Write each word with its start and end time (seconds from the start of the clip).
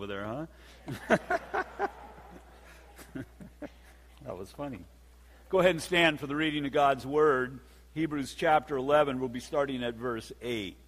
over 0.00 0.06
there, 0.06 0.24
huh? 0.24 1.18
that 4.24 4.38
was 4.38 4.50
funny. 4.50 4.80
Go 5.50 5.58
ahead 5.58 5.72
and 5.72 5.82
stand 5.82 6.18
for 6.18 6.26
the 6.26 6.34
reading 6.34 6.64
of 6.64 6.72
God's 6.72 7.06
Word. 7.06 7.60
Hebrews 7.92 8.32
chapter 8.32 8.78
11, 8.78 9.20
we'll 9.20 9.28
be 9.28 9.40
starting 9.40 9.84
at 9.84 9.96
verse 9.96 10.32
8. 10.40 10.78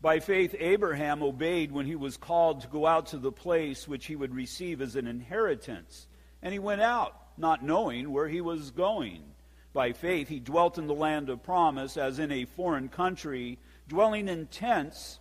By 0.00 0.20
faith, 0.20 0.54
Abraham 0.60 1.24
obeyed 1.24 1.72
when 1.72 1.86
he 1.86 1.96
was 1.96 2.16
called 2.16 2.60
to 2.60 2.68
go 2.68 2.86
out 2.86 3.06
to 3.06 3.18
the 3.18 3.32
place 3.32 3.88
which 3.88 4.06
he 4.06 4.14
would 4.14 4.32
receive 4.32 4.80
as 4.80 4.94
an 4.94 5.08
inheritance. 5.08 6.06
And 6.40 6.52
he 6.52 6.60
went 6.60 6.82
out, 6.82 7.16
not 7.36 7.64
knowing 7.64 8.12
where 8.12 8.28
he 8.28 8.40
was 8.40 8.70
going. 8.70 9.24
By 9.72 9.92
faith, 9.92 10.28
he 10.28 10.38
dwelt 10.38 10.78
in 10.78 10.86
the 10.86 10.94
land 10.94 11.30
of 11.30 11.42
promise, 11.42 11.96
as 11.96 12.20
in 12.20 12.30
a 12.30 12.44
foreign 12.44 12.88
country, 12.88 13.58
dwelling 13.88 14.28
in 14.28 14.46
tents 14.46 15.18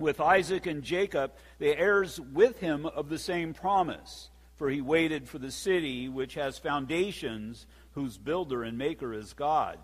with 0.00 0.20
Isaac 0.20 0.66
and 0.66 0.82
Jacob, 0.82 1.32
the 1.58 1.78
heirs 1.78 2.18
with 2.18 2.58
him 2.58 2.86
of 2.86 3.08
the 3.08 3.18
same 3.18 3.54
promise. 3.54 4.30
For 4.56 4.68
he 4.68 4.80
waited 4.80 5.28
for 5.28 5.38
the 5.38 5.50
city 5.50 6.08
which 6.08 6.34
has 6.34 6.58
foundations, 6.58 7.66
whose 7.92 8.18
builder 8.18 8.62
and 8.62 8.76
maker 8.76 9.14
is 9.14 9.32
God. 9.32 9.78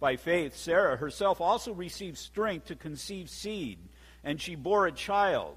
By 0.00 0.16
faith, 0.16 0.56
Sarah 0.56 0.96
herself 0.96 1.40
also 1.40 1.72
received 1.72 2.18
strength 2.18 2.66
to 2.66 2.76
conceive 2.76 3.28
seed, 3.28 3.78
and 4.22 4.40
she 4.40 4.54
bore 4.54 4.86
a 4.86 4.92
child 4.92 5.56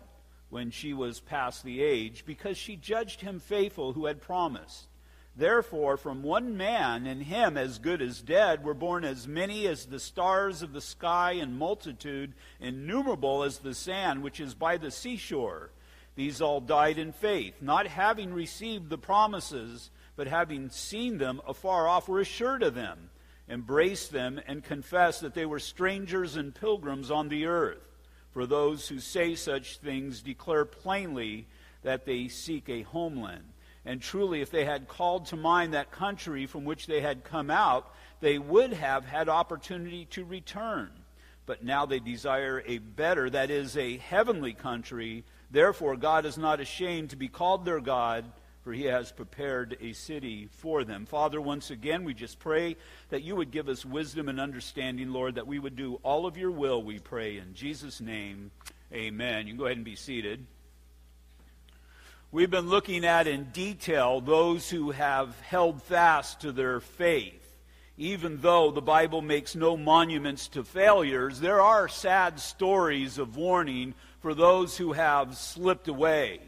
when 0.50 0.72
she 0.72 0.94
was 0.94 1.20
past 1.20 1.64
the 1.64 1.82
age, 1.82 2.24
because 2.26 2.58
she 2.58 2.76
judged 2.76 3.22
him 3.22 3.40
faithful 3.40 3.94
who 3.94 4.06
had 4.06 4.22
promised. 4.22 4.88
Therefore, 5.38 5.98
from 5.98 6.24
one 6.24 6.58
man, 6.58 7.06
and 7.06 7.22
him 7.22 7.58
as 7.58 7.78
good 7.78 8.02
as 8.02 8.22
dead, 8.22 8.64
were 8.64 8.74
born 8.74 9.04
as 9.06 9.28
many 9.28 9.68
as 9.68 9.86
the 9.86 10.00
stars 10.00 10.62
of 10.62 10.74
the 10.74 10.82
sky, 10.82 11.34
and 11.34 11.58
multitude 11.58 12.34
innumerable 12.60 13.44
as 13.44 13.60
the 13.60 13.76
sand 13.76 14.24
which 14.24 14.40
is 14.40 14.56
by 14.56 14.78
the 14.78 14.92
seashore. 14.92 15.70
These 16.16 16.42
all 16.42 16.60
died 16.60 16.98
in 16.98 17.12
faith, 17.12 17.62
not 17.62 17.86
having 17.86 18.34
received 18.34 18.90
the 18.90 18.98
promises, 18.98 19.92
but 20.16 20.28
having 20.28 20.72
seen 20.72 21.20
them 21.20 21.42
afar 21.48 21.88
off, 21.88 22.10
were 22.10 22.20
assured 22.20 22.64
of 22.64 22.74
them 22.74 23.12
embraced 23.50 24.12
them, 24.12 24.40
and 24.46 24.64
confessed 24.64 25.22
that 25.22 25.34
they 25.34 25.46
were 25.46 25.60
strangers 25.60 26.36
and 26.36 26.54
pilgrims 26.54 27.10
on 27.10 27.30
the 27.30 27.46
earth. 27.46 27.82
For 28.34 28.46
those 28.46 28.88
who 28.88 29.00
say 29.00 29.36
such 29.36 29.78
things 29.78 30.22
declare 30.22 30.66
plainly 30.66 31.48
that 31.84 32.06
they 32.06 32.28
seek 32.28 32.70
a 32.70 32.82
homeland. 32.84 33.46
And 33.88 34.02
truly, 34.02 34.42
if 34.42 34.52
they 34.52 34.66
had 34.66 34.88
called 34.88 35.28
to 35.28 35.36
mind 35.36 35.74
that 35.74 35.92
country 35.92 36.46
from 36.46 36.66
which 36.66 36.86
they 36.86 37.02
had 37.02 37.24
come 37.24 37.50
out, 37.50 37.92
they 38.20 38.38
would 38.38 38.74
have 38.74 39.06
had 39.06 39.30
opportunity 39.30 40.06
to 40.12 40.26
return. 40.26 40.92
But 41.46 41.64
now 41.64 41.86
they 41.86 42.00
desire 42.00 42.62
a 42.68 42.80
better, 42.80 43.30
that 43.30 43.50
is, 43.50 43.78
a 43.78 43.98
heavenly 43.98 44.54
country. 44.54 45.24
Therefore, 45.50 45.96
God 45.96 46.26
is 46.26 46.38
not 46.38 46.60
ashamed 46.60 47.12
to 47.12 47.16
be 47.16 47.30
called 47.30 47.64
their 47.64 47.80
God 47.80 48.26
for 48.68 48.74
he 48.74 48.84
has 48.84 49.14
prepared 49.14 49.78
a 49.80 49.94
city 49.94 50.50
for 50.52 50.84
them. 50.84 51.06
Father, 51.06 51.40
once 51.40 51.72
again, 51.72 52.04
we 52.04 52.14
just 52.14 52.38
pray 52.38 52.76
that 53.08 53.24
you 53.24 53.34
would 53.34 53.50
give 53.50 53.70
us 53.70 53.86
wisdom 53.86 54.28
and 54.28 54.42
understanding, 54.42 55.14
Lord, 55.14 55.36
that 55.36 55.48
we 55.48 55.58
would 55.58 55.78
do 55.78 56.02
all 56.04 56.26
of 56.26 56.36
your 56.36 56.52
will, 56.52 56.84
we 56.84 57.00
pray. 57.00 57.38
In 57.38 57.54
Jesus' 57.54 58.02
name, 58.02 58.52
amen. 58.92 59.48
You 59.48 59.54
can 59.54 59.58
go 59.58 59.68
ahead 59.68 59.78
and 59.78 59.86
be 59.86 59.96
seated. 59.96 60.46
We've 62.38 62.52
been 62.52 62.70
looking 62.70 63.04
at 63.04 63.26
in 63.26 63.46
detail 63.46 64.22
those 64.22 64.70
who 64.70 64.92
have 64.92 65.42
held 65.42 65.82
fast 65.82 66.42
to 66.42 66.52
their 66.52 66.80
faith. 66.80 67.58
Even 67.98 68.42
though 68.42 68.70
the 68.70 68.80
Bible 68.80 69.24
makes 69.24 69.56
no 69.56 69.76
monuments 69.76 70.48
to 70.50 70.64
failures, 70.64 71.40
there 71.40 71.62
are 71.62 71.88
sad 71.88 72.40
stories 72.40 73.18
of 73.18 73.38
warning 73.38 73.96
for 74.22 74.36
those 74.36 74.78
who 74.78 74.94
have 74.94 75.36
slipped 75.36 75.88
away. 75.88 76.40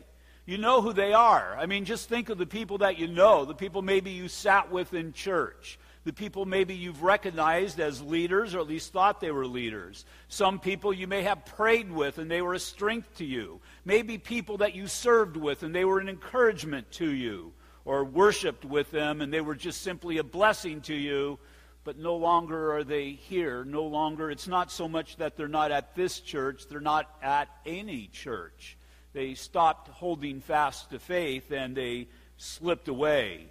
You 0.45 0.59
know 0.59 0.83
who 0.83 0.93
they 0.93 1.11
are. 1.11 1.57
I 1.57 1.65
mean, 1.65 1.85
just 1.85 2.07
think 2.07 2.29
of 2.29 2.37
the 2.37 2.45
people 2.45 2.77
that 2.77 2.99
you 2.99 3.07
know, 3.07 3.43
the 3.43 3.55
people 3.55 3.81
maybe 3.81 4.11
you 4.11 4.27
sat 4.27 4.71
with 4.71 4.93
in 4.93 5.11
church, 5.11 5.79
the 6.03 6.13
people 6.13 6.45
maybe 6.45 6.75
you've 6.75 7.03
recognized 7.03 7.79
as 7.79 8.01
leaders 8.01 8.55
or 8.55 8.59
at 8.59 8.67
least 8.67 8.93
thought 8.93 9.19
they 9.19 9.31
were 9.31 9.45
leaders. 9.45 10.05
Some 10.27 10.59
people 10.59 10.93
you 10.93 11.07
may 11.07 11.23
have 11.23 11.45
prayed 11.45 11.91
with 11.91 12.17
and 12.17 12.29
they 12.29 12.41
were 12.41 12.53
a 12.53 12.59
strength 12.59 13.17
to 13.17 13.25
you. 13.25 13.59
Maybe 13.85 14.17
people 14.17 14.57
that 14.57 14.75
you 14.75 14.87
served 14.87 15.37
with 15.37 15.63
and 15.63 15.73
they 15.73 15.85
were 15.85 15.99
an 15.99 16.09
encouragement 16.09 16.91
to 16.93 17.09
you, 17.09 17.53
or 17.85 18.03
worshiped 18.03 18.65
with 18.65 18.91
them 18.91 19.21
and 19.21 19.33
they 19.33 19.41
were 19.41 19.55
just 19.55 19.81
simply 19.81 20.17
a 20.17 20.23
blessing 20.23 20.81
to 20.81 20.95
you 20.95 21.39
but 21.85 21.97
no 21.97 22.17
longer 22.17 22.75
are 22.75 22.83
they 22.83 23.11
here. 23.11 23.63
No 23.63 23.83
longer, 23.85 24.29
it's 24.29 24.47
not 24.47 24.71
so 24.71 24.87
much 24.87 25.15
that 25.15 25.37
they're 25.37 25.47
not 25.47 25.71
at 25.71 25.95
this 25.95 26.19
church, 26.19 26.67
they're 26.67 26.81
not 26.81 27.09
at 27.23 27.47
any 27.65 28.07
church 28.07 28.77
they 29.13 29.33
stopped 29.33 29.89
holding 29.89 30.39
fast 30.41 30.91
to 30.91 30.99
faith 30.99 31.51
and 31.51 31.75
they 31.75 32.07
slipped 32.37 32.87
away. 32.87 33.47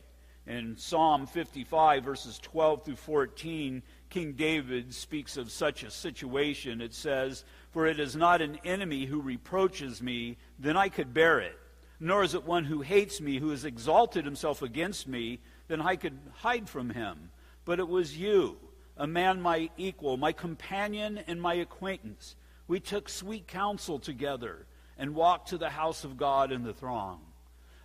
In 0.48 0.78
Psalm 0.78 1.26
55, 1.26 2.02
verses 2.02 2.38
12 2.38 2.84
through 2.86 2.96
14, 2.96 3.82
King 4.08 4.32
David 4.32 4.94
speaks 4.94 5.36
of 5.36 5.50
such 5.50 5.82
a 5.82 5.90
situation. 5.90 6.80
It 6.80 6.94
says, 6.94 7.44
For 7.70 7.86
it 7.86 8.00
is 8.00 8.16
not 8.16 8.40
an 8.40 8.58
enemy 8.64 9.04
who 9.04 9.20
reproaches 9.20 10.00
me, 10.00 10.38
then 10.58 10.74
I 10.74 10.88
could 10.88 11.12
bear 11.12 11.38
it. 11.38 11.58
Nor 12.00 12.22
is 12.22 12.32
it 12.32 12.44
one 12.44 12.64
who 12.64 12.80
hates 12.80 13.20
me, 13.20 13.36
who 13.36 13.50
has 13.50 13.66
exalted 13.66 14.24
himself 14.24 14.62
against 14.62 15.06
me, 15.06 15.40
then 15.66 15.82
I 15.82 15.96
could 15.96 16.18
hide 16.32 16.66
from 16.66 16.88
him. 16.88 17.28
But 17.66 17.78
it 17.78 17.88
was 17.88 18.16
you, 18.16 18.56
a 18.96 19.06
man 19.06 19.42
my 19.42 19.68
equal, 19.76 20.16
my 20.16 20.32
companion 20.32 21.18
and 21.26 21.42
my 21.42 21.54
acquaintance. 21.54 22.36
We 22.66 22.80
took 22.80 23.10
sweet 23.10 23.48
counsel 23.48 23.98
together 23.98 24.64
and 24.96 25.14
walked 25.14 25.50
to 25.50 25.58
the 25.58 25.68
house 25.68 26.04
of 26.04 26.16
God 26.16 26.52
in 26.52 26.62
the 26.62 26.72
throng. 26.72 27.20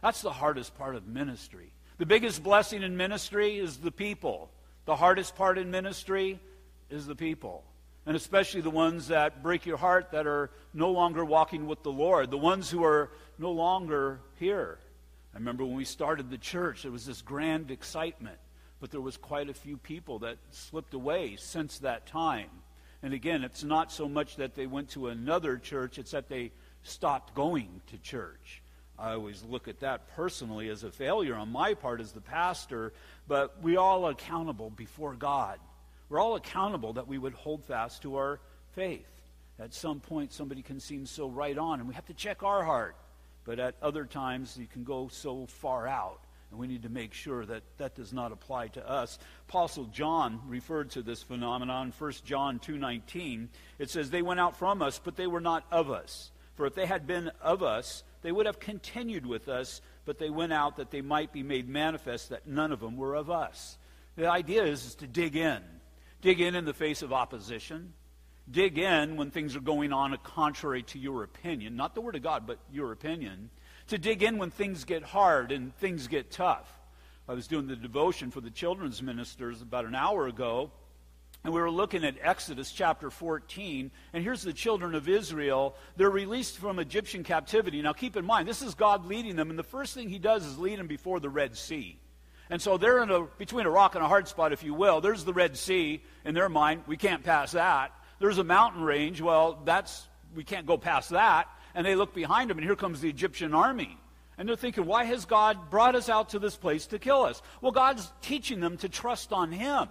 That's 0.01 0.21
the 0.21 0.31
hardest 0.31 0.77
part 0.77 0.95
of 0.95 1.07
ministry. 1.07 1.73
The 2.03 2.07
biggest 2.07 2.43
blessing 2.43 2.83
in 2.83 2.97
ministry 2.97 3.57
is 3.57 3.77
the 3.77 3.89
people. 3.89 4.51
The 4.83 4.97
hardest 4.97 5.37
part 5.37 5.57
in 5.57 5.71
ministry 5.71 6.37
is 6.89 7.07
the 7.07 7.15
people. 7.15 7.63
And 8.05 8.17
especially 8.17 8.59
the 8.59 8.69
ones 8.69 9.07
that 9.07 9.41
break 9.41 9.65
your 9.65 9.77
heart 9.77 10.11
that 10.11 10.27
are 10.27 10.51
no 10.73 10.91
longer 10.91 11.23
walking 11.23 11.65
with 11.65 11.81
the 11.81 11.93
Lord, 11.93 12.29
the 12.29 12.37
ones 12.37 12.69
who 12.69 12.83
are 12.83 13.09
no 13.39 13.53
longer 13.53 14.19
here. 14.37 14.79
I 15.33 15.37
remember 15.37 15.63
when 15.63 15.77
we 15.77 15.85
started 15.85 16.29
the 16.29 16.37
church, 16.37 16.81
there 16.81 16.91
was 16.91 17.05
this 17.05 17.21
grand 17.21 17.71
excitement, 17.71 18.37
but 18.81 18.91
there 18.91 18.99
was 18.99 19.15
quite 19.15 19.49
a 19.49 19.53
few 19.53 19.77
people 19.77 20.19
that 20.19 20.39
slipped 20.51 20.93
away 20.93 21.37
since 21.37 21.79
that 21.79 22.05
time. 22.05 22.49
And 23.01 23.13
again, 23.13 23.45
it's 23.45 23.63
not 23.63 23.93
so 23.93 24.09
much 24.09 24.35
that 24.35 24.55
they 24.55 24.67
went 24.67 24.89
to 24.89 25.07
another 25.07 25.55
church, 25.55 25.97
it's 25.97 26.11
that 26.11 26.27
they 26.27 26.51
stopped 26.81 27.33
going 27.33 27.81
to 27.87 27.97
church. 27.97 28.61
I 28.97 29.13
always 29.13 29.43
look 29.43 29.67
at 29.67 29.79
that 29.79 30.07
personally 30.15 30.69
as 30.69 30.83
a 30.83 30.91
failure 30.91 31.35
on 31.35 31.49
my 31.49 31.73
part 31.73 31.99
as 31.99 32.11
the 32.11 32.21
pastor, 32.21 32.93
but 33.27 33.61
we 33.61 33.75
all 33.75 34.07
accountable 34.07 34.69
before 34.69 35.15
God. 35.15 35.59
We're 36.09 36.19
all 36.19 36.35
accountable 36.35 36.93
that 36.93 37.07
we 37.07 37.17
would 37.17 37.33
hold 37.33 37.65
fast 37.65 38.03
to 38.03 38.17
our 38.17 38.39
faith. 38.75 39.07
At 39.59 39.73
some 39.73 39.99
point, 39.99 40.33
somebody 40.33 40.61
can 40.61 40.79
seem 40.79 41.05
so 41.05 41.27
right 41.27 41.57
on, 41.57 41.79
and 41.79 41.87
we 41.87 41.95
have 41.95 42.05
to 42.07 42.13
check 42.13 42.43
our 42.43 42.63
heart. 42.63 42.95
But 43.45 43.59
at 43.59 43.75
other 43.81 44.05
times, 44.05 44.57
you 44.57 44.67
can 44.67 44.83
go 44.83 45.09
so 45.11 45.45
far 45.47 45.87
out, 45.87 46.21
and 46.49 46.59
we 46.59 46.67
need 46.67 46.83
to 46.83 46.89
make 46.89 47.13
sure 47.13 47.45
that 47.45 47.63
that 47.77 47.95
does 47.95 48.13
not 48.13 48.31
apply 48.31 48.69
to 48.69 48.89
us. 48.89 49.19
Apostle 49.49 49.85
John 49.85 50.39
referred 50.47 50.91
to 50.91 51.01
this 51.01 51.23
phenomenon, 51.23 51.93
1 51.97 52.11
John 52.25 52.59
2.19. 52.59 53.47
It 53.79 53.89
says, 53.89 54.09
They 54.09 54.21
went 54.21 54.39
out 54.39 54.57
from 54.57 54.81
us, 54.81 54.99
but 55.03 55.15
they 55.15 55.27
were 55.27 55.41
not 55.41 55.65
of 55.71 55.91
us. 55.91 56.31
For 56.55 56.65
if 56.65 56.75
they 56.75 56.85
had 56.85 57.07
been 57.07 57.31
of 57.41 57.63
us, 57.63 58.03
they 58.23 58.31
would 58.31 58.45
have 58.45 58.59
continued 58.59 59.25
with 59.25 59.47
us, 59.47 59.81
but 60.05 60.17
they 60.17 60.29
went 60.29 60.53
out 60.53 60.77
that 60.77 60.89
they 60.89 61.01
might 61.01 61.31
be 61.31 61.43
made 61.43 61.69
manifest 61.69 62.29
that 62.29 62.47
none 62.47 62.71
of 62.71 62.79
them 62.79 62.97
were 62.97 63.15
of 63.15 63.29
us. 63.29 63.77
The 64.15 64.29
idea 64.29 64.63
is, 64.63 64.85
is 64.85 64.95
to 64.95 65.07
dig 65.07 65.35
in. 65.35 65.61
Dig 66.21 66.39
in 66.39 66.55
in 66.55 66.65
the 66.65 66.73
face 66.73 67.01
of 67.01 67.13
opposition. 67.13 67.93
Dig 68.49 68.77
in 68.77 69.15
when 69.15 69.31
things 69.31 69.55
are 69.55 69.61
going 69.61 69.93
on 69.93 70.17
contrary 70.23 70.83
to 70.83 70.99
your 70.99 71.23
opinion. 71.23 71.75
Not 71.75 71.95
the 71.95 72.01
Word 72.01 72.15
of 72.15 72.23
God, 72.23 72.47
but 72.47 72.59
your 72.71 72.91
opinion. 72.91 73.49
To 73.87 73.97
dig 73.97 74.23
in 74.23 74.37
when 74.37 74.49
things 74.49 74.85
get 74.85 75.03
hard 75.03 75.51
and 75.51 75.75
things 75.77 76.07
get 76.07 76.31
tough. 76.31 76.79
I 77.27 77.33
was 77.33 77.47
doing 77.47 77.67
the 77.67 77.75
devotion 77.75 78.31
for 78.31 78.41
the 78.41 78.49
children's 78.49 79.01
ministers 79.01 79.61
about 79.61 79.85
an 79.85 79.95
hour 79.95 80.27
ago 80.27 80.71
and 81.43 81.53
we 81.53 81.59
were 81.59 81.71
looking 81.71 82.05
at 82.05 82.15
Exodus 82.21 82.71
chapter 82.71 83.09
14. 83.09 83.91
And 84.13 84.23
here's 84.23 84.43
the 84.43 84.53
children 84.53 84.95
of 84.95 85.09
Israel. 85.09 85.75
They're 85.97 86.09
released 86.09 86.57
from 86.57 86.79
Egyptian 86.79 87.23
captivity. 87.23 87.81
Now 87.81 87.91
keep 87.91 88.15
in 88.15 88.25
mind, 88.25 88.47
this 88.47 88.61
is 88.61 88.75
God 88.75 89.05
leading 89.05 89.35
them. 89.35 89.49
And 89.49 89.59
the 89.59 89.63
first 89.63 89.93
thing 89.93 90.09
he 90.09 90.19
does 90.19 90.45
is 90.45 90.57
lead 90.57 90.79
them 90.79 90.87
before 90.87 91.19
the 91.19 91.29
Red 91.29 91.57
Sea. 91.57 91.99
And 92.49 92.61
so 92.61 92.77
they're 92.77 93.03
in 93.03 93.09
a, 93.09 93.23
between 93.37 93.65
a 93.65 93.69
rock 93.69 93.95
and 93.95 94.03
a 94.03 94.07
hard 94.07 94.27
spot, 94.27 94.53
if 94.53 94.63
you 94.63 94.73
will. 94.73 95.01
There's 95.01 95.25
the 95.25 95.33
Red 95.33 95.57
Sea 95.57 96.01
in 96.23 96.33
their 96.33 96.49
mind. 96.49 96.83
We 96.87 96.97
can't 96.97 97.23
pass 97.23 97.51
that. 97.53 97.91
There's 98.19 98.37
a 98.37 98.43
mountain 98.43 98.83
range. 98.83 99.21
Well, 99.21 99.59
that's, 99.65 100.07
we 100.35 100.45
can't 100.45 100.65
go 100.65 100.77
past 100.77 101.09
that. 101.09 101.49
And 101.75 101.85
they 101.85 101.95
look 101.95 102.13
behind 102.13 102.49
them, 102.49 102.57
and 102.57 102.65
here 102.65 102.75
comes 102.75 103.01
the 103.01 103.09
Egyptian 103.09 103.53
army. 103.53 103.97
And 104.37 104.47
they're 104.47 104.55
thinking, 104.55 104.85
why 104.85 105.05
has 105.05 105.25
God 105.25 105.69
brought 105.69 105.95
us 105.95 106.09
out 106.09 106.29
to 106.29 106.39
this 106.39 106.55
place 106.55 106.87
to 106.87 106.99
kill 106.99 107.23
us? 107.23 107.41
Well, 107.61 107.71
God's 107.71 108.11
teaching 108.21 108.59
them 108.59 108.77
to 108.77 108.89
trust 108.89 109.33
on 109.33 109.51
Him. 109.51 109.87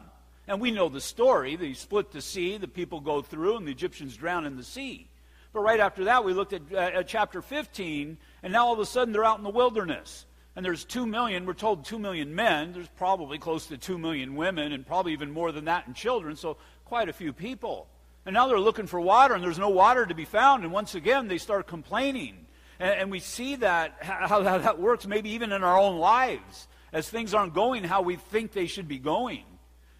And 0.48 0.60
we 0.60 0.70
know 0.70 0.88
the 0.88 1.00
story. 1.00 1.56
They 1.56 1.72
split 1.72 2.10
the 2.10 2.20
sea, 2.20 2.56
the 2.56 2.68
people 2.68 3.00
go 3.00 3.22
through, 3.22 3.56
and 3.56 3.66
the 3.66 3.72
Egyptians 3.72 4.16
drown 4.16 4.44
in 4.44 4.56
the 4.56 4.64
sea. 4.64 5.08
But 5.52 5.60
right 5.60 5.80
after 5.80 6.04
that, 6.04 6.24
we 6.24 6.32
looked 6.32 6.52
at, 6.52 6.62
uh, 6.72 6.76
at 6.76 7.08
chapter 7.08 7.42
15, 7.42 8.16
and 8.42 8.52
now 8.52 8.66
all 8.66 8.72
of 8.72 8.78
a 8.78 8.86
sudden 8.86 9.12
they're 9.12 9.24
out 9.24 9.38
in 9.38 9.44
the 9.44 9.50
wilderness. 9.50 10.26
And 10.56 10.64
there's 10.64 10.84
2 10.84 11.06
million, 11.06 11.46
we're 11.46 11.54
told 11.54 11.84
2 11.84 11.98
million 11.98 12.34
men. 12.34 12.72
There's 12.72 12.88
probably 12.88 13.38
close 13.38 13.66
to 13.66 13.78
2 13.78 13.98
million 13.98 14.34
women, 14.34 14.72
and 14.72 14.86
probably 14.86 15.12
even 15.12 15.30
more 15.30 15.52
than 15.52 15.66
that 15.66 15.86
in 15.86 15.94
children, 15.94 16.36
so 16.36 16.56
quite 16.84 17.08
a 17.08 17.12
few 17.12 17.32
people. 17.32 17.88
And 18.26 18.34
now 18.34 18.48
they're 18.48 18.60
looking 18.60 18.86
for 18.86 19.00
water, 19.00 19.34
and 19.34 19.42
there's 19.42 19.58
no 19.58 19.70
water 19.70 20.06
to 20.06 20.14
be 20.14 20.24
found. 20.24 20.62
And 20.62 20.72
once 20.72 20.94
again, 20.94 21.28
they 21.28 21.38
start 21.38 21.66
complaining. 21.66 22.46
And, 22.78 23.00
and 23.00 23.10
we 23.10 23.20
see 23.20 23.56
that, 23.56 23.96
how, 24.00 24.42
how 24.42 24.58
that 24.58 24.80
works, 24.80 25.06
maybe 25.06 25.30
even 25.30 25.52
in 25.52 25.62
our 25.62 25.78
own 25.78 25.98
lives, 25.98 26.68
as 26.92 27.08
things 27.08 27.34
aren't 27.34 27.54
going 27.54 27.84
how 27.84 28.02
we 28.02 28.16
think 28.16 28.52
they 28.52 28.66
should 28.66 28.88
be 28.88 28.98
going. 28.98 29.44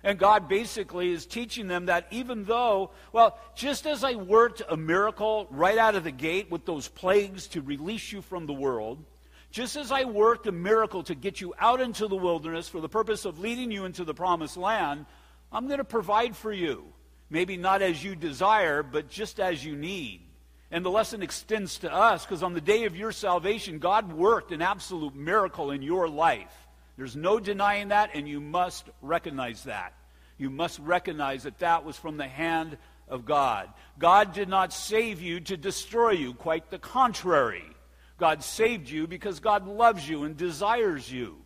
And 0.05 0.19
God 0.19 0.49
basically 0.49 1.13
is 1.13 1.27
teaching 1.27 1.69
them 1.69 1.87
that 1.87 2.09
even 2.11 2.45
though, 2.45 2.91
well, 3.13 3.39
just 3.55 3.87
as 3.87 4.03
I 4.03 4.15
worked 4.15 4.63
a 4.69 4.77
miracle 4.77 5.47
right 5.51 5.79
out 5.79 5.95
of 5.95 6.03
the 6.03 6.11
gate 6.11 6.51
with 6.51 6.67
those 6.67 6.89
plagues 6.89 7.47
to 7.49 7.63
release 7.63 8.11
you 8.11 8.21
from 8.21 8.47
the 8.47 8.53
world, 8.53 9.05
just 9.53 9.77
as 9.77 9.93
I 9.93 10.05
worked 10.05 10.47
a 10.47 10.53
miracle 10.53 11.05
to 11.05 11.15
get 11.15 11.41
you 11.41 11.55
out 11.59 11.81
into 11.81 12.09
the 12.09 12.17
wilderness 12.17 12.69
for 12.69 12.81
the 12.81 12.89
purpose 12.89 13.25
of 13.25 13.39
leading 13.39 13.71
you 13.71 13.85
into 13.85 14.05
the 14.05 14.15
promised 14.15 14.57
land, 14.57 15.07
I'm 15.53 15.67
going 15.67 15.79
to 15.79 15.85
provide 15.85 16.35
for 16.35 16.53
you. 16.53 16.85
Maybe 17.31 17.57
not 17.57 17.81
as 17.81 18.03
you 18.03 18.17
desire, 18.17 18.83
but 18.83 19.09
just 19.09 19.39
as 19.39 19.65
you 19.65 19.77
need. 19.77 20.23
And 20.71 20.85
the 20.85 20.91
lesson 20.91 21.23
extends 21.23 21.79
to 21.81 21.93
us 21.93 22.25
because 22.25 22.43
on 22.43 22.55
the 22.55 22.61
day 22.61 22.85
of 22.85 22.97
your 22.97 23.13
salvation, 23.13 23.79
God 23.79 24.13
worked 24.13 24.53
an 24.53 24.63
absolute 24.63 25.15
miracle 25.15 25.71
in 25.71 25.83
your 25.83 26.09
life. 26.09 26.62
There's 27.03 27.17
no 27.17 27.41
denying 27.41 27.89
that, 27.89 28.11
and 28.15 28.29
you 28.29 28.41
must 28.41 28.89
recognize 29.01 29.65
that. 29.65 29.93
You 30.39 30.51
must 30.51 30.79
recognize 30.79 31.43
that 31.43 31.59
that 31.59 31.85
was 31.85 31.97
from 31.97 32.17
the 32.17 32.29
hand 32.29 32.79
of 33.09 33.25
God. 33.25 33.69
God 33.99 34.33
did 34.33 34.49
not 34.49 34.73
save 34.73 35.21
you 35.21 35.41
to 35.41 35.57
destroy 35.57 36.13
you, 36.13 36.33
quite 36.33 36.71
the 36.71 36.79
contrary. 36.79 37.65
God 38.19 38.45
saved 38.45 38.89
you 38.89 39.09
because 39.09 39.41
God 39.41 39.67
loves 39.67 40.09
you 40.09 40.23
and 40.23 40.37
desires 40.37 41.11
you. 41.11 41.39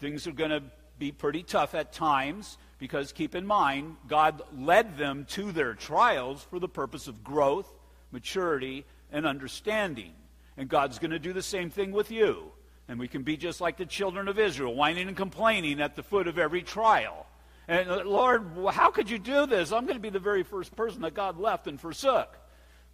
Things 0.00 0.26
are 0.26 0.32
going 0.32 0.50
to 0.50 0.64
be 0.98 1.12
pretty 1.12 1.44
tough 1.44 1.74
at 1.74 1.94
times 1.94 2.58
because 2.78 3.12
keep 3.12 3.34
in 3.34 3.46
mind, 3.46 3.96
God 4.06 4.42
led 4.54 4.98
them 4.98 5.24
to 5.30 5.50
their 5.50 5.72
trials 5.72 6.46
for 6.50 6.58
the 6.58 6.68
purpose 6.68 7.08
of 7.08 7.24
growth, 7.24 7.72
maturity, 8.12 8.84
and 9.10 9.24
understanding. 9.26 10.12
And 10.58 10.68
God's 10.68 10.98
going 10.98 11.12
to 11.12 11.18
do 11.18 11.32
the 11.32 11.40
same 11.40 11.70
thing 11.70 11.90
with 11.90 12.10
you. 12.10 12.52
And 12.90 12.98
we 12.98 13.06
can 13.06 13.22
be 13.22 13.36
just 13.36 13.60
like 13.60 13.76
the 13.76 13.86
children 13.86 14.26
of 14.26 14.36
Israel, 14.36 14.74
whining 14.74 15.06
and 15.06 15.16
complaining 15.16 15.80
at 15.80 15.94
the 15.94 16.02
foot 16.02 16.26
of 16.26 16.40
every 16.40 16.62
trial. 16.62 17.24
And 17.68 17.88
uh, 17.88 18.02
Lord, 18.04 18.44
how 18.72 18.90
could 18.90 19.08
you 19.08 19.16
do 19.16 19.46
this? 19.46 19.70
I'm 19.70 19.84
going 19.84 19.94
to 19.94 20.02
be 20.02 20.10
the 20.10 20.18
very 20.18 20.42
first 20.42 20.74
person 20.74 21.02
that 21.02 21.14
God 21.14 21.38
left 21.38 21.68
and 21.68 21.80
forsook. 21.80 22.36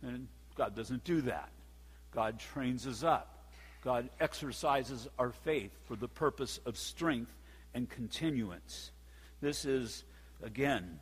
And 0.02 0.28
God 0.54 0.76
doesn't 0.76 1.02
do 1.04 1.22
that. 1.22 1.48
God 2.14 2.38
trains 2.38 2.86
us 2.86 3.02
up. 3.04 3.48
God 3.82 4.10
exercises 4.20 5.08
our 5.18 5.30
faith 5.32 5.72
for 5.86 5.96
the 5.96 6.08
purpose 6.08 6.60
of 6.66 6.76
strength 6.76 7.32
and 7.72 7.88
continuance. 7.88 8.90
This 9.40 9.64
is, 9.64 10.04
again, 10.42 11.00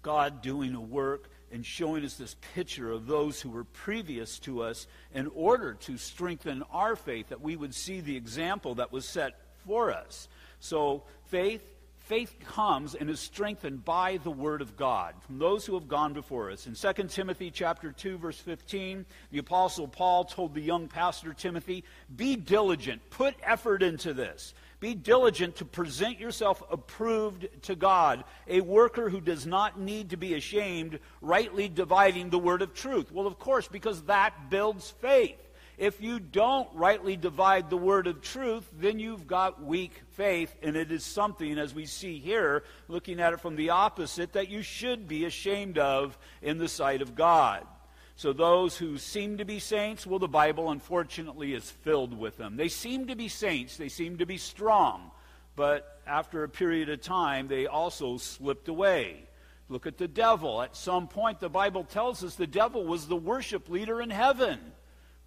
God 0.00 0.40
doing 0.40 0.74
a 0.74 0.80
work 0.80 1.28
and 1.52 1.64
showing 1.64 2.04
us 2.04 2.14
this 2.14 2.36
picture 2.54 2.90
of 2.90 3.06
those 3.06 3.40
who 3.40 3.50
were 3.50 3.64
previous 3.64 4.38
to 4.40 4.62
us 4.62 4.86
in 5.14 5.28
order 5.34 5.74
to 5.74 5.96
strengthen 5.96 6.62
our 6.72 6.96
faith, 6.96 7.28
that 7.28 7.40
we 7.40 7.56
would 7.56 7.74
see 7.74 8.00
the 8.00 8.16
example 8.16 8.74
that 8.76 8.92
was 8.92 9.08
set 9.08 9.34
for 9.66 9.92
us. 9.92 10.28
So, 10.60 11.04
faith. 11.26 11.62
Faith 11.98 12.36
comes 12.44 12.94
and 12.94 13.10
is 13.10 13.18
strengthened 13.18 13.84
by 13.84 14.18
the 14.18 14.30
word 14.30 14.62
of 14.62 14.76
God 14.76 15.12
from 15.26 15.40
those 15.40 15.66
who 15.66 15.74
have 15.74 15.88
gone 15.88 16.12
before 16.12 16.52
us. 16.52 16.68
In 16.68 16.76
2 16.76 17.08
Timothy 17.08 17.50
chapter 17.50 17.90
2 17.90 18.16
verse 18.16 18.38
15, 18.38 19.04
the 19.32 19.38
apostle 19.38 19.88
Paul 19.88 20.22
told 20.22 20.54
the 20.54 20.60
young 20.60 20.86
pastor 20.86 21.34
Timothy, 21.34 21.82
"Be 22.14 22.36
diligent, 22.36 23.10
put 23.10 23.34
effort 23.42 23.82
into 23.82 24.14
this." 24.14 24.54
Be 24.78 24.94
diligent 24.94 25.56
to 25.56 25.64
present 25.64 26.20
yourself 26.20 26.62
approved 26.70 27.48
to 27.62 27.74
God, 27.74 28.24
a 28.46 28.60
worker 28.60 29.08
who 29.08 29.20
does 29.20 29.46
not 29.46 29.80
need 29.80 30.10
to 30.10 30.18
be 30.18 30.34
ashamed, 30.34 30.98
rightly 31.22 31.68
dividing 31.68 32.28
the 32.28 32.38
word 32.38 32.60
of 32.60 32.74
truth. 32.74 33.10
Well, 33.10 33.26
of 33.26 33.38
course, 33.38 33.68
because 33.68 34.02
that 34.02 34.50
builds 34.50 34.90
faith. 34.90 35.40
If 35.78 36.00
you 36.00 36.20
don't 36.20 36.68
rightly 36.74 37.16
divide 37.16 37.68
the 37.68 37.76
word 37.76 38.06
of 38.06 38.22
truth, 38.22 38.66
then 38.78 38.98
you've 38.98 39.26
got 39.26 39.62
weak 39.62 40.02
faith, 40.12 40.54
and 40.62 40.74
it 40.74 40.90
is 40.90 41.04
something, 41.04 41.58
as 41.58 41.74
we 41.74 41.84
see 41.84 42.18
here, 42.18 42.64
looking 42.88 43.20
at 43.20 43.34
it 43.34 43.40
from 43.40 43.56
the 43.56 43.70
opposite, 43.70 44.32
that 44.32 44.48
you 44.48 44.62
should 44.62 45.06
be 45.06 45.26
ashamed 45.26 45.76
of 45.76 46.16
in 46.40 46.56
the 46.56 46.68
sight 46.68 47.02
of 47.02 47.14
God. 47.14 47.66
So 48.16 48.32
those 48.32 48.78
who 48.78 48.96
seem 48.96 49.36
to 49.38 49.44
be 49.44 49.58
saints, 49.58 50.06
well, 50.06 50.18
the 50.18 50.26
Bible 50.26 50.70
unfortunately 50.70 51.52
is 51.52 51.70
filled 51.70 52.18
with 52.18 52.38
them. 52.38 52.56
They 52.56 52.68
seem 52.68 53.08
to 53.08 53.14
be 53.14 53.28
saints, 53.28 53.76
they 53.76 53.90
seem 53.90 54.18
to 54.18 54.26
be 54.26 54.38
strong, 54.38 55.10
but 55.54 56.00
after 56.06 56.42
a 56.42 56.48
period 56.48 56.88
of 56.88 57.02
time, 57.02 57.46
they 57.46 57.66
also 57.66 58.16
slipped 58.16 58.68
away. 58.68 59.24
Look 59.68 59.86
at 59.86 59.98
the 59.98 60.08
devil. 60.08 60.62
At 60.62 60.76
some 60.76 61.08
point, 61.08 61.40
the 61.40 61.50
Bible 61.50 61.84
tells 61.84 62.24
us 62.24 62.36
the 62.36 62.46
devil 62.46 62.86
was 62.86 63.06
the 63.06 63.16
worship 63.16 63.68
leader 63.68 64.00
in 64.00 64.10
heaven, 64.10 64.60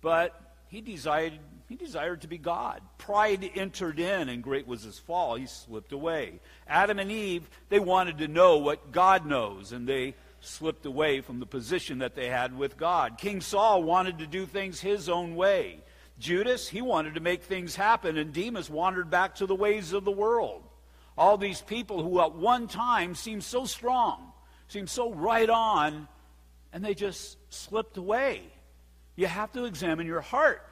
but 0.02 0.56
he 0.70 0.82
desired, 0.82 1.34
he 1.68 1.76
desired 1.76 2.22
to 2.22 2.28
be 2.28 2.40
God. 2.40 2.82
Pride 2.98 3.52
entered 3.54 4.00
in, 4.00 4.30
and 4.30 4.42
great 4.42 4.66
was 4.66 4.82
his 4.82 4.98
fall. 4.98 5.36
He 5.36 5.46
slipped 5.46 5.92
away. 5.92 6.40
Adam 6.68 6.98
and 6.98 7.12
Eve, 7.12 7.48
they 7.70 7.80
wanted 7.80 8.18
to 8.20 8.28
know 8.28 8.58
what 8.58 8.92
God 8.92 9.28
knows, 9.28 9.74
and 9.74 9.88
they 9.88 10.16
slipped 10.42 10.86
away 10.86 11.22
from 11.22 11.40
the 11.40 11.46
position 11.46 12.00
that 12.00 12.16
they 12.16 12.28
had 12.28 12.58
with 12.58 12.78
God. 12.78 13.18
King 13.18 13.42
Saul 13.42 13.84
wanted 13.84 14.20
to 14.20 14.28
do 14.28 14.46
things 14.46 14.80
his 14.80 15.10
own 15.10 15.36
way. 15.36 15.80
Judas, 16.20 16.68
he 16.68 16.82
wanted 16.82 17.16
to 17.16 17.20
make 17.20 17.44
things 17.44 17.76
happen, 17.76 18.18
and 18.18 18.34
Demas 18.34 18.70
wandered 18.70 19.10
back 19.10 19.36
to 19.36 19.46
the 19.46 19.56
ways 19.56 19.94
of 19.94 20.04
the 20.04 20.12
world. 20.12 20.64
All 21.18 21.38
these 21.38 21.62
people 21.62 22.04
who 22.04 22.22
at 22.22 22.36
one 22.36 22.68
time 22.68 23.16
seemed 23.16 23.44
so 23.44 23.66
strong, 23.66 24.32
seemed 24.68 24.90
so 24.90 25.14
right 25.14 25.50
on, 25.50 26.08
and 26.74 26.84
they 26.84 26.94
just 26.94 27.38
slipped 27.50 27.98
away. 27.98 28.42
You 29.16 29.28
have 29.28 29.52
to 29.54 29.66
examine 29.66 30.08
your 30.08 30.22
heart. 30.22 30.66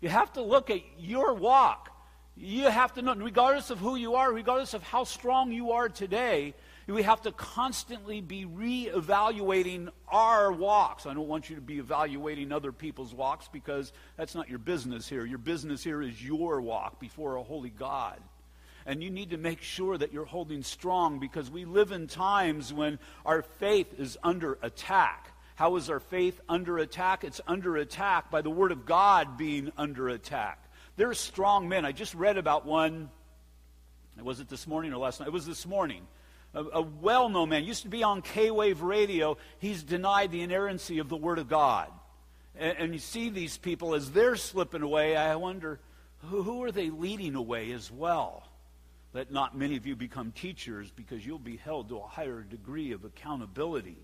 You 0.00 0.08
have 0.08 0.32
to 0.34 0.42
look 0.42 0.70
at 0.70 0.80
your 0.98 1.34
walk. 1.34 1.90
You 2.36 2.64
have 2.64 2.92
to 2.94 3.02
know, 3.02 3.14
regardless 3.14 3.70
of 3.70 3.78
who 3.78 3.96
you 3.96 4.16
are, 4.16 4.32
regardless 4.32 4.74
of 4.74 4.82
how 4.82 5.04
strong 5.04 5.52
you 5.52 5.72
are 5.72 5.88
today, 5.88 6.54
we 6.86 7.02
have 7.02 7.22
to 7.22 7.32
constantly 7.32 8.20
be 8.20 8.44
re-evaluating 8.44 9.88
our 10.08 10.52
walks. 10.52 11.06
I 11.06 11.14
don't 11.14 11.28
want 11.28 11.48
you 11.48 11.56
to 11.56 11.62
be 11.62 11.78
evaluating 11.78 12.52
other 12.52 12.72
people's 12.72 13.14
walks 13.14 13.48
because 13.48 13.92
that's 14.16 14.34
not 14.34 14.50
your 14.50 14.58
business 14.58 15.08
here. 15.08 15.24
Your 15.24 15.38
business 15.38 15.82
here 15.82 16.02
is 16.02 16.22
your 16.22 16.60
walk 16.60 17.00
before 17.00 17.36
a 17.36 17.42
holy 17.42 17.70
God. 17.70 18.20
And 18.84 19.02
you 19.02 19.08
need 19.08 19.30
to 19.30 19.38
make 19.38 19.62
sure 19.62 19.96
that 19.96 20.12
you're 20.12 20.26
holding 20.26 20.62
strong 20.62 21.18
because 21.18 21.50
we 21.50 21.64
live 21.64 21.90
in 21.90 22.06
times 22.06 22.70
when 22.70 22.98
our 23.24 23.40
faith 23.40 23.98
is 23.98 24.18
under 24.22 24.58
attack. 24.60 25.32
How 25.54 25.76
is 25.76 25.88
our 25.88 26.00
faith 26.00 26.38
under 26.50 26.76
attack? 26.76 27.24
It's 27.24 27.40
under 27.46 27.78
attack 27.78 28.30
by 28.30 28.42
the 28.42 28.50
Word 28.50 28.72
of 28.72 28.84
God 28.84 29.38
being 29.38 29.72
under 29.78 30.08
attack. 30.08 30.62
There 30.96 31.08
are 31.08 31.14
strong 31.14 31.66
men. 31.66 31.86
I 31.86 31.92
just 31.92 32.14
read 32.14 32.36
about 32.36 32.66
one. 32.66 33.08
Was 34.22 34.40
it 34.40 34.50
this 34.50 34.66
morning 34.66 34.92
or 34.92 34.98
last 34.98 35.20
night? 35.20 35.28
It 35.28 35.32
was 35.32 35.46
this 35.46 35.66
morning 35.66 36.06
a, 36.54 36.62
a 36.74 36.82
well 36.82 37.28
known 37.28 37.50
man, 37.50 37.64
used 37.64 37.82
to 37.82 37.88
be 37.88 38.02
on 38.02 38.22
K 38.22 38.50
Wave 38.50 38.82
radio. 38.82 39.36
He's 39.58 39.82
denied 39.82 40.30
the 40.30 40.42
inerrancy 40.42 40.98
of 40.98 41.08
the 41.08 41.16
Word 41.16 41.38
of 41.38 41.48
God. 41.48 41.90
And, 42.56 42.78
and 42.78 42.92
you 42.92 43.00
see 43.00 43.30
these 43.30 43.58
people 43.58 43.94
as 43.94 44.10
they're 44.10 44.36
slipping 44.36 44.82
away. 44.82 45.16
I 45.16 45.36
wonder, 45.36 45.80
who, 46.22 46.42
who 46.42 46.62
are 46.62 46.72
they 46.72 46.90
leading 46.90 47.34
away 47.34 47.72
as 47.72 47.90
well? 47.90 48.48
Let 49.12 49.30
not 49.30 49.56
many 49.56 49.76
of 49.76 49.86
you 49.86 49.94
become 49.94 50.32
teachers 50.32 50.90
because 50.90 51.24
you'll 51.24 51.38
be 51.38 51.56
held 51.56 51.88
to 51.88 51.98
a 51.98 52.06
higher 52.06 52.42
degree 52.42 52.92
of 52.92 53.04
accountability. 53.04 53.98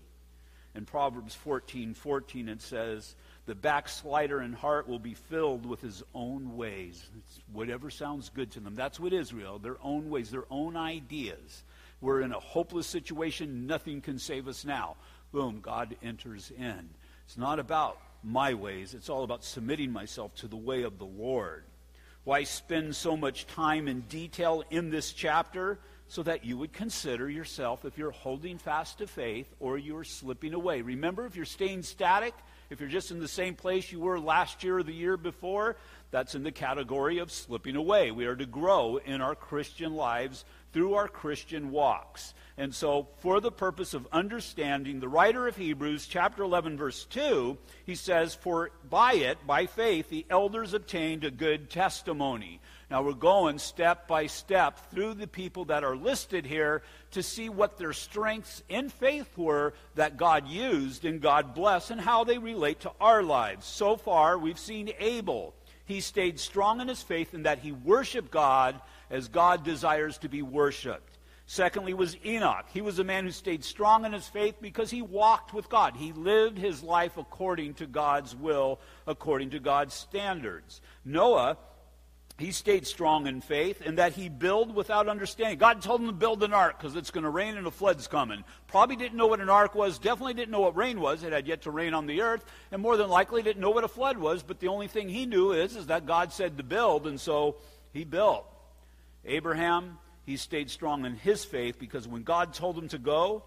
In 0.73 0.85
Proverbs 0.85 1.35
14 1.35 1.93
14, 1.93 2.47
it 2.47 2.61
says, 2.61 3.15
The 3.45 3.55
backslider 3.55 4.41
in 4.41 4.53
heart 4.53 4.87
will 4.87 4.99
be 4.99 5.13
filled 5.13 5.65
with 5.65 5.81
his 5.81 6.01
own 6.13 6.55
ways. 6.55 7.09
It's 7.17 7.41
whatever 7.51 7.89
sounds 7.89 8.29
good 8.29 8.51
to 8.51 8.61
them. 8.61 8.75
That's 8.75 8.97
what 8.97 9.11
Israel, 9.11 9.59
their 9.59 9.75
own 9.83 10.09
ways, 10.09 10.31
their 10.31 10.45
own 10.49 10.77
ideas. 10.77 11.63
We're 12.01 12.21
in 12.21 12.33
a 12.33 12.39
hopeless 12.39 12.87
situation. 12.87 13.67
Nothing 13.67 14.01
can 14.01 14.19
save 14.19 14.47
us 14.47 14.65
now. 14.65 14.95
Boom, 15.31 15.59
God 15.61 15.95
enters 16.03 16.51
in. 16.57 16.89
It's 17.25 17.37
not 17.37 17.59
about 17.59 17.97
my 18.23 18.53
ways, 18.53 18.93
it's 18.93 19.09
all 19.09 19.23
about 19.23 19.43
submitting 19.43 19.91
myself 19.91 20.35
to 20.35 20.47
the 20.47 20.55
way 20.55 20.83
of 20.83 20.99
the 20.99 21.05
Lord. 21.05 21.63
Why 22.23 22.43
spend 22.43 22.95
so 22.95 23.17
much 23.17 23.47
time 23.47 23.87
in 23.87 24.01
detail 24.01 24.63
in 24.69 24.89
this 24.89 25.11
chapter? 25.13 25.79
So 26.07 26.23
that 26.23 26.43
you 26.43 26.57
would 26.57 26.73
consider 26.73 27.29
yourself 27.29 27.85
if 27.85 27.97
you're 27.97 28.11
holding 28.11 28.57
fast 28.57 28.97
to 28.97 29.07
faith 29.07 29.47
or 29.61 29.77
you're 29.77 30.03
slipping 30.03 30.53
away. 30.53 30.81
Remember, 30.81 31.25
if 31.25 31.37
you're 31.37 31.45
staying 31.45 31.83
static, 31.83 32.33
if 32.69 32.81
you're 32.81 32.89
just 32.89 33.11
in 33.11 33.21
the 33.21 33.29
same 33.29 33.55
place 33.55 33.93
you 33.93 34.01
were 34.01 34.19
last 34.19 34.61
year 34.61 34.79
or 34.79 34.83
the 34.83 34.91
year 34.91 35.15
before, 35.15 35.77
that's 36.11 36.35
in 36.35 36.43
the 36.43 36.51
category 36.51 37.17
of 37.17 37.31
slipping 37.31 37.75
away. 37.75 38.11
We 38.11 38.25
are 38.25 38.35
to 38.35 38.45
grow 38.45 38.97
in 38.97 39.21
our 39.21 39.35
Christian 39.35 39.95
lives 39.95 40.45
through 40.73 40.93
our 40.93 41.07
Christian 41.07 41.71
walks. 41.71 42.33
And 42.57 42.75
so, 42.75 43.07
for 43.19 43.39
the 43.39 43.51
purpose 43.51 43.93
of 43.93 44.07
understanding, 44.11 44.99
the 44.99 45.07
writer 45.07 45.47
of 45.47 45.57
Hebrews, 45.57 46.05
chapter 46.05 46.43
11, 46.43 46.77
verse 46.77 47.05
2, 47.05 47.57
he 47.85 47.95
says, 47.95 48.35
For 48.35 48.71
by 48.89 49.13
it, 49.13 49.45
by 49.47 49.65
faith, 49.65 50.09
the 50.09 50.25
elders 50.29 50.73
obtained 50.73 51.23
a 51.23 51.31
good 51.31 51.69
testimony. 51.69 52.59
Now, 52.89 53.03
we're 53.03 53.13
going 53.13 53.57
step 53.57 54.07
by 54.07 54.27
step 54.27 54.91
through 54.91 55.13
the 55.13 55.27
people 55.27 55.65
that 55.65 55.85
are 55.85 55.95
listed 55.95 56.45
here 56.45 56.83
to 57.11 57.23
see 57.23 57.47
what 57.47 57.77
their 57.77 57.93
strengths 57.93 58.63
in 58.67 58.89
faith 58.89 59.37
were 59.37 59.73
that 59.95 60.17
God 60.17 60.47
used 60.47 61.05
and 61.05 61.21
God 61.21 61.55
blessed 61.55 61.91
and 61.91 62.01
how 62.01 62.25
they 62.25 62.37
relate 62.37 62.81
to 62.81 62.91
our 62.99 63.23
lives. 63.23 63.65
So 63.65 63.95
far, 63.95 64.37
we've 64.37 64.59
seen 64.59 64.91
Abel. 64.99 65.53
He 65.91 65.99
stayed 65.99 66.39
strong 66.39 66.79
in 66.79 66.87
his 66.87 67.01
faith 67.01 67.33
in 67.33 67.43
that 67.43 67.59
he 67.59 67.73
worshiped 67.73 68.31
God 68.31 68.79
as 69.09 69.27
God 69.27 69.65
desires 69.65 70.17
to 70.19 70.29
be 70.29 70.41
worshiped. 70.41 71.17
Secondly, 71.47 71.93
was 71.93 72.15
Enoch. 72.25 72.65
He 72.73 72.79
was 72.79 72.97
a 72.99 73.03
man 73.03 73.25
who 73.25 73.31
stayed 73.31 73.65
strong 73.65 74.05
in 74.05 74.13
his 74.13 74.25
faith 74.25 74.55
because 74.61 74.89
he 74.89 75.01
walked 75.01 75.53
with 75.53 75.67
God. 75.67 75.97
He 75.97 76.13
lived 76.13 76.57
his 76.57 76.81
life 76.81 77.17
according 77.17 77.73
to 77.73 77.87
God's 77.87 78.33
will, 78.33 78.79
according 79.05 79.49
to 79.49 79.59
God's 79.59 79.93
standards. 79.93 80.79
Noah, 81.03 81.57
he 82.41 82.51
stayed 82.51 82.87
strong 82.87 83.27
in 83.27 83.41
faith 83.41 83.81
in 83.81 83.95
that 83.95 84.13
he 84.13 84.29
built 84.29 84.73
without 84.73 85.07
understanding. 85.07 85.57
God 85.57 85.81
told 85.81 86.01
him 86.01 86.07
to 86.07 86.13
build 86.13 86.43
an 86.43 86.53
ark 86.53 86.77
because 86.77 86.95
it's 86.95 87.11
going 87.11 87.23
to 87.23 87.29
rain 87.29 87.57
and 87.57 87.67
a 87.67 87.71
flood's 87.71 88.07
coming. 88.07 88.43
Probably 88.67 88.95
didn't 88.95 89.17
know 89.17 89.27
what 89.27 89.39
an 89.39 89.49
ark 89.49 89.75
was, 89.75 89.99
definitely 89.99 90.33
didn't 90.33 90.51
know 90.51 90.61
what 90.61 90.75
rain 90.75 90.99
was. 90.99 91.23
It 91.23 91.33
had 91.33 91.47
yet 91.47 91.61
to 91.63 91.71
rain 91.71 91.93
on 91.93 92.07
the 92.07 92.21
earth, 92.21 92.43
and 92.71 92.81
more 92.81 92.97
than 92.97 93.09
likely 93.09 93.41
didn't 93.43 93.61
know 93.61 93.69
what 93.69 93.83
a 93.83 93.87
flood 93.87 94.17
was, 94.17 94.43
but 94.43 94.59
the 94.59 94.67
only 94.67 94.87
thing 94.87 95.09
he 95.09 95.25
knew 95.25 95.51
is, 95.51 95.75
is 95.75 95.87
that 95.87 96.05
God 96.05 96.33
said 96.33 96.57
to 96.57 96.63
build, 96.63 97.07
and 97.07 97.19
so 97.19 97.57
he 97.93 98.03
built. 98.03 98.45
Abraham, 99.25 99.99
he 100.25 100.37
stayed 100.37 100.69
strong 100.69 101.05
in 101.05 101.15
his 101.15 101.45
faith 101.45 101.77
because 101.79 102.07
when 102.07 102.23
God 102.23 102.53
told 102.53 102.77
him 102.77 102.87
to 102.89 102.97
go, 102.97 103.43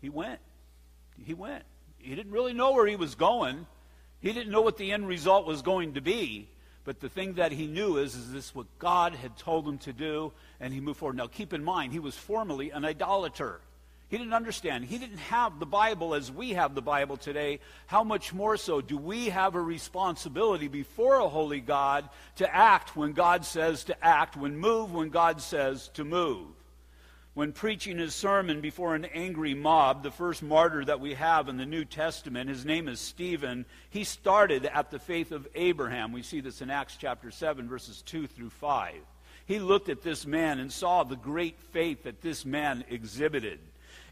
he 0.00 0.08
went. 0.08 0.40
He 1.24 1.34
went. 1.34 1.64
He 1.98 2.14
didn't 2.14 2.32
really 2.32 2.52
know 2.52 2.72
where 2.72 2.86
he 2.86 2.96
was 2.96 3.14
going. 3.14 3.66
He 4.20 4.32
didn't 4.32 4.52
know 4.52 4.60
what 4.60 4.76
the 4.76 4.92
end 4.92 5.08
result 5.08 5.46
was 5.46 5.62
going 5.62 5.94
to 5.94 6.00
be. 6.00 6.48
But 6.86 7.00
the 7.00 7.08
thing 7.08 7.34
that 7.34 7.50
he 7.50 7.66
knew 7.66 7.96
is, 7.96 8.14
is 8.14 8.32
this 8.32 8.54
what 8.54 8.66
God 8.78 9.12
had 9.16 9.36
told 9.36 9.66
him 9.66 9.76
to 9.78 9.92
do, 9.92 10.32
and 10.60 10.72
he 10.72 10.80
moved 10.80 11.00
forward. 11.00 11.16
Now, 11.16 11.26
keep 11.26 11.52
in 11.52 11.64
mind, 11.64 11.92
he 11.92 11.98
was 11.98 12.16
formerly 12.16 12.70
an 12.70 12.84
idolater. 12.84 13.60
He 14.08 14.16
didn't 14.16 14.34
understand. 14.34 14.84
He 14.84 14.98
didn't 14.98 15.18
have 15.18 15.58
the 15.58 15.66
Bible 15.66 16.14
as 16.14 16.30
we 16.30 16.50
have 16.50 16.76
the 16.76 16.82
Bible 16.82 17.16
today. 17.16 17.58
How 17.86 18.04
much 18.04 18.32
more 18.32 18.56
so 18.56 18.80
do 18.80 18.96
we 18.96 19.30
have 19.30 19.56
a 19.56 19.60
responsibility 19.60 20.68
before 20.68 21.16
a 21.16 21.28
holy 21.28 21.60
God 21.60 22.08
to 22.36 22.54
act 22.54 22.94
when 22.94 23.14
God 23.14 23.44
says 23.44 23.82
to 23.84 24.04
act, 24.04 24.36
when 24.36 24.56
move 24.56 24.94
when 24.94 25.08
God 25.08 25.42
says 25.42 25.88
to 25.94 26.04
move? 26.04 26.46
When 27.36 27.52
preaching 27.52 27.98
his 27.98 28.14
sermon 28.14 28.62
before 28.62 28.94
an 28.94 29.04
angry 29.04 29.52
mob, 29.52 30.02
the 30.02 30.10
first 30.10 30.42
martyr 30.42 30.86
that 30.86 31.00
we 31.00 31.12
have 31.12 31.50
in 31.50 31.58
the 31.58 31.66
New 31.66 31.84
Testament, 31.84 32.48
his 32.48 32.64
name 32.64 32.88
is 32.88 32.98
Stephen, 32.98 33.66
he 33.90 34.04
started 34.04 34.64
at 34.64 34.90
the 34.90 34.98
faith 34.98 35.32
of 35.32 35.46
Abraham. 35.54 36.12
We 36.12 36.22
see 36.22 36.40
this 36.40 36.62
in 36.62 36.70
Acts 36.70 36.96
chapter 36.98 37.30
7, 37.30 37.68
verses 37.68 38.00
2 38.06 38.26
through 38.26 38.48
5. 38.48 38.94
He 39.44 39.58
looked 39.58 39.90
at 39.90 40.00
this 40.00 40.24
man 40.24 40.58
and 40.60 40.72
saw 40.72 41.04
the 41.04 41.14
great 41.14 41.60
faith 41.60 42.04
that 42.04 42.22
this 42.22 42.46
man 42.46 42.86
exhibited 42.88 43.58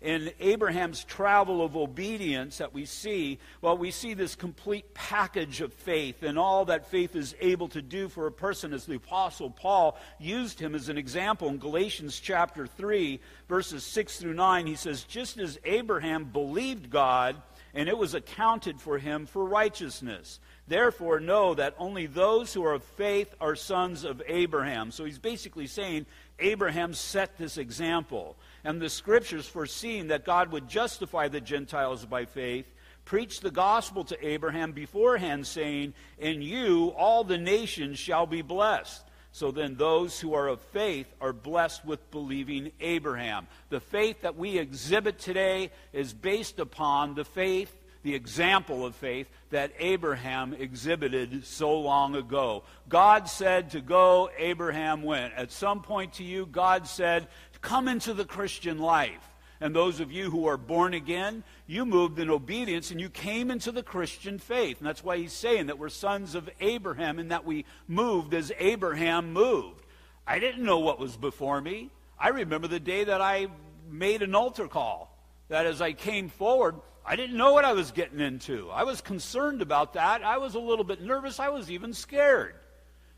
in 0.05 0.31
Abraham's 0.39 1.03
travel 1.03 1.65
of 1.65 1.77
obedience 1.77 2.59
that 2.59 2.75
we 2.75 2.85
see, 2.85 3.39
well, 3.63 3.79
we 3.79 3.91
see 3.91 4.13
this 4.13 4.35
complete 4.35 4.93
package 4.93 5.63
of 5.63 5.73
faith 5.73 6.23
and 6.23 6.39
all 6.39 6.67
that 6.67 6.91
faith 6.91 7.17
is 7.17 7.35
able 7.41 7.69
to 7.69 7.81
do 7.81 8.11
for 8.11 8.27
a 8.27 8.33
person, 8.33 8.75
as 8.75 8.85
the 8.85 8.97
Apostle 8.97 9.49
Paul 9.49 9.99
used 10.21 10.61
him 10.61 10.75
as 10.75 10.91
an 10.91 10.99
example 10.99 11.49
in 11.49 11.57
Galatians 11.57 12.21
chapter 12.21 12.67
3, 12.67 13.19
verses 13.49 13.83
6 13.83 14.19
through 14.19 14.35
9. 14.35 14.67
He 14.67 14.75
says, 14.75 15.05
Just 15.05 15.39
as 15.39 15.59
Abraham 15.65 16.25
believed 16.25 16.91
God, 16.91 17.37
and 17.73 17.89
it 17.89 17.97
was 17.97 18.13
accounted 18.13 18.81
for 18.83 18.99
him 18.99 19.25
for 19.25 19.43
righteousness. 19.43 20.39
Therefore, 20.69 21.19
know 21.19 21.55
that 21.55 21.75
only 21.79 22.07
those 22.07 22.53
who 22.53 22.65
are 22.65 22.75
of 22.75 22.85
faith 22.85 23.35
are 23.41 23.57
sons 23.57 24.05
of 24.05 24.23
Abraham. 24.27 24.91
So 24.91 25.05
he's 25.05 25.19
basically 25.19 25.67
saying 25.67 26.05
Abraham 26.39 26.93
set 26.95 27.39
this 27.39 27.59
example 27.59 28.37
and 28.65 28.81
the 28.81 28.89
scriptures 28.89 29.47
foreseeing 29.47 30.09
that 30.09 30.25
God 30.25 30.51
would 30.51 30.69
justify 30.69 31.29
the 31.29 31.41
Gentiles 31.41 32.05
by 32.07 32.25
faith, 32.25 32.67
preached 33.05 33.43
the 33.43 33.51
gospel 33.51 34.05
to 34.05 34.27
Abraham 34.27 34.73
beforehand, 34.73 35.47
saying, 35.47 35.95
In 36.19 36.41
you 36.41 36.89
all 36.97 37.23
the 37.25 37.39
nations 37.39 37.99
shall 37.99 38.27
be 38.27 38.43
blessed. 38.43 39.05
So 39.33 39.51
then, 39.51 39.75
those 39.75 40.21
who 40.21 40.35
are 40.35 40.47
of 40.47 40.61
faith 40.61 41.13
are 41.21 41.33
blessed 41.33 41.85
with 41.85 42.11
believing 42.13 42.71
Abraham. 42.81 43.49
The 43.69 43.81
faith 43.81 44.23
that 44.23 44.37
we 44.37 44.59
exhibit 44.59 45.19
today 45.19 45.73
is 45.93 46.15
based 46.15 46.61
upon 46.61 47.17
the 47.17 47.25
faith, 47.25 47.75
the 48.05 48.15
example 48.15 48.87
of 48.87 48.95
faith 48.95 49.29
that 49.51 49.73
Abraham 49.81 50.55
exhibited 50.55 51.45
so 51.45 51.81
long 51.81 52.15
ago. 52.15 52.63
God 52.89 53.29
said 53.29 53.71
to 53.71 53.81
go, 53.81 54.31
Abraham 54.39 55.03
went. 55.03 55.35
At 55.35 55.51
some 55.51 55.83
point 55.83 56.15
to 56.15 56.23
you, 56.25 56.47
God 56.47 56.87
said 56.87 57.27
Come 57.65 57.89
into 57.89 58.13
the 58.13 58.27
Christian 58.27 58.79
life. 58.79 59.33
And 59.59 59.75
those 59.75 60.01
of 60.01 60.13
you 60.13 60.31
who 60.31 60.47
are 60.49 60.59
born 60.59 60.93
again, 60.93 61.43
you 61.67 61.87
moved 61.87 62.19
in 62.19 62.29
obedience 62.29 62.91
and 62.91 63.01
you 63.01 63.09
came 63.09 63.51
into 63.51 63.73
the 63.73 63.83
Christian 63.83 64.39
faith. 64.39 64.79
And 64.79 64.87
that's 64.87 65.03
why 65.03 65.17
he's 65.17 65.33
saying 65.33 65.67
that 65.67 65.79
we're 65.79 65.89
sons 65.89 66.35
of 66.35 66.51
Abraham 66.61 67.19
and 67.19 67.31
that 67.31 67.47
we 67.47 67.65
moved 67.89 68.35
as 68.35 68.53
Abraham 68.59 69.33
moved. 69.33 69.87
I 70.27 70.41
didn't 70.41 70.63
know 70.63 70.81
what 70.81 70.99
was 70.99 71.17
before 71.17 71.59
me. 71.59 71.91
I 72.19 72.29
remember 72.29 72.69
the 72.69 72.81
day 72.81 73.05
that 73.05 73.23
I 73.23 73.47
made 73.91 74.21
an 74.21 74.35
altar 74.35 74.69
call. 74.69 75.11
That 75.49 75.65
as 75.65 75.81
I 75.81 75.95
came 75.95 76.29
forward, 76.29 76.75
I 77.07 77.17
didn't 77.17 77.37
know 77.37 77.53
what 77.53 77.65
I 77.65 77.73
was 77.75 77.91
getting 77.91 78.21
into. 78.21 78.71
I 78.71 78.85
was 78.85 79.01
concerned 79.01 79.61
about 79.61 79.93
that. 79.95 80.23
I 80.23 80.39
was 80.39 80.55
a 80.55 80.59
little 80.59 80.85
bit 80.85 81.03
nervous. 81.03 81.39
I 81.39 81.51
was 81.51 81.71
even 81.71 81.93
scared 81.93 82.55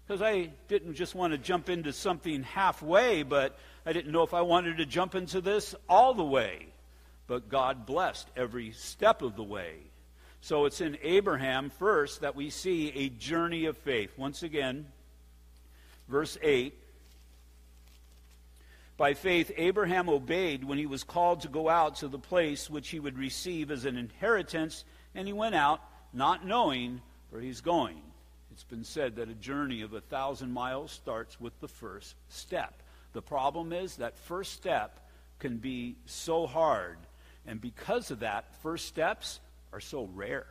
because 0.07 0.23
I 0.23 0.51
didn't 0.69 0.95
just 0.95 1.15
want 1.15 1.33
to 1.33 1.39
jump 1.39 1.69
into 1.69 1.93
something 1.93 2.43
halfway, 2.43 3.23
but 3.23 3.57
I 3.85 3.93
didn't 3.93 4.13
know 4.13 4.23
if 4.23 4.35
I 4.35 4.43
wanted 4.43 4.79
to 4.79 4.87
jump 4.87 5.15
into 5.15 5.41
this 5.41 5.75
all 5.89 6.15
the 6.15 6.25
way. 6.25 6.67
But 7.29 7.49
God 7.49 7.87
blessed 7.87 8.29
every 8.37 8.73
step 8.73 9.23
of 9.23 9.37
the 9.37 9.43
way. 9.43 9.75
So 10.41 10.65
it's 10.65 10.81
in 10.81 10.99
Abraham 11.03 11.71
first 11.71 12.21
that 12.21 12.37
we 12.37 12.51
see 12.51 12.91
a 12.91 13.09
journey 13.09 13.67
of 13.67 13.77
faith. 13.77 14.11
Once 14.17 14.43
again, 14.43 14.87
verse 16.09 16.39
8. 16.43 16.75
By 18.97 19.13
faith, 19.13 19.53
Abraham 19.57 20.09
obeyed 20.09 20.65
when 20.65 20.79
he 20.79 20.87
was 20.87 21.05
called 21.05 21.43
to 21.43 21.49
go 21.49 21.69
out 21.69 21.97
to 21.97 22.09
the 22.09 22.19
place 22.19 22.71
which 22.71 22.89
he 22.89 22.99
would 22.99 23.19
receive 23.19 23.71
as 23.71 23.85
an 23.85 23.99
inheritance, 23.99 24.85
and 25.15 25.27
he 25.27 25.35
went 25.35 25.55
out, 25.55 25.83
not 26.15 26.47
knowing 26.47 27.03
where 27.29 27.43
he's 27.43 27.61
going. 27.61 28.01
It's 28.53 28.65
been 28.65 28.85
said 28.85 29.17
that 29.17 29.29
a 29.29 29.35
journey 29.35 29.83
of 29.83 29.93
a 29.93 30.01
thousand 30.01 30.51
miles 30.51 30.93
starts 30.93 31.39
with 31.39 31.59
the 31.61 31.69
first 31.69 32.15
step. 32.31 32.83
The 33.13 33.21
problem 33.21 33.71
is 33.73 33.97
that 33.97 34.17
first 34.17 34.55
step 34.55 34.99
can 35.41 35.59
be 35.59 35.97
so 36.07 36.47
hard, 36.47 36.97
and 37.47 37.61
because 37.61 38.11
of 38.11 38.21
that, 38.21 38.55
first 38.63 38.87
steps 38.87 39.41
are 39.75 39.81
so 39.81 40.09
rare. 40.15 40.47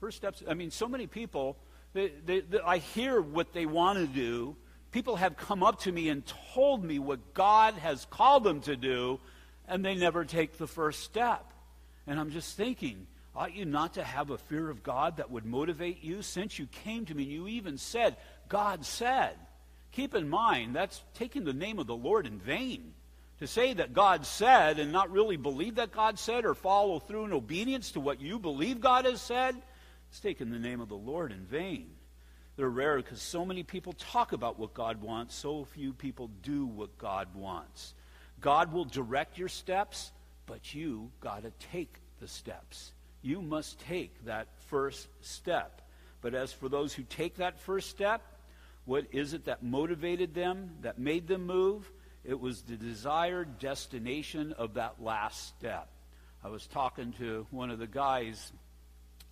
First 0.00 0.18
steps, 0.18 0.42
I 0.46 0.52
mean, 0.52 0.70
so 0.70 0.86
many 0.86 1.06
people, 1.06 1.56
they, 1.94 2.12
they, 2.26 2.40
they, 2.40 2.60
I 2.60 2.76
hear 2.76 3.22
what 3.22 3.54
they 3.54 3.64
want 3.64 3.98
to 3.98 4.06
do. 4.06 4.54
People 4.94 5.16
have 5.16 5.36
come 5.36 5.64
up 5.64 5.80
to 5.80 5.90
me 5.90 6.08
and 6.08 6.22
told 6.54 6.84
me 6.84 7.00
what 7.00 7.34
God 7.34 7.74
has 7.74 8.04
called 8.04 8.44
them 8.44 8.60
to 8.60 8.76
do, 8.76 9.18
and 9.66 9.84
they 9.84 9.96
never 9.96 10.24
take 10.24 10.56
the 10.56 10.68
first 10.68 11.02
step. 11.02 11.52
And 12.06 12.20
I'm 12.20 12.30
just 12.30 12.56
thinking, 12.56 13.08
Ought 13.34 13.56
you 13.56 13.64
not 13.64 13.94
to 13.94 14.04
have 14.04 14.30
a 14.30 14.38
fear 14.38 14.70
of 14.70 14.84
God 14.84 15.16
that 15.16 15.32
would 15.32 15.44
motivate 15.44 16.04
you? 16.04 16.22
Since 16.22 16.60
you 16.60 16.68
came 16.68 17.06
to 17.06 17.14
me, 17.14 17.24
and 17.24 17.32
you 17.32 17.48
even 17.48 17.76
said, 17.76 18.14
God 18.48 18.84
said. 18.84 19.34
Keep 19.90 20.14
in 20.14 20.28
mind, 20.28 20.76
that's 20.76 21.02
taking 21.14 21.42
the 21.42 21.52
name 21.52 21.80
of 21.80 21.88
the 21.88 21.96
Lord 21.96 22.24
in 22.24 22.38
vain. 22.38 22.94
To 23.40 23.48
say 23.48 23.74
that 23.74 23.94
God 23.94 24.24
said 24.24 24.78
and 24.78 24.92
not 24.92 25.10
really 25.10 25.36
believe 25.36 25.74
that 25.74 25.90
God 25.90 26.20
said 26.20 26.44
or 26.44 26.54
follow 26.54 27.00
through 27.00 27.24
in 27.24 27.32
obedience 27.32 27.90
to 27.90 28.00
what 28.00 28.20
you 28.20 28.38
believe 28.38 28.80
God 28.80 29.06
has 29.06 29.20
said, 29.20 29.60
it's 30.08 30.20
taking 30.20 30.52
the 30.52 30.58
name 30.60 30.80
of 30.80 30.88
the 30.88 30.94
Lord 30.94 31.32
in 31.32 31.44
vain. 31.46 31.90
They're 32.56 32.68
rare 32.68 32.96
because 32.96 33.20
so 33.20 33.44
many 33.44 33.62
people 33.62 33.94
talk 33.94 34.32
about 34.32 34.58
what 34.58 34.74
God 34.74 35.00
wants, 35.00 35.34
so 35.34 35.64
few 35.64 35.92
people 35.92 36.30
do 36.42 36.66
what 36.66 36.96
God 36.98 37.28
wants. 37.34 37.94
God 38.40 38.72
will 38.72 38.84
direct 38.84 39.38
your 39.38 39.48
steps, 39.48 40.12
but 40.46 40.74
you 40.74 41.10
got 41.20 41.42
to 41.42 41.52
take 41.72 41.96
the 42.20 42.28
steps 42.28 42.92
you 43.24 43.40
must 43.40 43.80
take 43.80 44.26
that 44.26 44.48
first 44.68 45.08
step. 45.22 45.80
But 46.20 46.34
as 46.34 46.52
for 46.52 46.68
those 46.68 46.92
who 46.92 47.02
take 47.02 47.36
that 47.36 47.58
first 47.58 47.88
step, 47.88 48.20
what 48.84 49.06
is 49.12 49.32
it 49.32 49.46
that 49.46 49.62
motivated 49.62 50.34
them, 50.34 50.72
that 50.82 50.98
made 50.98 51.26
them 51.26 51.46
move? 51.46 51.90
It 52.22 52.38
was 52.38 52.62
the 52.62 52.76
desired 52.76 53.58
destination 53.58 54.52
of 54.52 54.74
that 54.74 55.02
last 55.02 55.48
step. 55.48 55.88
I 56.44 56.48
was 56.48 56.66
talking 56.66 57.14
to 57.14 57.46
one 57.50 57.70
of 57.70 57.78
the 57.78 57.86
guys 57.86 58.52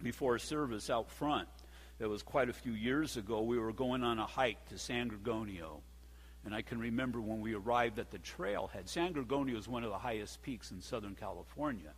before 0.02 0.38
service 0.38 0.88
out 0.88 1.11
front. 1.11 1.49
It 2.03 2.11
was 2.11 2.25
quite 2.25 2.49
a 2.49 2.53
few 2.53 2.73
years 2.73 3.17
ago. 3.17 3.43
We 3.43 3.61
were 3.61 3.73
going 3.73 4.03
on 4.03 4.19
a 4.19 4.27
hike 4.27 4.69
to 4.71 4.79
San 4.79 5.09
Gorgonio. 5.09 5.83
And 6.45 6.53
I 6.53 6.61
can 6.61 6.81
remember 6.81 7.21
when 7.21 7.41
we 7.41 7.55
arrived 7.55 8.01
at 8.01 8.11
the 8.11 8.19
trailhead. 8.19 8.89
San 8.89 9.15
Gorgonio 9.15 9.57
is 9.57 9.69
one 9.69 9.85
of 9.85 9.91
the 9.91 9.99
highest 9.99 10.43
peaks 10.43 10.73
in 10.73 10.81
Southern 10.81 11.15
California. 11.15 11.93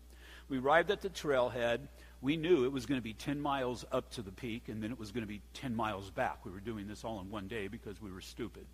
We 0.50 0.58
arrived 0.58 0.90
at 0.90 1.00
the 1.00 1.08
trailhead. 1.08 1.88
We 2.20 2.36
knew 2.36 2.66
it 2.66 2.72
was 2.72 2.84
going 2.84 3.00
to 3.00 3.02
be 3.02 3.14
10 3.14 3.40
miles 3.40 3.86
up 3.92 4.10
to 4.10 4.20
the 4.22 4.30
peak, 4.30 4.68
and 4.68 4.82
then 4.82 4.90
it 4.90 4.98
was 4.98 5.10
going 5.10 5.22
to 5.22 5.28
be 5.28 5.40
10 5.54 5.74
miles 5.74 6.10
back. 6.10 6.44
We 6.44 6.52
were 6.52 6.60
doing 6.60 6.86
this 6.86 7.02
all 7.02 7.18
in 7.22 7.30
one 7.30 7.48
day 7.48 7.68
because 7.68 8.02
we 8.02 8.12
were 8.12 8.20
stupid. 8.20 8.66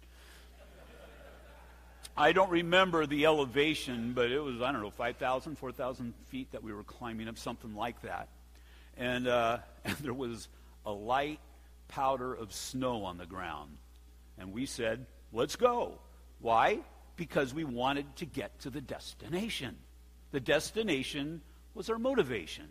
I 2.16 2.32
don't 2.32 2.50
remember 2.50 3.06
the 3.06 3.26
elevation, 3.26 4.14
but 4.14 4.32
it 4.32 4.40
was, 4.40 4.60
I 4.60 4.72
don't 4.72 4.82
know, 4.82 4.90
5,000, 4.90 5.56
4,000 5.56 6.12
feet 6.26 6.50
that 6.50 6.64
we 6.64 6.72
were 6.72 6.82
climbing 6.82 7.28
up, 7.28 7.38
something 7.38 7.76
like 7.76 8.02
that. 8.02 8.28
And, 8.96 9.28
uh, 9.28 9.58
and 9.84 9.96
there 9.98 10.12
was 10.12 10.48
a 10.84 10.92
light 10.92 11.40
powder 11.88 12.34
of 12.34 12.52
snow 12.52 13.04
on 13.04 13.18
the 13.18 13.26
ground. 13.26 13.76
And 14.38 14.52
we 14.52 14.66
said, 14.66 15.06
let's 15.32 15.56
go. 15.56 15.98
Why? 16.40 16.80
Because 17.16 17.52
we 17.52 17.64
wanted 17.64 18.16
to 18.16 18.26
get 18.26 18.60
to 18.60 18.70
the 18.70 18.80
destination. 18.80 19.76
The 20.30 20.40
destination 20.40 21.42
was 21.74 21.90
our 21.90 21.98
motivation. 21.98 22.68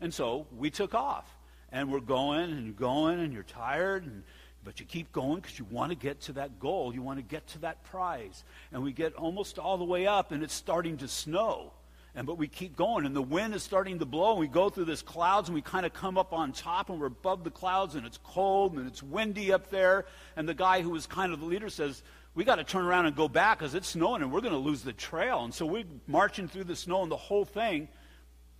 And 0.00 0.12
so 0.12 0.46
we 0.56 0.70
took 0.70 0.94
off. 0.94 1.28
And 1.70 1.90
we're 1.90 2.00
going 2.00 2.50
and 2.50 2.76
going, 2.76 3.18
and 3.20 3.32
you're 3.32 3.44
tired, 3.44 4.04
and, 4.04 4.24
but 4.62 4.78
you 4.78 4.84
keep 4.84 5.10
going 5.10 5.40
because 5.40 5.58
you 5.58 5.64
want 5.70 5.90
to 5.90 5.96
get 5.96 6.20
to 6.22 6.34
that 6.34 6.60
goal. 6.60 6.92
You 6.92 7.00
want 7.00 7.18
to 7.18 7.22
get 7.22 7.46
to 7.48 7.60
that 7.60 7.82
prize. 7.84 8.44
And 8.72 8.82
we 8.82 8.92
get 8.92 9.14
almost 9.14 9.58
all 9.58 9.78
the 9.78 9.84
way 9.84 10.06
up, 10.06 10.32
and 10.32 10.42
it's 10.42 10.52
starting 10.52 10.98
to 10.98 11.08
snow. 11.08 11.72
And 12.14 12.26
but 12.26 12.36
we 12.36 12.46
keep 12.46 12.76
going, 12.76 13.06
and 13.06 13.16
the 13.16 13.22
wind 13.22 13.54
is 13.54 13.62
starting 13.62 13.98
to 14.00 14.04
blow, 14.04 14.32
and 14.32 14.40
we 14.40 14.46
go 14.46 14.68
through 14.68 14.84
this 14.84 15.00
clouds, 15.00 15.48
and 15.48 15.54
we 15.54 15.62
kind 15.62 15.86
of 15.86 15.94
come 15.94 16.18
up 16.18 16.34
on 16.34 16.52
top, 16.52 16.90
and 16.90 17.00
we're 17.00 17.06
above 17.06 17.42
the 17.42 17.50
clouds, 17.50 17.94
and 17.94 18.06
it's 18.06 18.18
cold, 18.18 18.74
and 18.74 18.86
it's 18.86 19.02
windy 19.02 19.50
up 19.50 19.70
there. 19.70 20.04
And 20.36 20.46
the 20.46 20.54
guy 20.54 20.82
who 20.82 20.90
was 20.90 21.06
kind 21.06 21.32
of 21.32 21.40
the 21.40 21.46
leader 21.46 21.70
says, 21.70 22.02
we 22.34 22.44
got 22.44 22.56
to 22.56 22.64
turn 22.64 22.84
around 22.84 23.06
and 23.06 23.16
go 23.16 23.28
back 23.28 23.58
because 23.58 23.74
it's 23.74 23.88
snowing, 23.88 24.22
and 24.22 24.30
we're 24.30 24.40
going 24.40 24.52
to 24.52 24.58
lose 24.58 24.82
the 24.82 24.92
trail. 24.92 25.44
And 25.44 25.54
so 25.54 25.64
we're 25.64 25.84
marching 26.06 26.48
through 26.48 26.64
the 26.64 26.76
snow 26.76 27.02
and 27.02 27.10
the 27.10 27.16
whole 27.16 27.44
thing. 27.44 27.88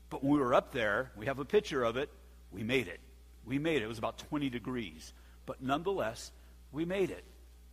But 0.08 0.22
when 0.22 0.32
we 0.32 0.38
were 0.38 0.54
up 0.54 0.72
there, 0.72 1.10
we 1.16 1.26
have 1.26 1.38
a 1.38 1.44
picture 1.44 1.82
of 1.82 1.96
it, 1.96 2.10
we 2.50 2.62
made 2.62 2.88
it. 2.88 3.00
We 3.44 3.58
made 3.58 3.76
it. 3.76 3.84
It 3.84 3.88
was 3.88 3.98
about 3.98 4.18
20 4.18 4.50
degrees. 4.50 5.12
But 5.46 5.62
nonetheless, 5.62 6.32
we 6.70 6.84
made 6.84 7.10
it. 7.10 7.24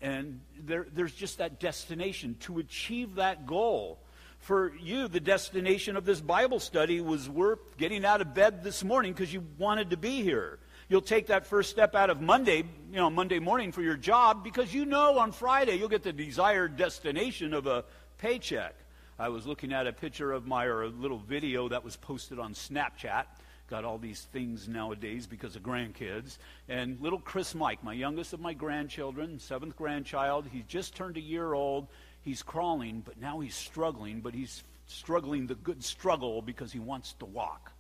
And 0.02 0.40
there, 0.58 0.88
there's 0.94 1.14
just 1.14 1.40
that 1.40 1.60
destination 1.60 2.38
to 2.42 2.60
achieve 2.60 3.16
that 3.16 3.46
goal 3.46 4.00
for 4.40 4.74
you, 4.82 5.08
the 5.08 5.20
destination 5.20 5.96
of 5.96 6.06
this 6.06 6.22
Bible 6.22 6.60
study 6.60 7.02
was 7.02 7.30
worth 7.30 7.78
getting 7.78 8.06
out 8.06 8.22
of 8.22 8.34
bed 8.34 8.64
this 8.64 8.84
morning 8.84 9.14
because 9.14 9.34
you 9.34 9.46
wanted 9.58 9.92
to 9.92 9.98
be 9.98 10.24
here. 10.24 10.60
You'll 10.88 11.02
take 11.02 11.28
that 11.28 11.46
first 11.46 11.70
step 11.70 11.94
out 11.94 12.10
of 12.10 12.20
Monday, 12.20 12.64
you 12.90 12.96
know, 12.98 13.12
Monday 13.12 13.38
morning 13.38 13.72
for 13.72 13.84
your 13.84 13.96
job 13.96 14.44
because 14.44 14.74
you 14.74 14.86
know 14.86 15.20
on 15.20 15.32
Friday 15.32 15.76
you'll 15.76 15.90
get 15.90 16.02
the 16.02 16.14
desired 16.14 16.78
destination 16.78 17.54
of 17.54 17.68
a 17.68 17.86
paycheck. 18.18 18.74
I 19.20 19.30
was 19.30 19.46
looking 19.46 19.74
at 19.74 19.86
a 19.86 19.94
picture 19.94 20.32
of 20.32 20.48
my, 20.48 20.66
or 20.66 20.84
a 20.84 20.88
little 20.88 21.20
video 21.20 21.68
that 21.70 21.84
was 21.84 21.98
posted 21.98 22.40
on 22.40 22.54
Snapchat. 22.54 23.26
Got 23.70 23.86
all 23.86 24.00
these 24.00 24.22
things 24.32 24.68
nowadays 24.68 25.28
because 25.28 25.56
of 25.56 25.62
grandkids. 25.62 26.38
And 26.70 27.00
little 27.02 27.20
Chris 27.20 27.54
Mike, 27.54 27.84
my 27.84 27.94
youngest 27.94 28.34
of 28.34 28.40
my 28.40 28.54
grandchildren, 28.54 29.38
seventh 29.38 29.76
grandchild, 29.76 30.48
he 30.52 30.64
just 30.68 30.96
turned 30.96 31.18
a 31.18 31.22
year 31.22 31.54
old 31.54 31.88
he's 32.30 32.44
crawling, 32.44 33.02
but 33.02 33.20
now 33.20 33.40
he's 33.40 33.56
struggling, 33.56 34.22
but 34.22 34.36
he's 34.36 34.64
struggling 34.86 35.48
the 35.48 35.56
good 35.56 35.84
struggle 35.84 36.44
because 36.44 36.72
he 36.72 36.78
wants 36.78 37.14
to 37.14 37.26
walk. 37.26 37.72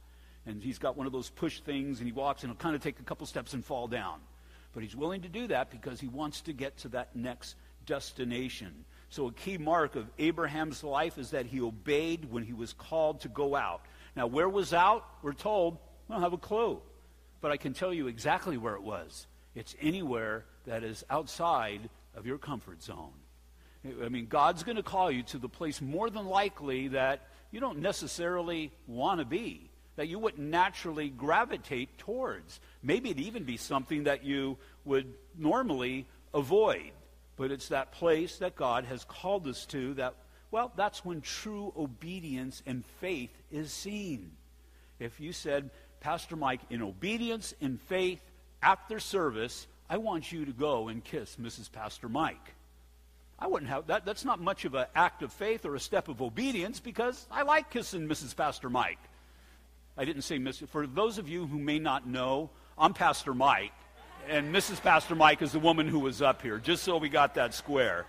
And 0.47 0.63
he's 0.63 0.79
got 0.79 0.97
one 0.97 1.05
of 1.05 1.13
those 1.13 1.29
push 1.29 1.59
things, 1.59 1.99
and 1.99 2.07
he 2.07 2.11
walks, 2.11 2.41
and 2.41 2.51
he'll 2.51 2.57
kind 2.57 2.75
of 2.75 2.81
take 2.81 2.99
a 2.99 3.03
couple 3.03 3.27
steps 3.27 3.53
and 3.53 3.63
fall 3.63 3.87
down. 3.87 4.19
But 4.73 4.81
he's 4.81 4.95
willing 4.95 5.21
to 5.21 5.29
do 5.29 5.47
that 5.47 5.69
because 5.69 5.99
he 5.99 6.07
wants 6.07 6.41
to 6.41 6.53
get 6.53 6.77
to 6.79 6.89
that 6.89 7.15
next 7.15 7.55
destination. 7.85 8.85
So, 9.09 9.27
a 9.27 9.31
key 9.31 9.59
mark 9.59 9.95
of 9.95 10.07
Abraham's 10.17 10.83
life 10.83 11.19
is 11.19 11.31
that 11.31 11.45
he 11.45 11.61
obeyed 11.61 12.25
when 12.31 12.43
he 12.43 12.53
was 12.53 12.73
called 12.73 13.21
to 13.21 13.27
go 13.27 13.55
out. 13.55 13.81
Now, 14.15 14.25
where 14.25 14.49
was 14.49 14.73
out? 14.73 15.05
We're 15.21 15.33
told, 15.33 15.77
I 16.09 16.13
don't 16.13 16.23
have 16.23 16.33
a 16.33 16.37
clue. 16.37 16.81
But 17.41 17.51
I 17.51 17.57
can 17.57 17.73
tell 17.73 17.93
you 17.93 18.07
exactly 18.07 18.57
where 18.57 18.75
it 18.75 18.83
was. 18.83 19.27
It's 19.53 19.75
anywhere 19.79 20.45
that 20.65 20.83
is 20.83 21.03
outside 21.09 21.89
of 22.15 22.25
your 22.25 22.39
comfort 22.39 22.81
zone. 22.81 23.13
I 23.85 24.09
mean, 24.09 24.27
God's 24.27 24.63
going 24.63 24.77
to 24.77 24.83
call 24.83 25.09
you 25.09 25.23
to 25.23 25.37
the 25.37 25.49
place 25.49 25.81
more 25.81 26.09
than 26.09 26.25
likely 26.25 26.89
that 26.89 27.27
you 27.51 27.59
don't 27.59 27.79
necessarily 27.79 28.71
want 28.87 29.19
to 29.19 29.25
be, 29.25 29.69
that 29.95 30.07
you 30.07 30.19
wouldn't 30.19 30.49
naturally 30.49 31.09
gravitate 31.09 31.97
towards. 31.97 32.59
Maybe 32.83 33.09
it'd 33.09 33.23
even 33.23 33.43
be 33.43 33.57
something 33.57 34.03
that 34.03 34.23
you 34.23 34.57
would 34.83 35.13
normally 35.37 36.07
avoid. 36.33 36.91
But 37.37 37.51
it's 37.51 37.69
that 37.69 37.93
place 37.93 38.37
that 38.39 38.57
God 38.57 38.83
has 38.83 39.05
called 39.05 39.47
us 39.47 39.65
to 39.67 39.93
that, 39.93 40.15
well, 40.51 40.73
that's 40.75 41.05
when 41.05 41.21
true 41.21 41.71
obedience 41.77 42.61
and 42.65 42.83
faith 42.99 43.31
is 43.49 43.71
seen. 43.71 44.31
If 44.99 45.21
you 45.21 45.31
said, 45.31 45.69
Pastor 46.01 46.35
Mike, 46.35 46.59
in 46.69 46.81
obedience 46.81 47.53
and 47.61 47.79
faith 47.81 48.21
after 48.61 48.99
service, 48.99 49.67
I 49.89 49.97
want 49.97 50.33
you 50.33 50.43
to 50.45 50.51
go 50.51 50.89
and 50.89 51.01
kiss 51.01 51.37
Mrs. 51.37 51.71
Pastor 51.71 52.09
Mike. 52.09 52.55
I 53.41 53.47
wouldn't 53.47 53.71
have 53.71 53.87
that. 53.87 54.05
That's 54.05 54.25
not 54.25 54.41
much 54.41 54.65
of 54.65 54.75
an 54.75 54.87
act 54.93 55.23
of 55.23 55.31
faith 55.31 55.65
or 55.65 55.75
a 55.75 55.79
step 55.79 56.09
of 56.09 56.21
obedience 56.21 56.79
because 56.81 57.25
I 57.31 57.43
like 57.43 57.69
kissing 57.71 58.07
Mrs. 58.07 58.35
Pastor 58.35 58.69
Mike. 58.69 58.99
I 59.97 60.03
didn't 60.05 60.23
say 60.23 60.37
Mrs. 60.37 60.67
For 60.67 60.85
those 60.85 61.17
of 61.17 61.29
you 61.29 61.47
who 61.47 61.57
may 61.57 61.79
not 61.79 62.05
know, 62.05 62.49
I'm 62.77 62.93
Pastor 62.93 63.33
Mike, 63.33 63.73
and 64.27 64.53
Mrs. 64.53 64.81
Pastor 64.81 65.15
Mike 65.15 65.41
is 65.41 65.53
the 65.53 65.59
woman 65.59 65.87
who 65.87 65.99
was 65.99 66.21
up 66.21 66.41
here, 66.41 66.57
just 66.57 66.83
so 66.83 66.97
we 66.97 67.09
got 67.09 67.35
that 67.35 67.53
square. 67.53 68.05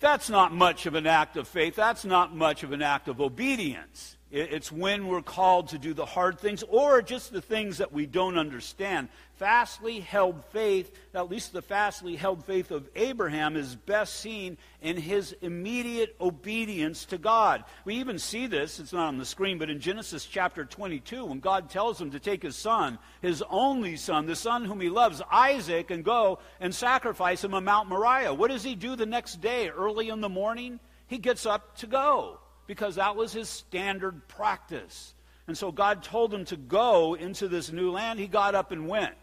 That's 0.00 0.30
not 0.30 0.52
much 0.52 0.86
of 0.86 0.94
an 0.94 1.06
act 1.06 1.36
of 1.36 1.46
faith. 1.46 1.76
That's 1.76 2.04
not 2.04 2.34
much 2.34 2.62
of 2.62 2.72
an 2.72 2.82
act 2.82 3.08
of 3.08 3.20
obedience. 3.20 4.16
It's 4.32 4.72
when 4.72 5.08
we're 5.08 5.22
called 5.22 5.68
to 5.68 5.78
do 5.78 5.92
the 5.92 6.06
hard 6.06 6.38
things 6.38 6.62
or 6.68 7.02
just 7.02 7.32
the 7.32 7.42
things 7.42 7.78
that 7.78 7.92
we 7.92 8.06
don't 8.06 8.38
understand. 8.38 9.08
Fastly 9.40 10.00
held 10.00 10.44
faith, 10.52 10.92
at 11.14 11.30
least 11.30 11.54
the 11.54 11.62
fastly 11.62 12.14
held 12.14 12.44
faith 12.44 12.70
of 12.70 12.86
Abraham, 12.94 13.56
is 13.56 13.74
best 13.74 14.16
seen 14.16 14.58
in 14.82 14.98
his 14.98 15.34
immediate 15.40 16.14
obedience 16.20 17.06
to 17.06 17.16
God. 17.16 17.64
We 17.86 17.94
even 17.94 18.18
see 18.18 18.46
this, 18.46 18.78
it's 18.78 18.92
not 18.92 19.08
on 19.08 19.16
the 19.16 19.24
screen, 19.24 19.56
but 19.56 19.70
in 19.70 19.80
Genesis 19.80 20.26
chapter 20.26 20.66
22, 20.66 21.24
when 21.24 21.40
God 21.40 21.70
tells 21.70 21.98
him 21.98 22.10
to 22.10 22.20
take 22.20 22.42
his 22.42 22.54
son, 22.54 22.98
his 23.22 23.42
only 23.48 23.96
son, 23.96 24.26
the 24.26 24.36
son 24.36 24.66
whom 24.66 24.78
he 24.78 24.90
loves, 24.90 25.22
Isaac, 25.32 25.90
and 25.90 26.04
go 26.04 26.40
and 26.60 26.74
sacrifice 26.74 27.42
him 27.42 27.54
on 27.54 27.64
Mount 27.64 27.88
Moriah. 27.88 28.34
What 28.34 28.50
does 28.50 28.62
he 28.62 28.74
do 28.74 28.94
the 28.94 29.06
next 29.06 29.40
day, 29.40 29.70
early 29.70 30.10
in 30.10 30.20
the 30.20 30.28
morning? 30.28 30.80
He 31.06 31.16
gets 31.16 31.46
up 31.46 31.78
to 31.78 31.86
go 31.86 32.40
because 32.66 32.96
that 32.96 33.16
was 33.16 33.32
his 33.32 33.48
standard 33.48 34.28
practice. 34.28 35.14
And 35.46 35.56
so 35.56 35.72
God 35.72 36.02
told 36.02 36.34
him 36.34 36.44
to 36.44 36.58
go 36.58 37.14
into 37.14 37.48
this 37.48 37.72
new 37.72 37.90
land. 37.90 38.20
He 38.20 38.26
got 38.26 38.54
up 38.54 38.70
and 38.70 38.86
went. 38.86 39.14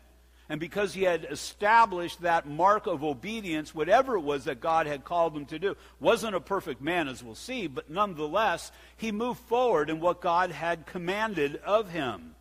And 0.50 0.60
because 0.62 0.94
he 0.94 1.04
had 1.04 1.28
established 1.30 2.22
that 2.22 2.48
mark 2.48 2.88
of 2.88 3.04
obedience, 3.04 3.76
whatever 3.76 4.16
it 4.16 4.22
was 4.22 4.46
that 4.46 4.62
God 4.62 4.88
had 4.88 5.04
called 5.04 5.36
him 5.36 5.46
to 5.48 5.60
do, 5.60 5.76
wasn't 6.00 6.36
a 6.36 6.40
perfect 6.40 6.82
man, 6.82 7.10
as 7.10 7.22
we'll 7.22 7.36
see, 7.36 7.68
but 7.68 7.90
nonetheless, 7.90 8.72
he 8.96 9.12
moved 9.12 9.42
forward 9.42 9.90
in 9.90 10.00
what 10.00 10.22
God 10.22 10.52
had 10.52 10.86
commanded 10.86 11.58
of 11.58 11.90
him. 11.90 12.36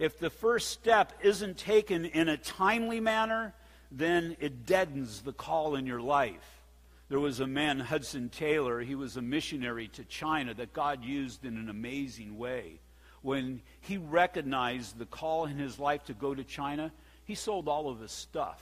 If 0.00 0.18
the 0.18 0.30
first 0.30 0.70
step 0.70 1.12
isn't 1.22 1.56
taken 1.56 2.04
in 2.04 2.28
a 2.28 2.36
timely 2.36 2.98
manner, 2.98 3.54
then 3.92 4.36
it 4.40 4.66
deadens 4.66 5.22
the 5.22 5.32
call 5.32 5.76
in 5.76 5.86
your 5.86 6.00
life. 6.00 6.62
There 7.08 7.20
was 7.20 7.38
a 7.38 7.46
man, 7.46 7.78
Hudson 7.78 8.30
Taylor, 8.30 8.80
he 8.80 8.96
was 8.96 9.16
a 9.16 9.22
missionary 9.22 9.86
to 9.88 10.04
China 10.04 10.54
that 10.54 10.72
God 10.72 11.04
used 11.04 11.44
in 11.44 11.56
an 11.56 11.68
amazing 11.68 12.36
way. 12.36 12.80
When 13.22 13.62
he 13.80 13.96
recognized 13.96 14.98
the 14.98 15.06
call 15.06 15.44
in 15.44 15.56
his 15.56 15.78
life 15.78 16.04
to 16.06 16.14
go 16.14 16.34
to 16.34 16.42
China, 16.42 16.92
he 17.24 17.34
sold 17.34 17.68
all 17.68 17.88
of 17.88 18.00
his 18.00 18.12
stuff. 18.12 18.60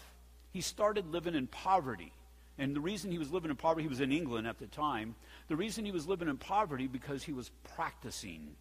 He 0.52 0.60
started 0.60 1.12
living 1.12 1.34
in 1.34 1.46
poverty. 1.46 2.12
And 2.58 2.76
the 2.76 2.80
reason 2.80 3.10
he 3.10 3.18
was 3.18 3.32
living 3.32 3.50
in 3.50 3.56
poverty, 3.56 3.82
he 3.82 3.88
was 3.88 4.00
in 4.00 4.12
England 4.12 4.46
at 4.46 4.58
the 4.58 4.66
time. 4.66 5.14
The 5.48 5.56
reason 5.56 5.84
he 5.84 5.90
was 5.90 6.06
living 6.06 6.28
in 6.28 6.36
poverty 6.36 6.86
because 6.86 7.22
he 7.22 7.32
was 7.32 7.50
practicing. 7.74 8.54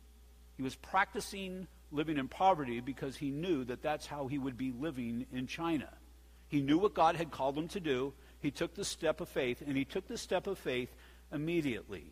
He 0.57 0.63
was 0.63 0.75
practicing 0.75 1.67
living 1.91 2.17
in 2.17 2.27
poverty 2.27 2.79
because 2.79 3.17
he 3.17 3.29
knew 3.29 3.63
that 3.65 3.81
that's 3.81 4.07
how 4.07 4.27
he 4.27 4.37
would 4.37 4.57
be 4.57 4.71
living 4.71 5.25
in 5.33 5.47
China. 5.47 5.89
He 6.47 6.61
knew 6.61 6.77
what 6.77 6.93
God 6.93 7.15
had 7.15 7.31
called 7.31 7.57
him 7.57 7.67
to 7.69 7.79
do, 7.79 8.13
he 8.41 8.51
took 8.51 8.73
the 8.73 8.83
step 8.83 9.21
of 9.21 9.29
faith, 9.29 9.61
and 9.65 9.77
he 9.77 9.85
took 9.85 10.07
the 10.07 10.17
step 10.17 10.47
of 10.47 10.57
faith 10.57 10.93
immediately. 11.31 12.11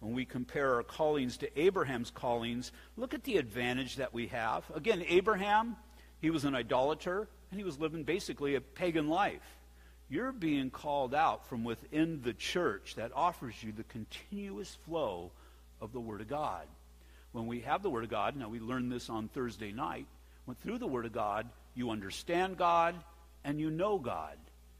When 0.00 0.14
we 0.14 0.24
compare 0.24 0.74
our 0.74 0.82
callings 0.82 1.36
to 1.38 1.60
Abraham's 1.60 2.10
callings, 2.10 2.72
look 2.96 3.14
at 3.14 3.24
the 3.24 3.38
advantage 3.38 3.96
that 3.96 4.12
we 4.12 4.26
have. 4.28 4.64
Again, 4.74 5.04
Abraham, 5.08 5.76
he 6.22 6.30
was 6.30 6.44
an 6.44 6.54
idolater, 6.54 7.28
and 7.50 7.58
he 7.58 7.64
was 7.64 7.80
living 7.80 8.04
basically 8.04 8.54
a 8.54 8.60
pagan 8.60 9.08
life. 9.08 9.42
You're 10.08 10.30
being 10.30 10.70
called 10.70 11.14
out 11.14 11.48
from 11.48 11.64
within 11.64 12.22
the 12.22 12.32
church 12.32 12.94
that 12.94 13.10
offers 13.12 13.60
you 13.60 13.72
the 13.72 13.82
continuous 13.84 14.78
flow 14.86 15.32
of 15.80 15.92
the 15.92 16.00
Word 16.00 16.20
of 16.20 16.28
God. 16.28 16.68
When 17.32 17.48
we 17.48 17.62
have 17.62 17.82
the 17.82 17.90
Word 17.90 18.04
of 18.04 18.10
God, 18.10 18.36
now 18.36 18.48
we 18.48 18.60
learned 18.60 18.92
this 18.92 19.10
on 19.10 19.28
Thursday 19.28 19.72
night, 19.72 20.06
when 20.44 20.54
through 20.54 20.78
the 20.78 20.86
Word 20.86 21.06
of 21.06 21.12
God, 21.12 21.48
you 21.74 21.90
understand 21.90 22.56
God, 22.56 22.94
and 23.42 23.58
you 23.58 23.70
know 23.70 23.98
God. 23.98 24.36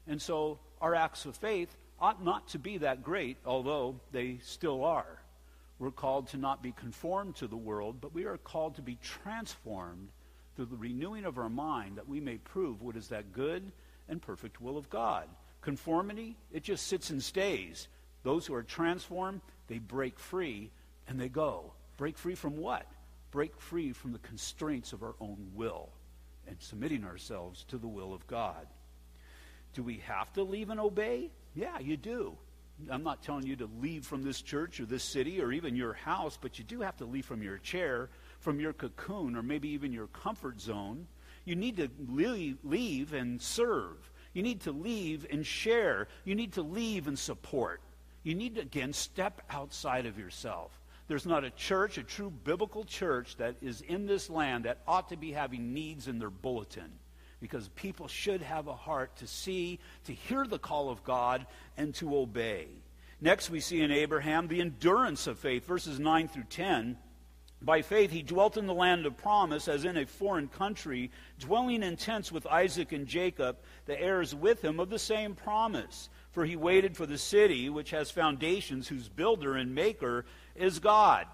And 0.07 0.21
so 0.21 0.59
our 0.79 0.95
acts 0.95 1.25
of 1.25 1.35
faith 1.35 1.75
ought 1.99 2.23
not 2.23 2.47
to 2.49 2.59
be 2.59 2.77
that 2.77 3.03
great, 3.03 3.35
although 3.45 3.99
they 4.13 4.39
still 4.43 4.85
are. 4.85 5.19
We're 5.77 5.91
called 5.91 6.29
to 6.29 6.37
not 6.37 6.63
be 6.63 6.71
conformed 6.71 7.35
to 7.37 7.47
the 7.47 7.57
world, 7.57 7.97
but 7.99 8.13
we 8.13 8.23
are 8.23 8.37
called 8.37 8.75
to 8.75 8.81
be 8.81 8.97
transformed 9.01 10.07
through 10.55 10.65
the 10.65 10.77
renewing 10.77 11.25
of 11.25 11.37
our 11.37 11.49
mind 11.49 11.97
that 11.97 12.07
we 12.07 12.19
may 12.19 12.37
prove 12.37 12.81
what 12.81 12.95
is 12.95 13.07
that 13.09 13.33
good 13.33 13.71
and 14.09 14.21
perfect 14.21 14.61
will 14.61 14.77
of 14.77 14.89
God. 14.89 15.27
Conformity, 15.61 16.35
it 16.51 16.63
just 16.63 16.87
sits 16.87 17.09
and 17.09 17.23
stays. 17.23 17.87
Those 18.23 18.45
who 18.45 18.53
are 18.53 18.63
transformed, 18.63 19.41
they 19.67 19.79
break 19.79 20.19
free 20.19 20.71
and 21.07 21.19
they 21.19 21.29
go. 21.29 21.73
Break 21.97 22.17
free 22.17 22.35
from 22.35 22.57
what? 22.57 22.85
Break 23.31 23.59
free 23.59 23.93
from 23.93 24.11
the 24.11 24.19
constraints 24.19 24.93
of 24.93 25.03
our 25.03 25.15
own 25.19 25.51
will 25.53 25.89
and 26.47 26.57
submitting 26.59 27.03
ourselves 27.03 27.63
to 27.69 27.77
the 27.77 27.87
will 27.87 28.13
of 28.13 28.27
God. 28.27 28.67
Do 29.73 29.83
we 29.83 29.97
have 30.05 30.31
to 30.33 30.43
leave 30.43 30.69
and 30.69 30.79
obey? 30.79 31.31
Yeah, 31.55 31.79
you 31.79 31.97
do. 31.97 32.37
I'm 32.91 33.03
not 33.03 33.23
telling 33.23 33.45
you 33.45 33.55
to 33.57 33.69
leave 33.81 34.05
from 34.05 34.23
this 34.23 34.41
church 34.41 34.79
or 34.79 34.85
this 34.85 35.03
city 35.03 35.41
or 35.41 35.51
even 35.51 35.75
your 35.75 35.93
house, 35.93 36.37
but 36.39 36.57
you 36.57 36.65
do 36.65 36.81
have 36.81 36.97
to 36.97 37.05
leave 37.05 37.25
from 37.25 37.41
your 37.41 37.57
chair, 37.57 38.09
from 38.43 38.59
your 38.59 38.73
cocoon, 38.73 39.35
or 39.35 39.41
maybe 39.41 39.69
even 39.69 39.93
your 39.93 40.07
comfort 40.07 40.59
zone. 40.59 41.07
You 41.45 41.55
need 41.55 41.77
to 41.77 41.89
leave, 42.07 43.13
and 43.13 43.41
serve. 43.41 44.11
You 44.33 44.43
need 44.43 44.61
to 44.61 44.71
leave 44.71 45.25
and 45.29 45.45
share. 45.45 46.07
You 46.25 46.35
need 46.35 46.53
to 46.53 46.61
leave 46.61 47.07
and 47.07 47.17
support. 47.17 47.81
You 48.23 48.35
need 48.35 48.55
to, 48.55 48.61
again, 48.61 48.93
step 48.93 49.41
outside 49.49 50.05
of 50.05 50.19
yourself. 50.19 50.71
There's 51.07 51.25
not 51.25 51.43
a 51.43 51.49
church, 51.49 51.97
a 51.97 52.03
true 52.03 52.29
biblical 52.29 52.83
church, 52.83 53.37
that 53.37 53.55
is 53.61 53.81
in 53.81 54.05
this 54.05 54.29
land 54.29 54.65
that 54.65 54.79
ought 54.87 55.09
to 55.09 55.17
be 55.17 55.31
having 55.31 55.73
needs 55.73 56.07
in 56.07 56.19
their 56.19 56.29
bulletin 56.29 56.91
because 57.41 57.67
people 57.75 58.07
should 58.07 58.41
have 58.41 58.67
a 58.67 58.73
heart 58.73 59.17
to 59.17 59.27
see, 59.27 59.77
to 60.05 60.13
hear 60.13 60.45
the 60.45 60.57
call 60.57 60.89
of 60.89 61.03
God, 61.03 61.45
and 61.75 61.93
to 61.95 62.15
obey. 62.15 62.67
Next, 63.19 63.49
we 63.49 63.59
see 63.59 63.81
in 63.81 63.91
Abraham 63.91 64.47
the 64.47 64.61
endurance 64.61 65.27
of 65.27 65.39
faith, 65.39 65.65
verses 65.65 65.99
9 65.99 66.29
through 66.29 66.45
10. 66.49 66.97
By 67.63 67.81
faith, 67.81 68.11
he 68.11 68.23
dwelt 68.23 68.57
in 68.57 68.67
the 68.67 68.73
land 68.73 69.05
of 69.05 69.15
promise, 69.15 69.69
as 69.69 69.85
in 69.85 69.95
a 69.95 70.05
foreign 70.05 70.49
country, 70.49 71.11
dwelling 71.39 71.81
in 71.81 71.95
tents 71.95 72.29
with 72.29 72.45
Isaac 72.45 72.91
and 72.91 73.07
Jacob, 73.07 73.57
the 73.85 73.99
heirs 73.99 74.35
with 74.35 74.61
him 74.61 74.81
of 74.81 74.89
the 74.89 74.99
same 74.99 75.33
promise. 75.33 76.09
For 76.31 76.43
he 76.45 76.57
waited 76.57 76.97
for 76.97 77.05
the 77.05 77.17
city 77.17 77.69
which 77.69 77.91
has 77.91 78.11
foundations, 78.11 78.89
whose 78.89 79.07
builder 79.07 79.55
and 79.55 79.73
maker 79.73 80.25
is 80.55 80.79
God. 80.79 81.25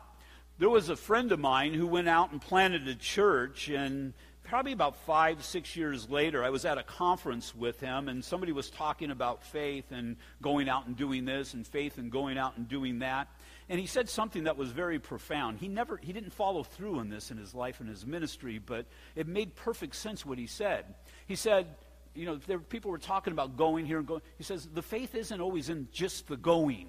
There 0.59 0.69
was 0.69 0.89
a 0.89 0.95
friend 0.95 1.31
of 1.31 1.39
mine 1.39 1.73
who 1.73 1.87
went 1.87 2.09
out 2.09 2.31
and 2.31 2.39
planted 2.41 2.87
a 2.87 2.95
church, 2.95 3.69
and 3.69 4.13
probably 4.43 4.73
about 4.73 4.97
five, 4.97 5.43
six 5.43 5.75
years 5.75 6.09
later, 6.09 6.43
I 6.43 6.49
was 6.49 6.65
at 6.65 6.77
a 6.77 6.83
conference 6.83 7.55
with 7.55 7.79
him, 7.79 8.07
and 8.07 8.23
somebody 8.23 8.51
was 8.51 8.69
talking 8.69 9.09
about 9.09 9.43
faith 9.43 9.85
and 9.91 10.17
going 10.43 10.69
out 10.69 10.85
and 10.85 10.95
doing 10.95 11.25
this, 11.25 11.55
and 11.55 11.65
faith 11.65 11.97
and 11.97 12.11
going 12.11 12.37
out 12.37 12.57
and 12.57 12.67
doing 12.67 12.99
that. 12.99 13.29
And 13.69 13.79
he 13.79 13.85
said 13.85 14.09
something 14.09 14.45
that 14.45 14.57
was 14.57 14.71
very 14.71 14.97
profound. 14.97 15.59
He 15.59 15.67
never, 15.67 15.97
he 15.97 16.11
didn't 16.11 16.33
follow 16.33 16.63
through 16.63 16.97
on 16.99 17.09
this 17.09 17.29
in 17.29 17.37
his 17.37 17.53
life 17.53 17.79
and 17.79 17.87
his 17.87 18.05
ministry, 18.05 18.57
but 18.57 18.87
it 19.15 19.27
made 19.27 19.55
perfect 19.55 19.95
sense 19.95 20.25
what 20.25 20.39
he 20.39 20.47
said. 20.47 20.85
He 21.27 21.35
said, 21.35 21.67
you 22.15 22.25
know, 22.25 22.37
there, 22.47 22.57
people 22.57 22.89
were 22.89 22.97
talking 22.97 23.31
about 23.31 23.55
going 23.57 23.85
here 23.85 23.99
and 23.99 24.07
going. 24.07 24.21
He 24.37 24.43
says, 24.43 24.67
the 24.73 24.81
faith 24.81 25.13
isn't 25.13 25.39
always 25.39 25.69
in 25.69 25.87
just 25.91 26.27
the 26.27 26.35
going. 26.35 26.87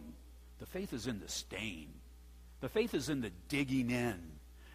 The 0.58 0.66
faith 0.66 0.92
is 0.94 1.06
in 1.06 1.20
the 1.20 1.28
staying. 1.28 1.88
The 2.60 2.68
faith 2.68 2.94
is 2.94 3.08
in 3.08 3.20
the 3.20 3.30
digging 3.48 3.90
in. 3.90 4.18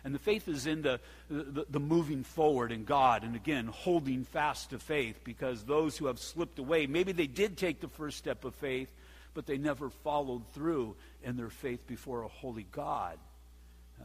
And 0.03 0.13
the 0.13 0.19
faith 0.19 0.47
is 0.47 0.67
in 0.67 0.83
the, 0.83 0.99
the, 1.31 1.65
the, 1.67 1.79
moving 1.79 2.23
forward 2.23 2.71
in 2.71 2.85
God 2.85 3.23
and 3.23 3.35
again 3.35 3.65
holding 3.65 4.23
fast 4.23 4.69
to 4.69 4.77
faith 4.77 5.21
because 5.23 5.63
those 5.63 5.97
who 5.97 6.05
have 6.05 6.19
slipped 6.19 6.59
away, 6.59 6.85
maybe 6.85 7.11
they 7.11 7.25
did 7.25 7.57
take 7.57 7.81
the 7.81 7.87
first 7.87 8.19
step 8.19 8.45
of 8.45 8.53
faith, 8.53 8.93
but 9.33 9.47
they 9.47 9.57
never 9.57 9.89
followed 9.89 10.47
through 10.53 10.95
in 11.25 11.35
their 11.35 11.49
faith 11.49 11.85
before 11.87 12.23
a 12.23 12.29
holy 12.29 12.65
God. 12.71 13.17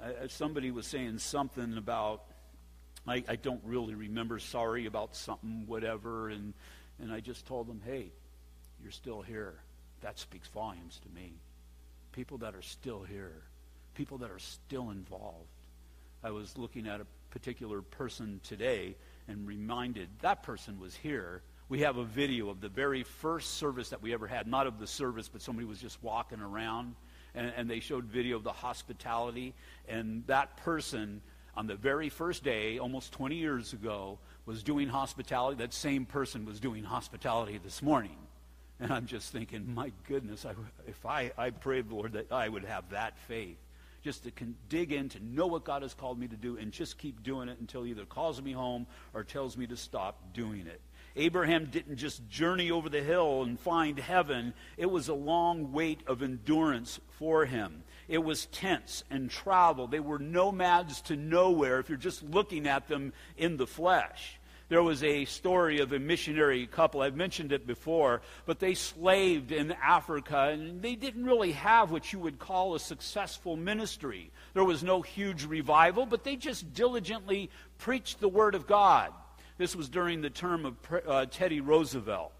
Uh, 0.02 0.26
somebody 0.26 0.72
was 0.72 0.86
saying 0.86 1.18
something 1.18 1.76
about, 1.76 2.24
I, 3.06 3.22
I 3.28 3.36
don't 3.36 3.62
really 3.64 3.94
remember, 3.94 4.38
sorry 4.40 4.86
about 4.86 5.14
something, 5.14 5.64
whatever, 5.66 6.30
and, 6.30 6.54
and 6.98 7.12
I 7.12 7.20
just 7.20 7.46
told 7.46 7.68
them, 7.68 7.80
hey, 7.84 8.10
you're 8.82 8.90
still 8.90 9.22
here. 9.22 9.54
That 10.00 10.18
speaks 10.18 10.48
volumes 10.48 11.00
to 11.04 11.08
me. 11.14 11.34
People 12.12 12.38
that 12.38 12.56
are 12.56 12.62
still 12.62 13.02
here, 13.02 13.42
people 13.94 14.18
that 14.18 14.30
are 14.32 14.38
still 14.38 14.90
involved 14.90 15.46
I 16.22 16.30
was 16.30 16.56
looking 16.58 16.86
at 16.86 17.00
a 17.00 17.06
particular 17.30 17.80
person 17.80 18.40
today 18.42 18.96
and 19.28 19.46
reminded 19.46 20.08
that 20.20 20.42
person 20.42 20.78
was 20.78 20.94
here. 20.94 21.42
We 21.68 21.80
have 21.80 21.96
a 21.96 22.04
video 22.04 22.50
of 22.50 22.60
the 22.60 22.68
very 22.68 23.04
first 23.04 23.54
service 23.54 23.90
that 23.90 24.02
we 24.02 24.12
ever 24.12 24.26
had, 24.26 24.46
not 24.46 24.66
of 24.66 24.78
the 24.78 24.86
service, 24.86 25.28
but 25.28 25.40
somebody 25.40 25.66
was 25.66 25.78
just 25.80 26.02
walking 26.02 26.40
around, 26.40 26.94
and, 27.34 27.52
and 27.56 27.70
they 27.70 27.80
showed 27.80 28.04
video 28.04 28.36
of 28.36 28.44
the 28.44 28.52
hospitality. 28.52 29.54
And 29.88 30.24
that 30.26 30.56
person, 30.58 31.20
on 31.56 31.66
the 31.66 31.76
very 31.76 32.08
first 32.08 32.44
day, 32.44 32.78
almost 32.78 33.12
20 33.12 33.36
years 33.36 33.72
ago, 33.72 34.18
was 34.46 34.62
doing 34.62 34.88
hospitality. 34.88 35.56
That 35.58 35.72
same 35.72 36.06
person 36.06 36.44
was 36.44 36.60
doing 36.60 36.84
hospitality 36.84 37.58
this 37.62 37.82
morning. 37.82 38.16
And 38.80 38.92
I'm 38.92 39.06
just 39.06 39.30
thinking, 39.30 39.74
my 39.74 39.92
goodness, 40.08 40.46
I, 40.46 40.54
if 40.86 41.04
I, 41.04 41.32
I 41.36 41.50
prayed, 41.50 41.90
Lord, 41.90 42.14
that 42.14 42.32
I 42.32 42.48
would 42.48 42.64
have 42.64 42.88
that 42.90 43.18
faith 43.28 43.58
just 44.02 44.24
to 44.24 44.30
can 44.30 44.54
dig 44.68 44.92
in, 44.92 45.08
to 45.10 45.22
know 45.22 45.46
what 45.46 45.64
God 45.64 45.82
has 45.82 45.94
called 45.94 46.18
me 46.18 46.26
to 46.28 46.36
do, 46.36 46.56
and 46.56 46.72
just 46.72 46.98
keep 46.98 47.22
doing 47.22 47.48
it 47.48 47.58
until 47.60 47.82
he 47.82 47.90
either 47.90 48.06
calls 48.06 48.40
me 48.40 48.52
home 48.52 48.86
or 49.12 49.24
tells 49.24 49.56
me 49.56 49.66
to 49.66 49.76
stop 49.76 50.32
doing 50.32 50.66
it. 50.66 50.80
Abraham 51.20 51.66
didn't 51.66 51.96
just 51.96 52.28
journey 52.28 52.70
over 52.70 52.88
the 52.88 53.02
hill 53.02 53.42
and 53.42 53.60
find 53.60 53.98
heaven, 53.98 54.54
it 54.76 54.90
was 54.90 55.08
a 55.08 55.14
long 55.14 55.72
wait 55.72 56.00
of 56.06 56.22
endurance 56.22 56.98
for 57.18 57.44
him. 57.44 57.84
It 58.08 58.24
was 58.24 58.46
tents 58.46 59.04
and 59.10 59.30
travel. 59.30 59.86
They 59.86 60.00
were 60.00 60.18
nomads 60.18 61.02
to 61.02 61.16
nowhere 61.16 61.78
if 61.78 61.88
you're 61.88 61.98
just 61.98 62.22
looking 62.22 62.66
at 62.66 62.88
them 62.88 63.12
in 63.36 63.56
the 63.56 63.66
flesh 63.66 64.40
there 64.70 64.82
was 64.84 65.02
a 65.02 65.24
story 65.24 65.80
of 65.80 65.92
a 65.92 65.98
missionary 65.98 66.64
couple. 66.66 67.02
I've 67.02 67.16
mentioned 67.16 67.50
it 67.52 67.66
before, 67.66 68.22
but 68.46 68.60
they 68.60 68.74
slaved 68.74 69.50
in 69.50 69.72
Africa, 69.72 70.50
and 70.52 70.80
they 70.80 70.94
didn't 70.94 71.24
really 71.24 71.52
have 71.52 71.90
what 71.90 72.12
you 72.12 72.20
would 72.20 72.38
call 72.38 72.76
a 72.76 72.80
successful 72.80 73.56
ministry. 73.56 74.30
There 74.54 74.64
was 74.64 74.84
no 74.84 75.02
huge 75.02 75.44
revival, 75.44 76.06
but 76.06 76.22
they 76.22 76.36
just 76.36 76.72
diligently 76.72 77.50
preached 77.78 78.20
the 78.20 78.28
Word 78.28 78.54
of 78.54 78.68
God. 78.68 79.12
This 79.60 79.76
was 79.76 79.90
during 79.90 80.22
the 80.22 80.30
term 80.30 80.64
of 80.64 80.76
uh, 81.06 81.26
Teddy 81.26 81.60
Roosevelt. 81.60 82.32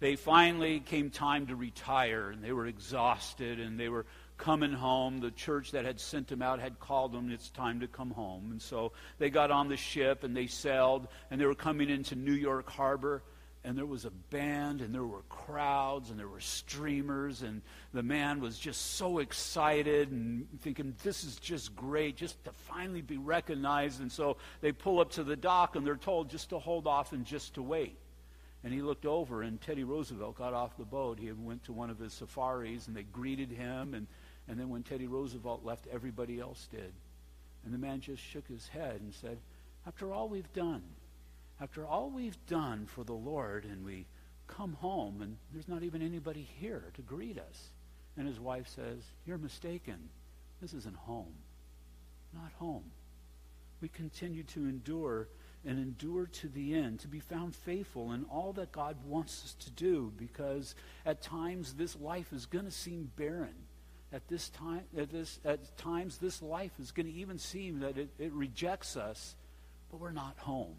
They 0.00 0.16
finally 0.16 0.80
came 0.80 1.08
time 1.08 1.46
to 1.46 1.54
retire, 1.54 2.30
and 2.30 2.42
they 2.42 2.50
were 2.50 2.66
exhausted, 2.66 3.60
and 3.60 3.78
they 3.78 3.88
were 3.88 4.06
coming 4.38 4.72
home. 4.72 5.18
The 5.20 5.30
church 5.30 5.70
that 5.70 5.84
had 5.84 6.00
sent 6.00 6.26
them 6.26 6.42
out 6.42 6.58
had 6.58 6.80
called 6.80 7.12
them, 7.12 7.30
it's 7.30 7.48
time 7.48 7.78
to 7.78 7.86
come 7.86 8.10
home. 8.10 8.50
And 8.50 8.60
so 8.60 8.90
they 9.18 9.30
got 9.30 9.52
on 9.52 9.68
the 9.68 9.76
ship 9.76 10.24
and 10.24 10.36
they 10.36 10.48
sailed, 10.48 11.06
and 11.30 11.40
they 11.40 11.46
were 11.46 11.54
coming 11.54 11.90
into 11.90 12.16
New 12.16 12.32
York 12.32 12.68
Harbor. 12.68 13.22
And 13.66 13.78
there 13.78 13.86
was 13.86 14.04
a 14.04 14.10
band, 14.10 14.82
and 14.82 14.94
there 14.94 15.04
were 15.04 15.22
crowds, 15.30 16.10
and 16.10 16.18
there 16.18 16.28
were 16.28 16.40
streamers, 16.40 17.40
and 17.40 17.62
the 17.94 18.02
man 18.02 18.40
was 18.40 18.58
just 18.58 18.96
so 18.96 19.18
excited 19.18 20.10
and 20.10 20.46
thinking, 20.60 20.94
This 21.02 21.24
is 21.24 21.36
just 21.36 21.74
great, 21.74 22.16
just 22.16 22.42
to 22.44 22.52
finally 22.52 23.00
be 23.00 23.16
recognized. 23.16 24.00
And 24.00 24.12
so 24.12 24.36
they 24.60 24.70
pull 24.70 25.00
up 25.00 25.10
to 25.12 25.24
the 25.24 25.36
dock, 25.36 25.76
and 25.76 25.86
they're 25.86 25.96
told 25.96 26.28
just 26.28 26.50
to 26.50 26.58
hold 26.58 26.86
off 26.86 27.12
and 27.12 27.24
just 27.24 27.54
to 27.54 27.62
wait. 27.62 27.96
And 28.62 28.72
he 28.72 28.82
looked 28.82 29.06
over, 29.06 29.42
and 29.42 29.60
Teddy 29.60 29.84
Roosevelt 29.84 30.36
got 30.36 30.52
off 30.52 30.76
the 30.76 30.84
boat. 30.84 31.18
He 31.18 31.32
went 31.32 31.64
to 31.64 31.72
one 31.72 31.88
of 31.88 31.98
his 31.98 32.12
safaris, 32.12 32.86
and 32.86 32.94
they 32.94 33.04
greeted 33.04 33.50
him, 33.50 33.94
and 33.94 34.06
and 34.48 34.58
then 34.58 34.68
when 34.68 34.82
Teddy 34.82 35.06
Roosevelt 35.06 35.64
left, 35.64 35.86
everybody 35.90 36.40
else 36.40 36.68
did. 36.70 36.92
And 37.64 37.72
the 37.72 37.78
man 37.78 38.00
just 38.00 38.22
shook 38.22 38.46
his 38.46 38.68
head 38.68 39.00
and 39.00 39.14
said, 39.14 39.38
After 39.86 40.12
all 40.12 40.28
we've 40.28 40.52
done, 40.52 40.82
after 41.60 41.86
all 41.86 42.10
we've 42.10 42.38
done 42.46 42.86
for 42.86 43.04
the 43.04 43.12
Lord, 43.12 43.64
and 43.64 43.84
we 43.84 44.06
come 44.46 44.74
home, 44.74 45.22
and 45.22 45.36
there's 45.52 45.68
not 45.68 45.82
even 45.82 46.02
anybody 46.02 46.46
here 46.60 46.84
to 46.94 47.02
greet 47.02 47.38
us. 47.38 47.70
And 48.16 48.26
his 48.26 48.40
wife 48.40 48.68
says, 48.68 49.02
You're 49.26 49.38
mistaken. 49.38 50.08
This 50.60 50.74
isn't 50.74 50.96
home. 50.96 51.34
Not 52.32 52.52
home. 52.58 52.84
We 53.80 53.88
continue 53.88 54.44
to 54.44 54.60
endure 54.60 55.28
and 55.66 55.78
endure 55.78 56.26
to 56.26 56.48
the 56.48 56.74
end, 56.74 57.00
to 57.00 57.08
be 57.08 57.20
found 57.20 57.54
faithful 57.54 58.12
in 58.12 58.24
all 58.24 58.52
that 58.52 58.70
God 58.70 58.96
wants 59.06 59.44
us 59.44 59.54
to 59.64 59.70
do, 59.70 60.12
because 60.16 60.74
at 61.06 61.22
times 61.22 61.74
this 61.74 61.98
life 61.98 62.32
is 62.32 62.46
going 62.46 62.66
to 62.66 62.70
seem 62.70 63.10
barren 63.16 63.54
at 64.14 64.28
this 64.28 64.48
time, 64.50 64.82
at, 64.96 65.10
this, 65.10 65.40
at 65.44 65.76
times, 65.76 66.18
this 66.18 66.40
life 66.40 66.70
is 66.78 66.92
going 66.92 67.06
to 67.06 67.12
even 67.12 67.36
seem 67.36 67.80
that 67.80 67.98
it, 67.98 68.08
it 68.16 68.32
rejects 68.32 68.96
us, 68.96 69.34
but 69.90 69.98
we're 69.98 70.12
not 70.12 70.38
home. 70.38 70.76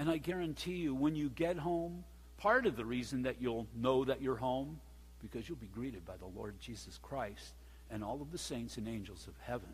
And 0.00 0.10
I 0.10 0.16
guarantee 0.16 0.76
you, 0.76 0.94
when 0.94 1.14
you 1.14 1.28
get 1.28 1.58
home, 1.58 2.04
part 2.38 2.64
of 2.64 2.74
the 2.74 2.86
reason 2.86 3.24
that 3.24 3.36
you'll 3.38 3.66
know 3.76 4.02
that 4.06 4.22
you're 4.22 4.34
home, 4.34 4.80
because 5.20 5.46
you'll 5.46 5.58
be 5.58 5.66
greeted 5.66 6.06
by 6.06 6.16
the 6.16 6.24
Lord 6.24 6.58
Jesus 6.58 6.98
Christ 7.02 7.52
and 7.90 8.02
all 8.02 8.22
of 8.22 8.32
the 8.32 8.38
saints 8.38 8.78
and 8.78 8.88
angels 8.88 9.26
of 9.28 9.34
heaven. 9.42 9.68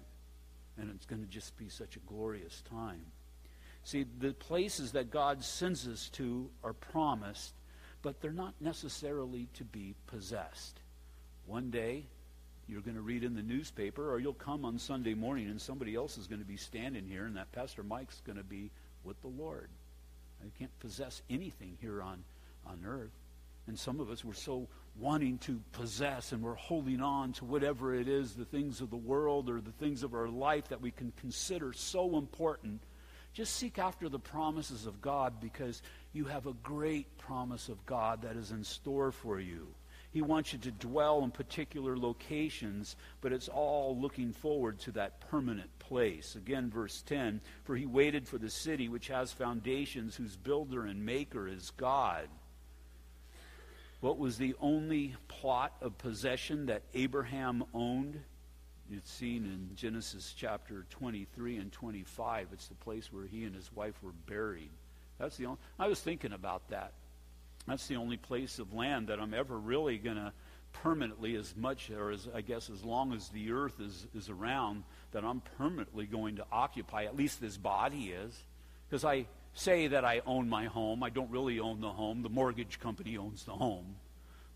And 0.78 0.90
it's 0.92 1.06
going 1.06 1.22
to 1.22 1.28
just 1.30 1.56
be 1.56 1.68
such 1.68 1.94
a 1.94 2.00
glorious 2.00 2.60
time. 2.68 3.02
See, 3.84 4.04
the 4.18 4.32
places 4.32 4.90
that 4.92 5.12
God 5.12 5.44
sends 5.44 5.86
us 5.86 6.08
to 6.14 6.50
are 6.64 6.72
promised, 6.72 7.54
but 8.02 8.20
they're 8.20 8.32
not 8.32 8.54
necessarily 8.60 9.46
to 9.54 9.62
be 9.62 9.94
possessed. 10.08 10.80
One 11.46 11.70
day, 11.70 12.06
you're 12.66 12.80
going 12.80 12.96
to 12.96 13.00
read 13.00 13.22
in 13.22 13.36
the 13.36 13.42
newspaper, 13.42 14.12
or 14.12 14.18
you'll 14.18 14.34
come 14.34 14.64
on 14.64 14.80
Sunday 14.80 15.14
morning 15.14 15.46
and 15.46 15.60
somebody 15.60 15.94
else 15.94 16.18
is 16.18 16.26
going 16.26 16.40
to 16.40 16.44
be 16.44 16.56
standing 16.56 17.06
here, 17.06 17.26
and 17.26 17.36
that 17.36 17.52
Pastor 17.52 17.84
Mike's 17.84 18.22
going 18.26 18.38
to 18.38 18.42
be 18.42 18.72
with 19.04 19.20
the 19.20 19.28
Lord. 19.28 19.68
You 20.44 20.52
can't 20.58 20.78
possess 20.80 21.22
anything 21.28 21.76
here 21.80 22.02
on, 22.02 22.22
on 22.66 22.80
earth. 22.86 23.12
And 23.66 23.78
some 23.78 23.98
of 24.00 24.10
us, 24.10 24.24
we're 24.24 24.34
so 24.34 24.68
wanting 24.98 25.38
to 25.38 25.60
possess 25.72 26.32
and 26.32 26.42
we're 26.42 26.54
holding 26.54 27.00
on 27.00 27.32
to 27.34 27.44
whatever 27.44 27.94
it 27.94 28.08
is, 28.08 28.34
the 28.34 28.44
things 28.44 28.80
of 28.80 28.90
the 28.90 28.96
world 28.96 29.50
or 29.50 29.60
the 29.60 29.72
things 29.72 30.02
of 30.02 30.14
our 30.14 30.28
life 30.28 30.68
that 30.68 30.80
we 30.80 30.90
can 30.90 31.12
consider 31.20 31.72
so 31.72 32.16
important. 32.16 32.80
Just 33.32 33.56
seek 33.56 33.78
after 33.78 34.08
the 34.08 34.18
promises 34.18 34.86
of 34.86 35.02
God 35.02 35.40
because 35.40 35.82
you 36.12 36.24
have 36.24 36.46
a 36.46 36.54
great 36.54 37.18
promise 37.18 37.68
of 37.68 37.84
God 37.84 38.22
that 38.22 38.36
is 38.36 38.52
in 38.52 38.64
store 38.64 39.12
for 39.12 39.40
you. 39.40 39.66
He 40.16 40.22
wants 40.22 40.54
you 40.54 40.58
to 40.60 40.70
dwell 40.70 41.24
in 41.24 41.30
particular 41.30 41.94
locations, 41.94 42.96
but 43.20 43.34
it's 43.34 43.48
all 43.48 44.00
looking 44.00 44.32
forward 44.32 44.78
to 44.78 44.92
that 44.92 45.20
permanent 45.28 45.68
place. 45.78 46.36
Again, 46.36 46.70
verse 46.70 47.02
10 47.02 47.42
For 47.64 47.76
he 47.76 47.84
waited 47.84 48.26
for 48.26 48.38
the 48.38 48.48
city 48.48 48.88
which 48.88 49.08
has 49.08 49.30
foundations, 49.30 50.16
whose 50.16 50.34
builder 50.34 50.86
and 50.86 51.04
maker 51.04 51.46
is 51.46 51.70
God. 51.76 52.28
What 54.00 54.16
was 54.16 54.38
the 54.38 54.54
only 54.58 55.16
plot 55.28 55.74
of 55.82 55.98
possession 55.98 56.64
that 56.64 56.84
Abraham 56.94 57.64
owned? 57.74 58.18
It's 58.90 59.12
seen 59.12 59.44
in 59.44 59.76
Genesis 59.76 60.34
chapter 60.34 60.86
23 60.88 61.58
and 61.58 61.70
25. 61.70 62.48
It's 62.54 62.68
the 62.68 62.74
place 62.76 63.12
where 63.12 63.26
he 63.26 63.44
and 63.44 63.54
his 63.54 63.70
wife 63.74 64.02
were 64.02 64.14
buried. 64.26 64.70
That's 65.18 65.36
the 65.36 65.44
only. 65.44 65.58
I 65.78 65.88
was 65.88 66.00
thinking 66.00 66.32
about 66.32 66.70
that. 66.70 66.94
That's 67.66 67.86
the 67.86 67.96
only 67.96 68.16
place 68.16 68.58
of 68.58 68.72
land 68.72 69.08
that 69.08 69.20
I'm 69.20 69.34
ever 69.34 69.58
really 69.58 69.98
going 69.98 70.16
to 70.16 70.32
permanently, 70.72 71.36
as 71.36 71.54
much 71.56 71.90
or 71.90 72.10
as 72.10 72.28
I 72.34 72.42
guess 72.42 72.70
as 72.70 72.84
long 72.84 73.12
as 73.12 73.28
the 73.30 73.50
earth 73.52 73.80
is, 73.80 74.06
is 74.14 74.28
around, 74.28 74.84
that 75.12 75.24
I'm 75.24 75.40
permanently 75.56 76.06
going 76.06 76.36
to 76.36 76.44
occupy. 76.52 77.04
At 77.04 77.16
least 77.16 77.40
this 77.40 77.56
body 77.56 78.10
is, 78.10 78.34
because 78.88 79.04
I 79.04 79.26
say 79.54 79.88
that 79.88 80.04
I 80.04 80.20
own 80.26 80.48
my 80.48 80.66
home. 80.66 81.02
I 81.02 81.10
don't 81.10 81.30
really 81.30 81.58
own 81.58 81.80
the 81.80 81.90
home. 81.90 82.22
The 82.22 82.28
mortgage 82.28 82.78
company 82.78 83.16
owns 83.16 83.44
the 83.44 83.52
home. 83.52 83.96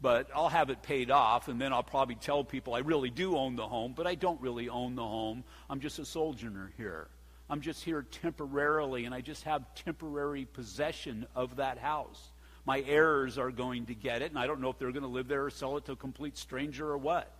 But 0.02 0.28
I'll 0.34 0.48
have 0.48 0.70
it 0.70 0.82
paid 0.82 1.10
off, 1.10 1.48
and 1.48 1.60
then 1.60 1.72
I'll 1.72 1.82
probably 1.82 2.14
tell 2.14 2.44
people 2.44 2.74
I 2.74 2.80
really 2.80 3.10
do 3.10 3.36
own 3.36 3.56
the 3.56 3.66
home, 3.66 3.94
but 3.96 4.06
I 4.06 4.14
don't 4.14 4.40
really 4.40 4.68
own 4.68 4.94
the 4.94 5.02
home. 5.02 5.44
I'm 5.68 5.80
just 5.80 5.98
a 5.98 6.04
sojourner 6.04 6.72
here. 6.76 7.08
I'm 7.48 7.60
just 7.60 7.82
here 7.82 8.02
temporarily, 8.02 9.04
and 9.04 9.14
I 9.14 9.20
just 9.20 9.44
have 9.44 9.74
temporary 9.74 10.44
possession 10.44 11.26
of 11.34 11.56
that 11.56 11.78
house. 11.78 12.29
My 12.64 12.80
heirs 12.86 13.38
are 13.38 13.50
going 13.50 13.86
to 13.86 13.94
get 13.94 14.22
it, 14.22 14.30
and 14.30 14.38
I 14.38 14.46
don't 14.46 14.60
know 14.60 14.70
if 14.70 14.78
they're 14.78 14.92
going 14.92 15.02
to 15.02 15.08
live 15.08 15.28
there 15.28 15.44
or 15.44 15.50
sell 15.50 15.76
it 15.76 15.86
to 15.86 15.92
a 15.92 15.96
complete 15.96 16.36
stranger 16.36 16.88
or 16.88 16.98
what. 16.98 17.32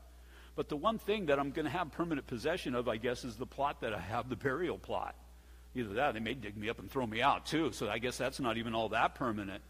But 0.56 0.68
the 0.68 0.76
one 0.76 0.98
thing 0.98 1.26
that 1.26 1.38
I'm 1.38 1.50
going 1.50 1.64
to 1.64 1.70
have 1.70 1.92
permanent 1.92 2.26
possession 2.26 2.74
of, 2.74 2.88
I 2.88 2.96
guess, 2.96 3.24
is 3.24 3.36
the 3.36 3.46
plot 3.46 3.80
that 3.82 3.94
I 3.94 4.00
have, 4.00 4.28
the 4.28 4.36
burial 4.36 4.78
plot. 4.78 5.14
Either 5.74 5.94
that, 5.94 6.14
they 6.14 6.20
may 6.20 6.34
dig 6.34 6.56
me 6.56 6.68
up 6.68 6.80
and 6.80 6.90
throw 6.90 7.06
me 7.06 7.22
out 7.22 7.46
too, 7.46 7.70
so 7.72 7.88
I 7.88 7.98
guess 7.98 8.18
that's 8.18 8.40
not 8.40 8.56
even 8.56 8.74
all 8.74 8.88
that 8.88 9.14
permanent. 9.14 9.62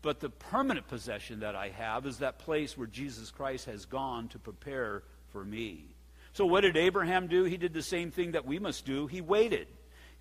But 0.00 0.20
the 0.20 0.30
permanent 0.30 0.88
possession 0.88 1.40
that 1.40 1.56
I 1.56 1.70
have 1.70 2.06
is 2.06 2.18
that 2.18 2.38
place 2.38 2.76
where 2.76 2.86
Jesus 2.86 3.30
Christ 3.30 3.66
has 3.66 3.84
gone 3.84 4.28
to 4.28 4.38
prepare 4.38 5.02
for 5.28 5.44
me. 5.44 5.84
So, 6.32 6.46
what 6.46 6.62
did 6.62 6.76
Abraham 6.76 7.26
do? 7.26 7.44
He 7.44 7.56
did 7.56 7.74
the 7.74 7.82
same 7.82 8.10
thing 8.10 8.32
that 8.32 8.46
we 8.46 8.58
must 8.58 8.84
do. 8.84 9.06
He 9.06 9.20
waited. 9.20 9.68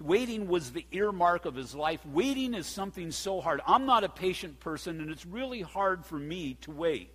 Waiting 0.01 0.47
was 0.47 0.71
the 0.71 0.85
earmark 0.91 1.45
of 1.45 1.55
his 1.55 1.75
life. 1.75 2.05
Waiting 2.05 2.53
is 2.53 2.67
something 2.67 3.11
so 3.11 3.41
hard. 3.41 3.61
I'm 3.67 3.85
not 3.85 4.03
a 4.03 4.09
patient 4.09 4.59
person, 4.59 4.99
and 4.99 5.09
it's 5.09 5.25
really 5.25 5.61
hard 5.61 6.05
for 6.05 6.17
me 6.17 6.55
to 6.61 6.71
wait. 6.71 7.11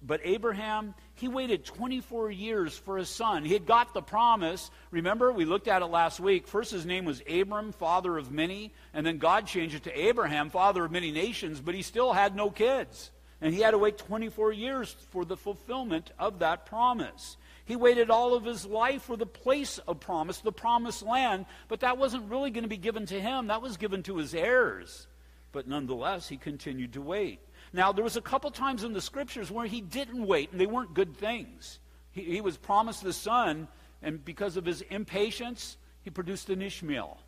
But 0.00 0.20
Abraham, 0.22 0.94
he 1.14 1.26
waited 1.26 1.64
24 1.64 2.30
years 2.30 2.78
for 2.78 2.98
his 2.98 3.08
son. 3.08 3.44
He 3.44 3.52
had 3.52 3.66
got 3.66 3.94
the 3.94 4.02
promise. 4.02 4.70
Remember, 4.92 5.32
we 5.32 5.44
looked 5.44 5.66
at 5.66 5.82
it 5.82 5.86
last 5.86 6.20
week. 6.20 6.46
First, 6.46 6.70
his 6.70 6.86
name 6.86 7.04
was 7.04 7.22
Abram, 7.28 7.72
father 7.72 8.16
of 8.16 8.30
many, 8.30 8.72
and 8.94 9.04
then 9.04 9.18
God 9.18 9.46
changed 9.46 9.74
it 9.74 9.84
to 9.84 9.98
Abraham, 9.98 10.50
father 10.50 10.84
of 10.84 10.92
many 10.92 11.10
nations, 11.10 11.60
but 11.60 11.74
he 11.74 11.82
still 11.82 12.12
had 12.12 12.36
no 12.36 12.48
kids. 12.50 13.10
And 13.40 13.52
he 13.52 13.60
had 13.60 13.72
to 13.72 13.78
wait 13.78 13.98
24 13.98 14.52
years 14.52 14.94
for 15.10 15.24
the 15.24 15.36
fulfillment 15.36 16.12
of 16.18 16.40
that 16.40 16.66
promise. 16.66 17.36
He 17.68 17.76
waited 17.76 18.10
all 18.10 18.32
of 18.32 18.46
his 18.46 18.64
life 18.64 19.02
for 19.02 19.18
the 19.18 19.26
place 19.26 19.76
of 19.86 20.00
promise, 20.00 20.38
the 20.38 20.50
promised 20.50 21.02
land, 21.02 21.44
but 21.68 21.80
that 21.80 21.98
wasn't 21.98 22.30
really 22.30 22.50
going 22.50 22.62
to 22.62 22.68
be 22.68 22.78
given 22.78 23.04
to 23.04 23.20
him. 23.20 23.48
That 23.48 23.60
was 23.60 23.76
given 23.76 24.02
to 24.04 24.16
his 24.16 24.32
heirs. 24.32 25.06
But 25.52 25.68
nonetheless, 25.68 26.30
he 26.30 26.38
continued 26.38 26.94
to 26.94 27.02
wait. 27.02 27.40
Now, 27.74 27.92
there 27.92 28.02
was 28.02 28.16
a 28.16 28.22
couple 28.22 28.50
times 28.50 28.84
in 28.84 28.94
the 28.94 29.02
scriptures 29.02 29.50
where 29.50 29.66
he 29.66 29.82
didn't 29.82 30.26
wait, 30.26 30.50
and 30.50 30.58
they 30.58 30.64
weren't 30.64 30.94
good 30.94 31.18
things. 31.18 31.78
He, 32.10 32.22
he 32.22 32.40
was 32.40 32.56
promised 32.56 33.02
the 33.02 33.12
son, 33.12 33.68
and 34.00 34.24
because 34.24 34.56
of 34.56 34.64
his 34.64 34.80
impatience, 34.80 35.76
he 36.00 36.08
produced 36.08 36.48
an 36.48 36.62
Ishmael. 36.62 37.18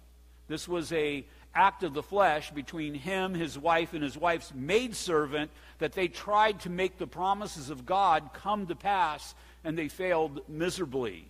This 0.48 0.66
was 0.66 0.90
a 0.92 1.26
act 1.54 1.82
of 1.82 1.92
the 1.92 2.02
flesh 2.02 2.50
between 2.50 2.94
him, 2.94 3.34
his 3.34 3.58
wife, 3.58 3.92
and 3.92 4.02
his 4.02 4.16
wife's 4.16 4.54
maidservant 4.54 5.50
that 5.80 5.92
they 5.92 6.08
tried 6.08 6.60
to 6.60 6.70
make 6.70 6.96
the 6.96 7.06
promises 7.06 7.68
of 7.68 7.84
God 7.84 8.30
come 8.32 8.66
to 8.68 8.74
pass, 8.74 9.34
and 9.64 9.76
they 9.76 9.88
failed 9.88 10.40
miserably. 10.48 11.28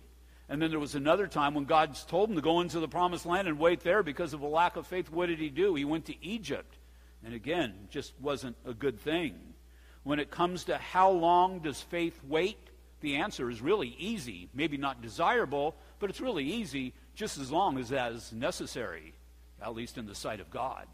And 0.49 0.61
then 0.61 0.69
there 0.69 0.79
was 0.79 0.95
another 0.95 1.27
time 1.27 1.53
when 1.53 1.65
God 1.65 1.97
told 2.07 2.29
them 2.29 2.35
to 2.35 2.41
go 2.41 2.59
into 2.59 2.79
the 2.79 2.87
promised 2.87 3.25
land 3.25 3.47
and 3.47 3.57
wait 3.57 3.81
there 3.81 4.03
because 4.03 4.33
of 4.33 4.41
a 4.41 4.47
lack 4.47 4.75
of 4.75 4.85
faith. 4.85 5.09
What 5.09 5.27
did 5.27 5.39
he 5.39 5.49
do? 5.49 5.75
He 5.75 5.85
went 5.85 6.05
to 6.07 6.25
Egypt. 6.25 6.77
And 7.23 7.33
again, 7.33 7.73
just 7.89 8.13
wasn't 8.19 8.57
a 8.65 8.73
good 8.73 8.99
thing. 8.99 9.35
When 10.03 10.19
it 10.19 10.31
comes 10.31 10.65
to 10.65 10.77
how 10.77 11.11
long 11.11 11.59
does 11.59 11.79
faith 11.79 12.19
wait, 12.27 12.57
the 13.01 13.17
answer 13.17 13.49
is 13.49 13.61
really 13.61 13.95
easy. 13.97 14.49
Maybe 14.53 14.77
not 14.77 15.01
desirable, 15.01 15.75
but 15.99 16.09
it's 16.09 16.21
really 16.21 16.45
easy 16.45 16.93
just 17.15 17.37
as 17.37 17.51
long 17.51 17.77
as 17.77 17.89
that 17.89 18.11
is 18.11 18.31
necessary, 18.33 19.13
at 19.61 19.75
least 19.75 19.97
in 19.97 20.05
the 20.05 20.15
sight 20.15 20.39
of 20.39 20.49
God. 20.49 20.87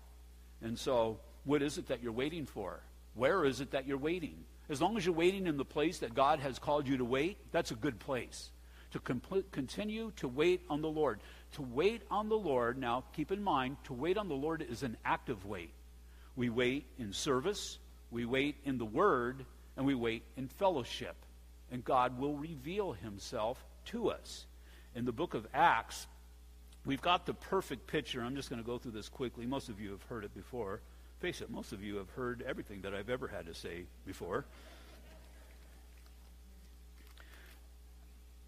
And 0.61 0.77
so, 0.77 1.19
what 1.45 1.61
is 1.61 1.77
it 1.77 1.87
that 1.87 2.03
you're 2.03 2.11
waiting 2.11 2.45
for? 2.45 2.79
Where 3.13 3.45
is 3.45 3.61
it 3.61 3.71
that 3.71 3.87
you're 3.87 3.97
waiting? 3.97 4.45
As 4.69 4.81
long 4.81 4.97
as 4.97 5.05
you're 5.05 5.15
waiting 5.15 5.47
in 5.47 5.57
the 5.57 5.65
place 5.65 5.99
that 5.99 6.13
God 6.13 6.39
has 6.39 6.59
called 6.59 6.87
you 6.87 6.97
to 6.97 7.05
wait, 7.05 7.37
that's 7.51 7.71
a 7.71 7.75
good 7.75 7.99
place. 7.99 8.49
To 8.91 8.99
complete, 8.99 9.51
continue 9.51 10.11
to 10.17 10.27
wait 10.27 10.61
on 10.69 10.81
the 10.81 10.89
Lord. 10.89 11.19
To 11.53 11.61
wait 11.61 12.01
on 12.11 12.29
the 12.29 12.37
Lord, 12.37 12.77
now 12.77 13.03
keep 13.13 13.31
in 13.31 13.43
mind, 13.43 13.77
to 13.85 13.93
wait 13.93 14.17
on 14.17 14.27
the 14.27 14.35
Lord 14.35 14.61
is 14.61 14.83
an 14.83 14.97
active 15.05 15.45
wait. 15.45 15.71
We 16.35 16.49
wait 16.49 16.85
in 16.99 17.13
service, 17.13 17.79
we 18.11 18.25
wait 18.25 18.55
in 18.63 18.77
the 18.77 18.85
Word, 18.85 19.45
and 19.75 19.85
we 19.85 19.95
wait 19.95 20.23
in 20.35 20.47
fellowship. 20.47 21.15
And 21.71 21.83
God 21.83 22.19
will 22.19 22.35
reveal 22.35 22.93
Himself 22.93 23.63
to 23.85 24.09
us. 24.09 24.45
In 24.95 25.05
the 25.05 25.11
book 25.11 25.33
of 25.33 25.47
Acts, 25.53 26.07
we've 26.85 27.01
got 27.01 27.25
the 27.25 27.33
perfect 27.33 27.87
picture. 27.87 28.21
I'm 28.21 28.35
just 28.35 28.49
going 28.49 28.61
to 28.61 28.65
go 28.65 28.77
through 28.77 28.91
this 28.91 29.09
quickly. 29.09 29.45
Most 29.45 29.69
of 29.69 29.79
you 29.79 29.91
have 29.91 30.03
heard 30.03 30.23
it 30.23 30.33
before. 30.33 30.81
Face 31.19 31.41
it, 31.41 31.49
most 31.49 31.73
of 31.73 31.83
you 31.83 31.95
have 31.95 32.11
heard 32.11 32.43
everything 32.47 32.81
that 32.81 32.93
I've 32.93 33.09
ever 33.09 33.27
had 33.27 33.47
to 33.47 33.53
say 33.55 33.85
before. 34.05 34.45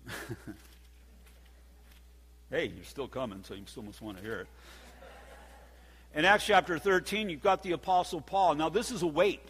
hey, 2.51 2.67
you're 2.67 2.83
still 2.83 3.07
coming, 3.07 3.43
so 3.43 3.55
you 3.55 3.63
still 3.65 3.81
must 3.83 4.01
want 4.03 4.17
to 4.17 4.23
hear 4.23 4.41
it. 4.41 4.47
In 6.13 6.25
Acts 6.25 6.45
chapter 6.45 6.77
13, 6.77 7.29
you've 7.29 7.41
got 7.41 7.63
the 7.63 7.71
Apostle 7.71 8.21
Paul. 8.21 8.53
Now, 8.53 8.69
this 8.69 8.91
is 8.91 9.01
a 9.01 9.07
wait, 9.07 9.41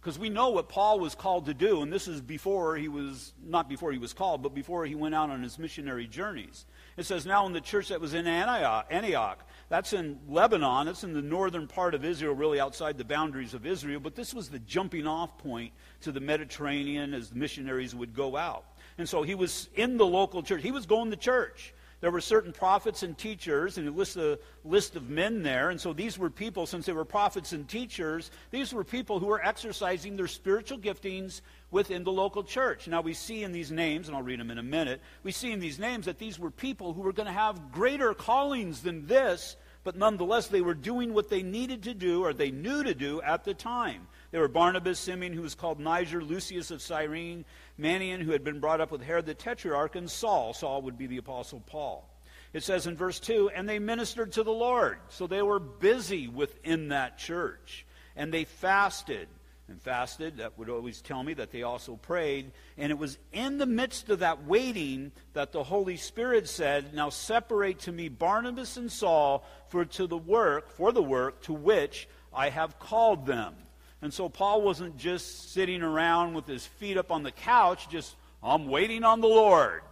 because 0.00 0.16
we 0.16 0.28
know 0.28 0.50
what 0.50 0.68
Paul 0.68 1.00
was 1.00 1.16
called 1.16 1.46
to 1.46 1.54
do, 1.54 1.82
and 1.82 1.92
this 1.92 2.06
is 2.06 2.20
before 2.20 2.76
he 2.76 2.86
was, 2.86 3.32
not 3.44 3.68
before 3.68 3.90
he 3.90 3.98
was 3.98 4.12
called, 4.12 4.42
but 4.42 4.54
before 4.54 4.86
he 4.86 4.94
went 4.94 5.16
out 5.16 5.30
on 5.30 5.42
his 5.42 5.58
missionary 5.58 6.06
journeys. 6.06 6.64
It 6.98 7.06
says, 7.06 7.24
Now 7.24 7.46
in 7.46 7.52
the 7.52 7.60
church 7.60 7.88
that 7.88 8.00
was 8.00 8.12
in 8.12 8.26
Antioch, 8.26 9.38
that's 9.68 9.92
in 9.92 10.18
Lebanon, 10.28 10.88
it's 10.88 11.04
in 11.04 11.12
the 11.12 11.22
northern 11.22 11.68
part 11.68 11.94
of 11.94 12.04
Israel, 12.04 12.34
really 12.34 12.58
outside 12.58 12.98
the 12.98 13.04
boundaries 13.04 13.54
of 13.54 13.66
Israel, 13.66 14.00
but 14.00 14.16
this 14.16 14.34
was 14.34 14.48
the 14.48 14.58
jumping 14.58 15.06
off 15.06 15.38
point 15.38 15.72
to 16.00 16.10
the 16.10 16.20
Mediterranean 16.20 17.14
as 17.14 17.30
the 17.30 17.36
missionaries 17.36 17.94
would 17.94 18.14
go 18.14 18.36
out. 18.36 18.64
And 18.98 19.08
so 19.08 19.22
he 19.22 19.36
was 19.36 19.68
in 19.76 19.96
the 19.96 20.06
local 20.06 20.42
church, 20.42 20.62
he 20.62 20.72
was 20.72 20.86
going 20.86 21.10
to 21.10 21.16
church 21.16 21.72
there 22.00 22.10
were 22.12 22.20
certain 22.20 22.52
prophets 22.52 23.02
and 23.02 23.18
teachers, 23.18 23.76
and 23.76 23.88
he 23.88 23.92
lists 23.92 24.16
a 24.16 24.38
list 24.64 24.94
of 24.94 25.10
men 25.10 25.42
there. 25.42 25.70
And 25.70 25.80
so 25.80 25.92
these 25.92 26.16
were 26.16 26.30
people, 26.30 26.64
since 26.64 26.86
they 26.86 26.92
were 26.92 27.04
prophets 27.04 27.52
and 27.52 27.68
teachers, 27.68 28.30
these 28.52 28.72
were 28.72 28.84
people 28.84 29.18
who 29.18 29.26
were 29.26 29.44
exercising 29.44 30.16
their 30.16 30.28
spiritual 30.28 30.78
giftings 30.78 31.40
within 31.72 32.04
the 32.04 32.12
local 32.12 32.44
church. 32.44 32.86
Now 32.86 33.00
we 33.00 33.14
see 33.14 33.42
in 33.42 33.50
these 33.50 33.72
names, 33.72 34.06
and 34.06 34.16
I'll 34.16 34.22
read 34.22 34.38
them 34.38 34.52
in 34.52 34.58
a 34.58 34.62
minute, 34.62 35.00
we 35.24 35.32
see 35.32 35.50
in 35.50 35.58
these 35.58 35.80
names 35.80 36.06
that 36.06 36.18
these 36.18 36.38
were 36.38 36.52
people 36.52 36.92
who 36.92 37.02
were 37.02 37.12
going 37.12 37.26
to 37.26 37.32
have 37.32 37.72
greater 37.72 38.14
callings 38.14 38.82
than 38.82 39.06
this, 39.06 39.56
but 39.82 39.96
nonetheless 39.96 40.46
they 40.46 40.60
were 40.60 40.74
doing 40.74 41.12
what 41.12 41.28
they 41.28 41.42
needed 41.42 41.82
to 41.82 41.94
do 41.94 42.24
or 42.24 42.32
they 42.32 42.52
knew 42.52 42.84
to 42.84 42.94
do 42.94 43.20
at 43.22 43.44
the 43.44 43.54
time. 43.54 44.06
They 44.30 44.38
were 44.38 44.48
Barnabas, 44.48 44.98
Simeon, 44.98 45.32
who 45.32 45.42
was 45.42 45.54
called 45.54 45.80
Niger, 45.80 46.22
Lucius 46.22 46.70
of 46.70 46.82
Cyrene, 46.82 47.44
Manaen, 47.80 48.20
who 48.20 48.32
had 48.32 48.44
been 48.44 48.60
brought 48.60 48.80
up 48.80 48.90
with 48.90 49.02
Herod 49.02 49.26
the 49.26 49.34
Tetrarch, 49.34 49.96
and 49.96 50.10
Saul. 50.10 50.52
Saul 50.52 50.82
would 50.82 50.98
be 50.98 51.06
the 51.06 51.16
Apostle 51.16 51.62
Paul. 51.66 52.08
It 52.52 52.62
says 52.62 52.86
in 52.86 52.96
verse 52.96 53.20
2 53.20 53.50
and 53.50 53.68
they 53.68 53.78
ministered 53.78 54.32
to 54.32 54.42
the 54.42 54.52
Lord. 54.52 54.98
So 55.08 55.26
they 55.26 55.42
were 55.42 55.58
busy 55.58 56.28
within 56.28 56.88
that 56.88 57.18
church. 57.18 57.86
And 58.16 58.32
they 58.32 58.44
fasted 58.44 59.28
and 59.68 59.80
fasted. 59.80 60.38
That 60.38 60.58
would 60.58 60.70
always 60.70 61.02
tell 61.02 61.22
me 61.22 61.34
that 61.34 61.50
they 61.50 61.62
also 61.62 61.96
prayed. 61.96 62.50
And 62.76 62.90
it 62.90 62.98
was 62.98 63.18
in 63.32 63.58
the 63.58 63.66
midst 63.66 64.08
of 64.08 64.20
that 64.20 64.44
waiting 64.44 65.12
that 65.34 65.52
the 65.52 65.62
Holy 65.62 65.96
Spirit 65.96 66.48
said, 66.48 66.94
Now 66.94 67.10
separate 67.10 67.80
to 67.80 67.92
me 67.92 68.08
Barnabas 68.08 68.76
and 68.76 68.90
Saul 68.90 69.44
for 69.68 69.84
to 69.84 70.06
the 70.06 70.18
work, 70.18 70.70
for 70.70 70.90
the 70.90 71.02
work 71.02 71.42
to 71.42 71.52
which 71.52 72.08
I 72.32 72.48
have 72.48 72.78
called 72.78 73.26
them. 73.26 73.54
And 74.00 74.14
so 74.14 74.28
Paul 74.28 74.62
wasn't 74.62 74.96
just 74.96 75.52
sitting 75.52 75.82
around 75.82 76.34
with 76.34 76.46
his 76.46 76.64
feet 76.64 76.96
up 76.96 77.10
on 77.10 77.22
the 77.22 77.32
couch, 77.32 77.88
just, 77.88 78.14
I'm 78.42 78.66
waiting 78.66 79.04
on 79.04 79.20
the 79.20 79.28
Lord. 79.28 79.82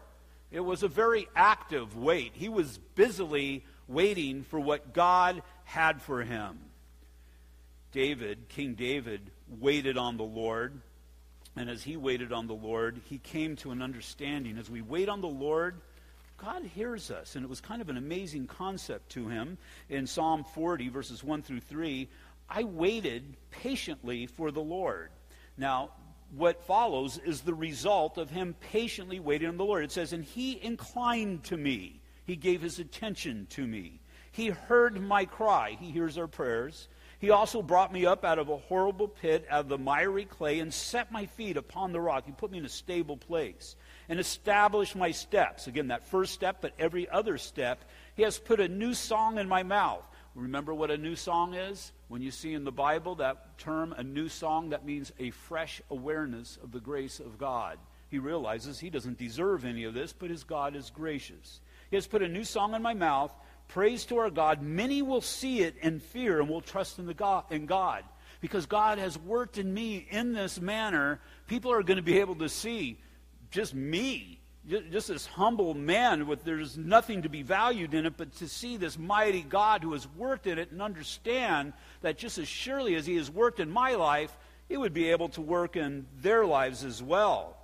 It 0.50 0.60
was 0.60 0.82
a 0.82 0.88
very 0.88 1.28
active 1.34 1.96
wait. 1.96 2.32
He 2.34 2.48
was 2.48 2.78
busily 2.94 3.64
waiting 3.88 4.44
for 4.44 4.60
what 4.60 4.92
God 4.92 5.42
had 5.64 6.00
for 6.00 6.22
him. 6.22 6.58
David, 7.92 8.48
King 8.48 8.74
David, 8.74 9.20
waited 9.60 9.96
on 9.96 10.16
the 10.16 10.24
Lord. 10.24 10.80
And 11.56 11.70
as 11.70 11.82
he 11.82 11.96
waited 11.96 12.32
on 12.32 12.46
the 12.46 12.54
Lord, 12.54 13.00
he 13.08 13.18
came 13.18 13.56
to 13.56 13.70
an 13.70 13.82
understanding. 13.82 14.58
As 14.58 14.70
we 14.70 14.82
wait 14.82 15.08
on 15.08 15.20
the 15.20 15.26
Lord, 15.26 15.76
God 16.38 16.62
hears 16.64 17.10
us. 17.10 17.34
And 17.34 17.44
it 17.44 17.48
was 17.48 17.60
kind 17.60 17.80
of 17.80 17.88
an 17.88 17.96
amazing 17.96 18.46
concept 18.46 19.10
to 19.12 19.28
him. 19.28 19.56
In 19.88 20.06
Psalm 20.06 20.44
40, 20.44 20.90
verses 20.90 21.24
1 21.24 21.42
through 21.42 21.60
3, 21.60 22.08
I 22.48 22.64
waited 22.64 23.36
patiently 23.50 24.26
for 24.26 24.50
the 24.50 24.60
Lord. 24.60 25.10
Now, 25.56 25.90
what 26.34 26.62
follows 26.64 27.18
is 27.18 27.40
the 27.40 27.54
result 27.54 28.18
of 28.18 28.30
him 28.30 28.54
patiently 28.60 29.20
waiting 29.20 29.48
on 29.48 29.56
the 29.56 29.64
Lord. 29.64 29.84
It 29.84 29.92
says, 29.92 30.12
And 30.12 30.24
he 30.24 30.62
inclined 30.62 31.44
to 31.44 31.56
me, 31.56 32.00
he 32.24 32.36
gave 32.36 32.60
his 32.60 32.78
attention 32.78 33.46
to 33.50 33.66
me. 33.66 34.00
He 34.32 34.48
heard 34.48 35.00
my 35.00 35.24
cry. 35.24 35.76
He 35.80 35.90
hears 35.90 36.18
our 36.18 36.26
prayers. 36.26 36.88
He 37.18 37.30
also 37.30 37.62
brought 37.62 37.92
me 37.92 38.04
up 38.04 38.24
out 38.24 38.38
of 38.38 38.50
a 38.50 38.58
horrible 38.58 39.08
pit, 39.08 39.46
out 39.48 39.60
of 39.60 39.68
the 39.68 39.78
miry 39.78 40.26
clay, 40.26 40.60
and 40.60 40.72
set 40.72 41.10
my 41.10 41.24
feet 41.24 41.56
upon 41.56 41.92
the 41.92 42.00
rock. 42.00 42.26
He 42.26 42.32
put 42.32 42.50
me 42.50 42.58
in 42.58 42.66
a 42.66 42.68
stable 42.68 43.16
place 43.16 43.76
and 44.08 44.20
established 44.20 44.94
my 44.94 45.10
steps. 45.10 45.66
Again, 45.66 45.88
that 45.88 46.06
first 46.06 46.34
step, 46.34 46.58
but 46.60 46.74
every 46.78 47.08
other 47.08 47.38
step. 47.38 47.84
He 48.14 48.22
has 48.24 48.38
put 48.38 48.60
a 48.60 48.68
new 48.68 48.92
song 48.92 49.38
in 49.38 49.48
my 49.48 49.62
mouth. 49.62 50.06
Remember 50.34 50.74
what 50.74 50.90
a 50.90 50.98
new 50.98 51.16
song 51.16 51.54
is? 51.54 51.92
When 52.08 52.22
you 52.22 52.30
see 52.30 52.54
in 52.54 52.64
the 52.64 52.72
Bible 52.72 53.16
that 53.16 53.58
term, 53.58 53.92
a 53.96 54.02
new 54.02 54.28
song, 54.28 54.70
that 54.70 54.84
means 54.84 55.12
a 55.18 55.30
fresh 55.30 55.82
awareness 55.90 56.58
of 56.62 56.72
the 56.72 56.80
grace 56.80 57.18
of 57.18 57.38
God. 57.38 57.78
He 58.08 58.18
realizes 58.18 58.78
he 58.78 58.90
doesn't 58.90 59.18
deserve 59.18 59.64
any 59.64 59.84
of 59.84 59.94
this, 59.94 60.12
but 60.12 60.30
his 60.30 60.44
God 60.44 60.76
is 60.76 60.90
gracious. 60.90 61.60
He 61.90 61.96
has 61.96 62.06
put 62.06 62.22
a 62.22 62.28
new 62.28 62.44
song 62.44 62.74
in 62.74 62.82
my 62.82 62.94
mouth 62.94 63.32
Praise 63.68 64.04
to 64.06 64.18
our 64.18 64.30
God. 64.30 64.62
Many 64.62 65.02
will 65.02 65.20
see 65.20 65.60
it 65.60 65.74
and 65.82 66.02
fear 66.02 66.40
and 66.40 66.48
will 66.48 66.60
trust 66.60 66.98
in, 66.98 67.06
the 67.06 67.14
God, 67.14 67.44
in 67.50 67.66
God. 67.66 68.04
Because 68.40 68.66
God 68.66 68.98
has 68.98 69.18
worked 69.18 69.58
in 69.58 69.72
me 69.72 70.06
in 70.10 70.32
this 70.32 70.60
manner, 70.60 71.20
people 71.46 71.72
are 71.72 71.82
going 71.82 71.96
to 71.96 72.02
be 72.02 72.20
able 72.20 72.36
to 72.36 72.48
see 72.48 72.98
just 73.50 73.74
me, 73.74 74.40
just 74.68 75.08
this 75.08 75.26
humble 75.26 75.74
man 75.74 76.26
with 76.26 76.44
there's 76.44 76.76
nothing 76.76 77.22
to 77.22 77.28
be 77.28 77.42
valued 77.42 77.94
in 77.94 78.06
it, 78.06 78.16
but 78.16 78.34
to 78.36 78.48
see 78.48 78.76
this 78.76 78.98
mighty 78.98 79.42
God 79.42 79.82
who 79.82 79.92
has 79.92 80.06
worked 80.16 80.46
in 80.46 80.58
it 80.58 80.70
and 80.70 80.82
understand 80.82 81.72
that 82.02 82.18
just 82.18 82.38
as 82.38 82.48
surely 82.48 82.94
as 82.94 83.06
he 83.06 83.16
has 83.16 83.30
worked 83.30 83.60
in 83.60 83.70
my 83.70 83.94
life, 83.94 84.36
he 84.68 84.76
would 84.76 84.94
be 84.94 85.10
able 85.10 85.28
to 85.30 85.40
work 85.40 85.76
in 85.76 86.06
their 86.20 86.44
lives 86.44 86.84
as 86.84 87.02
well. 87.02 87.56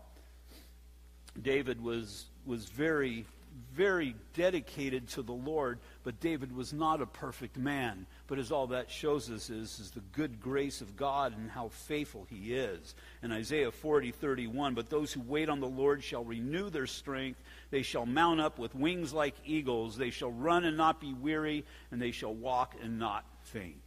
David 1.40 1.82
was, 1.82 2.26
was 2.46 2.66
very 2.66 3.26
very 3.74 4.14
dedicated 4.34 5.08
to 5.08 5.22
the 5.22 5.32
Lord, 5.32 5.78
but 6.04 6.20
David 6.20 6.54
was 6.54 6.72
not 6.72 7.00
a 7.00 7.06
perfect 7.06 7.56
man. 7.56 8.06
But 8.26 8.38
as 8.38 8.52
all 8.52 8.66
that 8.68 8.90
shows 8.90 9.30
us 9.30 9.50
is, 9.50 9.78
is 9.80 9.90
the 9.90 10.02
good 10.12 10.40
grace 10.40 10.80
of 10.80 10.96
God 10.96 11.36
and 11.36 11.50
how 11.50 11.68
faithful 11.68 12.26
he 12.28 12.54
is. 12.54 12.94
In 13.22 13.32
Isaiah 13.32 13.70
40, 13.70 14.10
31, 14.10 14.74
but 14.74 14.90
those 14.90 15.12
who 15.12 15.20
wait 15.20 15.48
on 15.48 15.60
the 15.60 15.68
Lord 15.68 16.04
shall 16.04 16.24
renew 16.24 16.70
their 16.70 16.86
strength. 16.86 17.42
They 17.70 17.82
shall 17.82 18.06
mount 18.06 18.40
up 18.40 18.58
with 18.58 18.74
wings 18.74 19.12
like 19.12 19.34
eagles. 19.44 19.96
They 19.96 20.10
shall 20.10 20.32
run 20.32 20.64
and 20.64 20.76
not 20.76 21.00
be 21.00 21.14
weary, 21.14 21.64
and 21.90 22.00
they 22.00 22.10
shall 22.10 22.34
walk 22.34 22.74
and 22.82 22.98
not 22.98 23.24
faint. 23.42 23.81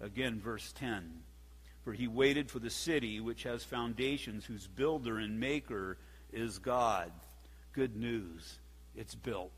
Again, 0.00 0.40
verse 0.40 0.72
10. 0.76 1.22
For 1.84 1.92
he 1.92 2.06
waited 2.06 2.50
for 2.50 2.58
the 2.58 2.70
city 2.70 3.20
which 3.20 3.44
has 3.44 3.64
foundations, 3.64 4.44
whose 4.44 4.66
builder 4.66 5.18
and 5.18 5.40
maker 5.40 5.96
is 6.32 6.58
God. 6.58 7.10
Good 7.72 7.96
news 7.96 8.58
it's 8.98 9.14
built. 9.14 9.52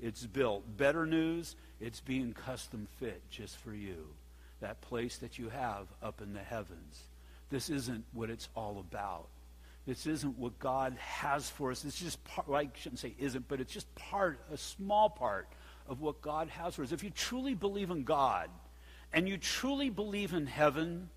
It's 0.00 0.24
built. 0.24 0.64
Better 0.76 1.06
news, 1.06 1.56
it's 1.80 2.00
being 2.00 2.32
custom 2.32 2.86
fit 3.00 3.20
just 3.30 3.56
for 3.58 3.74
you. 3.74 4.06
That 4.60 4.80
place 4.80 5.18
that 5.18 5.38
you 5.38 5.48
have 5.48 5.88
up 6.02 6.22
in 6.22 6.32
the 6.32 6.40
heavens. 6.40 7.02
This 7.50 7.68
isn't 7.68 8.04
what 8.12 8.30
it's 8.30 8.48
all 8.54 8.78
about. 8.78 9.26
This 9.86 10.06
isn't 10.06 10.38
what 10.38 10.58
God 10.58 10.96
has 10.98 11.50
for 11.50 11.70
us. 11.70 11.84
It's 11.84 11.98
just 11.98 12.22
part, 12.24 12.48
well, 12.48 12.60
I 12.60 12.68
shouldn't 12.74 13.00
say 13.00 13.14
isn't, 13.18 13.48
but 13.48 13.60
it's 13.60 13.72
just 13.72 13.92
part, 13.94 14.38
a 14.52 14.56
small 14.56 15.10
part 15.10 15.48
of 15.88 16.00
what 16.00 16.20
God 16.20 16.48
has 16.48 16.74
for 16.74 16.82
us. 16.82 16.92
If 16.92 17.04
you 17.04 17.10
truly 17.10 17.54
believe 17.54 17.90
in 17.90 18.04
God 18.04 18.50
and 19.12 19.28
you 19.28 19.38
truly 19.38 19.90
believe 19.90 20.32
in 20.32 20.46
heaven, 20.46 21.10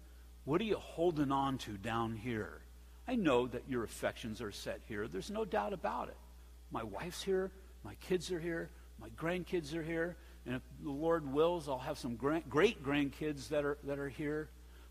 what 0.45 0.61
are 0.61 0.65
you 0.65 0.77
holding 0.77 1.31
on 1.31 1.57
to 1.59 1.77
down 1.77 2.15
here? 2.15 2.61
I 3.07 3.15
know 3.15 3.47
that 3.47 3.63
your 3.67 3.83
affections 3.83 4.41
are 4.41 4.51
set 4.51 4.81
here. 4.87 5.07
There's 5.07 5.31
no 5.31 5.45
doubt 5.45 5.73
about 5.73 6.09
it. 6.09 6.17
My 6.71 6.83
wife's 6.83 7.23
here. 7.23 7.51
My 7.83 7.95
kids 7.95 8.31
are 8.31 8.39
here. 8.39 8.69
My 9.01 9.09
grandkids 9.09 9.73
are 9.75 9.83
here. 9.83 10.15
And 10.45 10.55
if 10.55 10.61
the 10.83 10.91
Lord 10.91 11.31
wills, 11.31 11.67
I'll 11.67 11.79
have 11.79 11.97
some 11.97 12.15
great 12.15 12.49
grandkids 12.49 13.49
that 13.49 13.65
are, 13.65 13.77
that 13.83 13.99
are 13.99 14.09
here. 14.09 14.49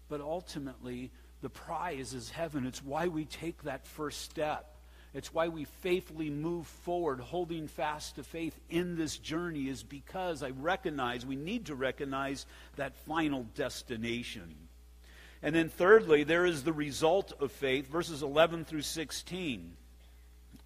But 0.09 0.21
ultimately, 0.21 1.11
the 1.43 1.51
prize 1.51 2.15
is 2.15 2.31
heaven. 2.31 2.67
It's 2.67 2.83
why 2.83 3.09
we 3.09 3.25
take 3.25 3.63
that 3.63 3.87
first 3.87 4.23
step. 4.23 4.78
It's 5.15 5.33
why 5.33 5.49
we 5.49 5.65
faithfully 5.65 6.31
move 6.31 6.67
forward, 6.67 7.21
holding 7.21 7.67
fast 7.67 8.17
to 8.17 8.23
faith 8.23 8.59
in 8.69 8.97
this 8.97 9.17
journey, 9.17 9.69
is 9.69 9.83
because 9.83 10.43
I 10.43 10.51
recognize, 10.51 11.25
we 11.25 11.37
need 11.37 11.67
to 11.67 11.75
recognize 11.75 12.45
that 12.77 12.95
final 13.07 13.47
destination. 13.55 14.55
And 15.43 15.55
then, 15.55 15.69
thirdly, 15.69 16.25
there 16.25 16.45
is 16.45 16.63
the 16.63 16.73
result 16.73 17.33
of 17.41 17.53
faith, 17.53 17.89
verses 17.89 18.23
11 18.23 18.65
through 18.65 18.83
16. 18.83 19.77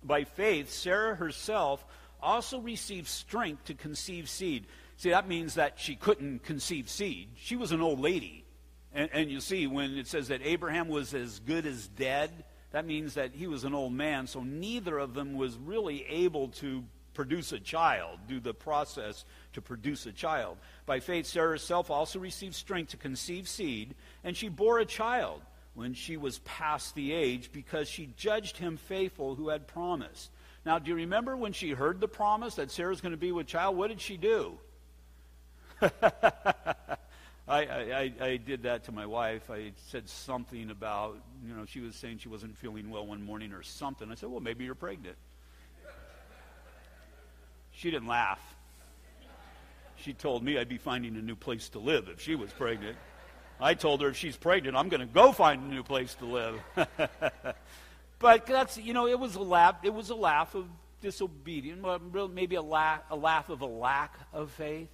By 0.02 0.24
faith, 0.24 0.70
Sarah 0.70 1.14
herself 1.14 1.84
also 2.20 2.58
received 2.58 3.08
strength 3.08 3.66
to 3.66 3.74
conceive 3.74 4.28
seed. 4.28 4.66
See, 4.96 5.10
that 5.10 5.28
means 5.28 5.54
that 5.54 5.78
she 5.78 5.94
couldn't 5.94 6.44
conceive 6.44 6.88
seed. 6.88 7.28
She 7.36 7.56
was 7.56 7.72
an 7.72 7.80
old 7.80 8.00
lady. 8.00 8.44
And, 8.94 9.08
and, 9.12 9.30
you 9.30 9.40
see, 9.40 9.66
when 9.66 9.96
it 9.96 10.06
says 10.06 10.28
that 10.28 10.42
Abraham 10.42 10.88
was 10.88 11.14
as 11.14 11.40
good 11.40 11.64
as 11.64 11.88
dead, 11.88 12.30
that 12.72 12.86
means 12.86 13.14
that 13.14 13.32
he 13.34 13.46
was 13.46 13.64
an 13.64 13.74
old 13.74 13.92
man. 13.92 14.26
So 14.26 14.42
neither 14.42 14.98
of 14.98 15.14
them 15.14 15.34
was 15.34 15.56
really 15.56 16.04
able 16.08 16.48
to 16.48 16.84
produce 17.14 17.52
a 17.52 17.60
child, 17.60 18.18
do 18.26 18.40
the 18.40 18.54
process 18.54 19.24
to 19.52 19.60
produce 19.60 20.06
a 20.06 20.12
child. 20.12 20.56
By 20.86 21.00
faith, 21.00 21.26
Sarah 21.26 21.50
herself 21.50 21.90
also 21.90 22.18
received 22.18 22.54
strength 22.54 22.90
to 22.92 22.96
conceive 22.96 23.46
seed, 23.48 23.94
and 24.24 24.36
she 24.36 24.48
bore 24.48 24.78
a 24.78 24.86
child 24.86 25.42
when 25.74 25.94
she 25.94 26.16
was 26.16 26.38
past 26.40 26.94
the 26.94 27.12
age 27.12 27.50
because 27.52 27.88
she 27.88 28.12
judged 28.16 28.56
him 28.56 28.76
faithful 28.76 29.34
who 29.34 29.48
had 29.48 29.66
promised. 29.66 30.30
Now, 30.64 30.78
do 30.78 30.90
you 30.90 30.96
remember 30.96 31.36
when 31.36 31.52
she 31.52 31.70
heard 31.70 32.00
the 32.00 32.08
promise 32.08 32.54
that 32.54 32.70
Sarah's 32.70 33.00
going 33.00 33.12
to 33.12 33.18
be 33.18 33.32
with 33.32 33.46
child? 33.46 33.76
What 33.76 33.88
did 33.88 34.00
she 34.00 34.16
do? 34.16 34.58
I, 37.48 37.60
I, 37.64 38.12
I 38.20 38.36
did 38.36 38.62
that 38.62 38.84
to 38.84 38.92
my 38.92 39.04
wife. 39.04 39.50
I 39.50 39.72
said 39.88 40.08
something 40.08 40.70
about, 40.70 41.16
you 41.44 41.54
know, 41.54 41.64
she 41.66 41.80
was 41.80 41.96
saying 41.96 42.18
she 42.18 42.28
wasn't 42.28 42.56
feeling 42.56 42.88
well 42.90 43.06
one 43.06 43.22
morning 43.22 43.52
or 43.52 43.62
something. 43.62 44.10
I 44.10 44.14
said, 44.14 44.30
well, 44.30 44.40
maybe 44.40 44.64
you're 44.64 44.74
pregnant. 44.74 45.16
She 47.72 47.90
didn't 47.90 48.08
laugh. 48.08 48.40
She 49.96 50.12
told 50.12 50.42
me 50.44 50.58
I'd 50.58 50.68
be 50.68 50.78
finding 50.78 51.16
a 51.16 51.22
new 51.22 51.36
place 51.36 51.68
to 51.70 51.78
live 51.78 52.08
if 52.08 52.20
she 52.20 52.34
was 52.36 52.52
pregnant. 52.52 52.96
I 53.60 53.74
told 53.74 54.02
her 54.02 54.08
if 54.08 54.16
she's 54.16 54.36
pregnant, 54.36 54.76
I'm 54.76 54.88
going 54.88 55.00
to 55.00 55.06
go 55.06 55.32
find 55.32 55.62
a 55.62 55.74
new 55.74 55.82
place 55.82 56.14
to 56.16 56.26
live. 56.26 56.60
But 58.22 58.46
that's, 58.46 58.78
you 58.78 58.92
know, 58.92 59.08
it 59.08 59.18
was 59.18 59.34
a 59.34 59.42
laugh, 59.42 59.74
it 59.82 59.92
was 59.92 60.10
a 60.10 60.14
laugh 60.14 60.54
of 60.54 60.66
disobedience, 61.00 61.84
maybe 62.32 62.54
a 62.54 62.62
laugh, 62.62 63.00
a 63.10 63.16
laugh 63.16 63.48
of 63.48 63.62
a 63.62 63.66
lack 63.66 64.14
of 64.32 64.52
faith. 64.52 64.88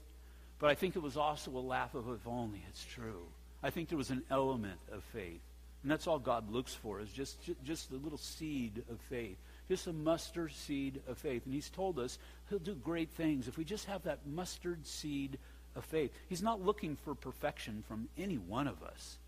But 0.58 0.70
I 0.70 0.74
think 0.74 0.96
it 0.96 1.02
was 1.02 1.16
also 1.16 1.50
a 1.52 1.58
laugh 1.58 1.94
of 1.94 2.08
if 2.08 2.26
only 2.26 2.62
it's 2.68 2.84
true. 2.84 3.26
I 3.62 3.70
think 3.70 3.88
there 3.88 3.98
was 3.98 4.10
an 4.10 4.22
element 4.30 4.80
of 4.92 5.04
faith. 5.04 5.40
And 5.82 5.90
that's 5.90 6.06
all 6.06 6.18
God 6.18 6.50
looks 6.50 6.74
for 6.74 7.00
is 7.00 7.10
just, 7.10 7.38
just, 7.62 7.92
a 7.92 7.96
little 7.96 8.18
seed 8.18 8.82
of 8.90 9.00
faith. 9.02 9.36
Just 9.68 9.86
a 9.86 9.92
mustard 9.92 10.52
seed 10.52 11.00
of 11.06 11.18
faith. 11.18 11.44
And 11.44 11.54
he's 11.54 11.70
told 11.70 11.98
us 11.98 12.18
he'll 12.48 12.58
do 12.58 12.74
great 12.74 13.10
things 13.10 13.46
if 13.46 13.56
we 13.56 13.64
just 13.64 13.86
have 13.86 14.02
that 14.02 14.26
mustard 14.26 14.86
seed 14.86 15.38
of 15.76 15.84
faith. 15.84 16.10
He's 16.28 16.42
not 16.42 16.64
looking 16.64 16.96
for 16.96 17.14
perfection 17.14 17.84
from 17.86 18.08
any 18.18 18.38
one 18.38 18.66
of 18.66 18.82
us. 18.82 19.18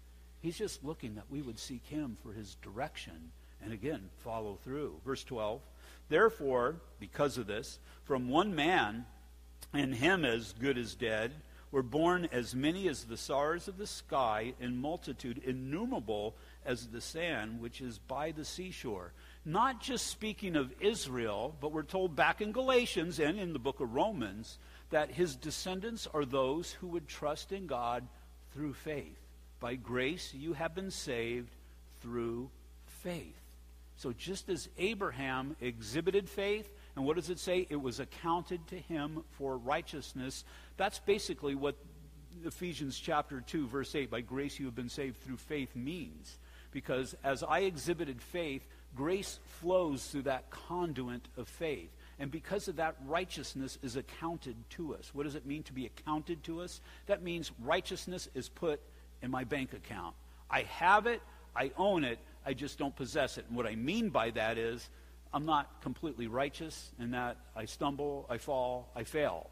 He's 0.41 0.59
just 0.59 0.83
looking 0.83 1.15
that 1.17 1.31
we 1.31 1.43
would 1.43 1.59
seek 1.59 1.87
him 1.87 2.17
for 2.23 2.33
his 2.33 2.57
direction 2.57 3.31
and 3.63 3.73
again 3.73 4.09
follow 4.25 4.59
through. 4.65 5.01
Verse 5.05 5.23
12 5.25 5.61
Therefore, 6.09 6.77
because 6.99 7.39
of 7.39 7.47
this, 7.47 7.79
from 8.05 8.29
one 8.29 8.55
man 8.55 9.07
and 9.73 9.95
him 9.95 10.25
as 10.25 10.55
good 10.61 10.77
as 10.77 10.95
dead, 10.95 11.33
were 11.71 11.83
born 11.83 12.29
as 12.33 12.55
many 12.55 12.89
as 12.89 13.05
the 13.05 13.17
stars 13.17 13.69
of 13.69 13.79
the 13.79 13.87
sky 13.87 14.53
in 14.61 14.77
multitude, 14.77 15.41
innumerable 15.45 16.35
as 16.65 16.89
the 16.89 17.01
sand 17.01 17.61
which 17.61 17.81
is 17.81 17.99
by 17.99 18.33
the 18.33 18.45
seashore. 18.45 19.13
Not 19.45 19.81
just 19.81 20.09
speaking 20.09 20.57
of 20.57 20.73
Israel, 20.81 21.55
but 21.61 21.73
we're 21.73 21.83
told 21.83 22.17
back 22.17 22.41
in 22.41 22.53
Galatians 22.53 23.21
and 23.21 23.39
in 23.39 23.53
the 23.53 23.59
book 23.59 23.81
of 23.81 23.95
Romans 23.95 24.59
that 24.91 25.13
his 25.13 25.37
descendants 25.37 26.09
are 26.13 26.25
those 26.25 26.73
who 26.73 26.89
would 26.89 27.07
trust 27.07 27.53
in 27.53 27.67
God 27.67 28.07
through 28.53 28.75
faith. 28.75 29.19
By 29.61 29.77
grace 29.77 30.35
you 30.35 30.55
have 30.55 30.75
been 30.75 30.91
saved 30.91 31.55
through 32.03 32.51
faith. 33.03 33.37
So 33.97 34.13
just 34.13 34.49
as 34.49 34.69
Abraham 34.79 35.57
exhibited 35.61 36.29
faith, 36.29 36.69
and 37.01 37.07
what 37.07 37.17
does 37.17 37.31
it 37.31 37.39
say? 37.39 37.67
It 37.71 37.81
was 37.81 37.99
accounted 37.99 38.67
to 38.69 38.77
him 38.77 39.25
for 39.31 39.57
righteousness. 39.57 40.45
That's 40.77 40.99
basically 40.99 41.55
what 41.55 41.77
Ephesians 42.45 42.99
chapter 42.99 43.41
2, 43.41 43.69
verse 43.69 43.95
8, 43.95 44.11
by 44.11 44.21
grace 44.21 44.59
you 44.59 44.67
have 44.67 44.75
been 44.75 44.91
saved 44.91 45.17
through 45.23 45.39
faith 45.39 45.75
means. 45.75 46.37
Because 46.73 47.17
as 47.25 47.43
I 47.43 47.61
exhibited 47.61 48.21
faith, 48.21 48.67
grace 48.95 49.39
flows 49.47 50.09
through 50.09 50.25
that 50.25 50.51
conduit 50.51 51.23
of 51.39 51.49
faith. 51.49 51.89
And 52.19 52.31
because 52.31 52.69
of 52.69 52.77
that, 52.77 52.97
righteousness 53.07 53.79
is 53.83 53.97
accounted 53.97 54.57
to 54.73 54.95
us. 54.95 55.11
What 55.15 55.23
does 55.23 55.37
it 55.37 55.47
mean 55.47 55.63
to 55.63 55.73
be 55.73 55.87
accounted 55.87 56.45
to 56.45 56.61
us? 56.61 56.83
That 57.07 57.23
means 57.23 57.51
righteousness 57.65 58.29
is 58.35 58.51
put 58.51 58.79
in 59.23 59.31
my 59.31 59.45
bank 59.45 59.73
account. 59.73 60.15
I 60.51 60.65
have 60.65 61.07
it, 61.07 61.23
I 61.57 61.73
own 61.79 62.05
it, 62.05 62.19
I 62.45 62.53
just 62.53 62.79
don't 62.79 62.95
possess 62.95 63.39
it. 63.39 63.47
And 63.49 63.57
what 63.57 63.67
I 63.67 63.75
mean 63.75 64.11
by 64.11 64.33
that 64.33 64.59
is 64.59 64.91
I'm 65.33 65.47
not 65.47 65.81
completely 65.83 66.27
righteous 66.27 66.91
in 66.99 67.13
that 67.13 67.37
I 67.55 67.65
stumble, 67.65 68.27
I 68.29 68.39
fall, 68.39 68.91
I 68.97 69.05
fail. 69.05 69.49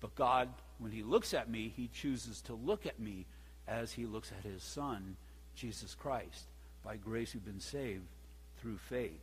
But 0.00 0.14
God, 0.14 0.48
when 0.78 0.92
He 0.92 1.02
looks 1.02 1.34
at 1.34 1.50
me, 1.50 1.72
He 1.76 1.88
chooses 1.88 2.40
to 2.42 2.54
look 2.54 2.86
at 2.86 3.00
me 3.00 3.26
as 3.66 3.92
He 3.92 4.06
looks 4.06 4.32
at 4.36 4.48
His 4.48 4.62
Son, 4.62 5.16
Jesus 5.54 5.94
Christ. 5.94 6.46
By 6.84 6.96
grace 6.96 7.34
you've 7.34 7.44
been 7.44 7.60
saved 7.60 8.06
through 8.60 8.78
faith. 8.78 9.20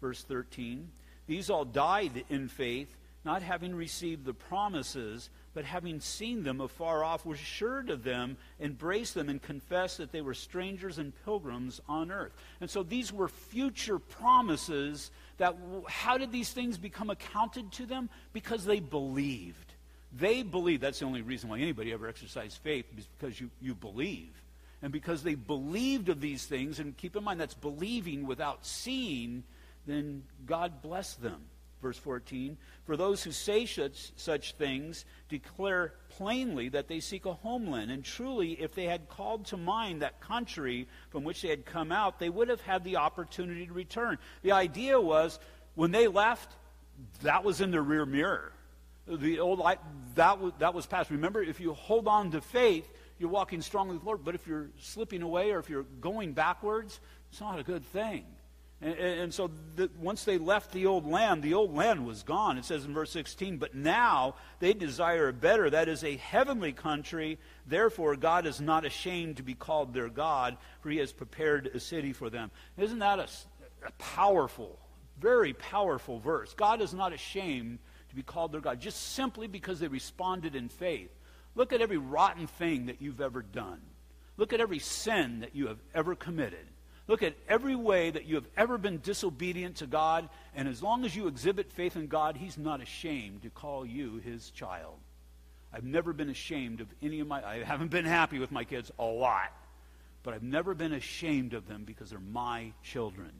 Verse 0.00 0.22
13 0.22 0.88
These 1.26 1.50
all 1.50 1.64
died 1.64 2.24
in 2.28 2.48
faith, 2.48 2.96
not 3.24 3.42
having 3.42 3.74
received 3.74 4.24
the 4.24 4.34
promises, 4.34 5.30
but 5.54 5.64
having 5.64 6.00
seen 6.00 6.42
them 6.42 6.60
afar 6.60 7.04
off, 7.04 7.24
were 7.24 7.34
assured 7.34 7.88
of 7.88 8.02
them, 8.02 8.36
embraced 8.60 9.14
them, 9.14 9.28
and 9.28 9.40
confessed 9.40 9.98
that 9.98 10.10
they 10.10 10.20
were 10.20 10.34
strangers 10.34 10.98
and 10.98 11.12
pilgrims 11.24 11.80
on 11.88 12.10
earth. 12.10 12.32
And 12.60 12.68
so 12.68 12.82
these 12.82 13.12
were 13.12 13.28
future 13.28 13.98
promises 13.98 15.12
that 15.38 15.56
how 15.88 16.18
did 16.18 16.32
these 16.32 16.50
things 16.50 16.76
become 16.76 17.08
accounted 17.08 17.70
to 17.72 17.86
them? 17.86 18.10
Because 18.32 18.64
they 18.64 18.80
believed. 18.80 19.72
They 20.12 20.42
believed. 20.42 20.82
That's 20.82 20.98
the 20.98 21.06
only 21.06 21.22
reason 21.22 21.48
why 21.48 21.60
anybody 21.60 21.92
ever 21.92 22.08
exercised 22.08 22.58
faith, 22.62 22.86
is 22.98 23.06
because 23.18 23.40
you, 23.40 23.50
you 23.60 23.74
believe. 23.74 24.32
And 24.82 24.92
because 24.92 25.22
they 25.22 25.34
believed 25.34 26.08
of 26.08 26.20
these 26.20 26.44
things, 26.44 26.78
and 26.78 26.96
keep 26.96 27.16
in 27.16 27.24
mind 27.24 27.40
that's 27.40 27.54
believing 27.54 28.26
without 28.26 28.66
seeing, 28.66 29.44
then 29.86 30.24
God 30.46 30.82
blessed 30.82 31.22
them. 31.22 31.40
Verse 31.84 31.98
14 31.98 32.56
For 32.84 32.96
those 32.96 33.22
who 33.22 33.30
say 33.30 33.66
such, 33.66 34.12
such 34.16 34.54
things 34.54 35.04
declare 35.28 35.92
plainly 36.08 36.70
that 36.70 36.88
they 36.88 36.98
seek 36.98 37.26
a 37.26 37.34
homeland. 37.34 37.90
And 37.90 38.02
truly, 38.02 38.52
if 38.52 38.74
they 38.74 38.86
had 38.86 39.10
called 39.10 39.44
to 39.46 39.58
mind 39.58 40.00
that 40.00 40.18
country 40.18 40.88
from 41.10 41.24
which 41.24 41.42
they 41.42 41.48
had 41.48 41.66
come 41.66 41.92
out, 41.92 42.18
they 42.18 42.30
would 42.30 42.48
have 42.48 42.62
had 42.62 42.84
the 42.84 42.96
opportunity 42.96 43.66
to 43.66 43.72
return. 43.74 44.16
The 44.40 44.52
idea 44.52 44.98
was 44.98 45.38
when 45.74 45.90
they 45.90 46.08
left, 46.08 46.56
that 47.20 47.44
was 47.44 47.60
in 47.60 47.70
the 47.70 47.82
rear 47.82 48.06
mirror. 48.06 48.52
The 49.06 49.40
old 49.40 49.58
light, 49.58 49.80
that 50.14 50.38
that 50.60 50.72
was 50.72 50.86
past. 50.86 51.10
Remember, 51.10 51.42
if 51.42 51.60
you 51.60 51.74
hold 51.74 52.08
on 52.08 52.30
to 52.30 52.40
faith, 52.40 52.90
you're 53.18 53.28
walking 53.28 53.60
strongly 53.60 53.92
with 53.92 54.04
the 54.04 54.06
Lord. 54.06 54.24
But 54.24 54.34
if 54.34 54.46
you're 54.46 54.70
slipping 54.78 55.20
away 55.20 55.50
or 55.50 55.58
if 55.58 55.68
you're 55.68 55.84
going 56.00 56.32
backwards, 56.32 56.98
it's 57.30 57.42
not 57.42 57.58
a 57.58 57.62
good 57.62 57.84
thing. 57.84 58.24
And, 58.84 58.98
and 58.98 59.34
so 59.34 59.50
the, 59.76 59.90
once 59.98 60.24
they 60.24 60.36
left 60.36 60.70
the 60.72 60.86
old 60.86 61.06
land, 61.06 61.42
the 61.42 61.54
old 61.54 61.74
land 61.74 62.06
was 62.06 62.22
gone. 62.22 62.58
It 62.58 62.66
says 62.66 62.84
in 62.84 62.92
verse 62.92 63.10
16, 63.10 63.56
but 63.56 63.74
now 63.74 64.34
they 64.60 64.74
desire 64.74 65.28
a 65.28 65.32
better, 65.32 65.70
that 65.70 65.88
is 65.88 66.04
a 66.04 66.16
heavenly 66.16 66.72
country. 66.72 67.38
Therefore, 67.66 68.14
God 68.14 68.46
is 68.46 68.60
not 68.60 68.84
ashamed 68.84 69.38
to 69.38 69.42
be 69.42 69.54
called 69.54 69.94
their 69.94 70.10
God, 70.10 70.58
for 70.82 70.90
he 70.90 70.98
has 70.98 71.12
prepared 71.12 71.68
a 71.68 71.80
city 71.80 72.12
for 72.12 72.28
them. 72.28 72.50
Isn't 72.76 72.98
that 72.98 73.18
a, 73.18 73.28
a 73.86 73.92
powerful, 73.92 74.78
very 75.18 75.54
powerful 75.54 76.20
verse? 76.20 76.52
God 76.52 76.82
is 76.82 76.92
not 76.92 77.14
ashamed 77.14 77.78
to 78.10 78.14
be 78.14 78.22
called 78.22 78.52
their 78.52 78.60
God, 78.60 78.80
just 78.80 79.14
simply 79.14 79.46
because 79.46 79.80
they 79.80 79.88
responded 79.88 80.54
in 80.54 80.68
faith. 80.68 81.10
Look 81.54 81.72
at 81.72 81.80
every 81.80 81.98
rotten 81.98 82.46
thing 82.46 82.86
that 82.86 83.00
you've 83.00 83.22
ever 83.22 83.40
done. 83.40 83.80
Look 84.36 84.52
at 84.52 84.60
every 84.60 84.80
sin 84.80 85.40
that 85.40 85.56
you 85.56 85.68
have 85.68 85.78
ever 85.94 86.14
committed. 86.14 86.66
Look 87.06 87.22
at 87.22 87.34
every 87.48 87.76
way 87.76 88.10
that 88.10 88.24
you 88.24 88.36
have 88.36 88.48
ever 88.56 88.78
been 88.78 89.00
disobedient 89.00 89.76
to 89.76 89.86
God, 89.86 90.28
and 90.54 90.66
as 90.66 90.82
long 90.82 91.04
as 91.04 91.14
you 91.14 91.26
exhibit 91.26 91.70
faith 91.70 91.96
in 91.96 92.06
God, 92.06 92.36
He's 92.36 92.56
not 92.56 92.80
ashamed 92.80 93.42
to 93.42 93.50
call 93.50 93.84
you 93.84 94.16
His 94.24 94.50
child. 94.50 94.96
I've 95.72 95.84
never 95.84 96.12
been 96.12 96.30
ashamed 96.30 96.80
of 96.80 96.88
any 97.02 97.20
of 97.20 97.26
my, 97.26 97.44
I 97.44 97.62
haven't 97.62 97.90
been 97.90 98.04
happy 98.04 98.38
with 98.38 98.52
my 98.52 98.64
kids 98.64 98.90
a 98.98 99.04
lot, 99.04 99.52
but 100.22 100.32
I've 100.32 100.42
never 100.42 100.74
been 100.74 100.92
ashamed 100.92 101.52
of 101.52 101.68
them 101.68 101.84
because 101.84 102.10
they're 102.10 102.20
my 102.20 102.72
children. 102.82 103.32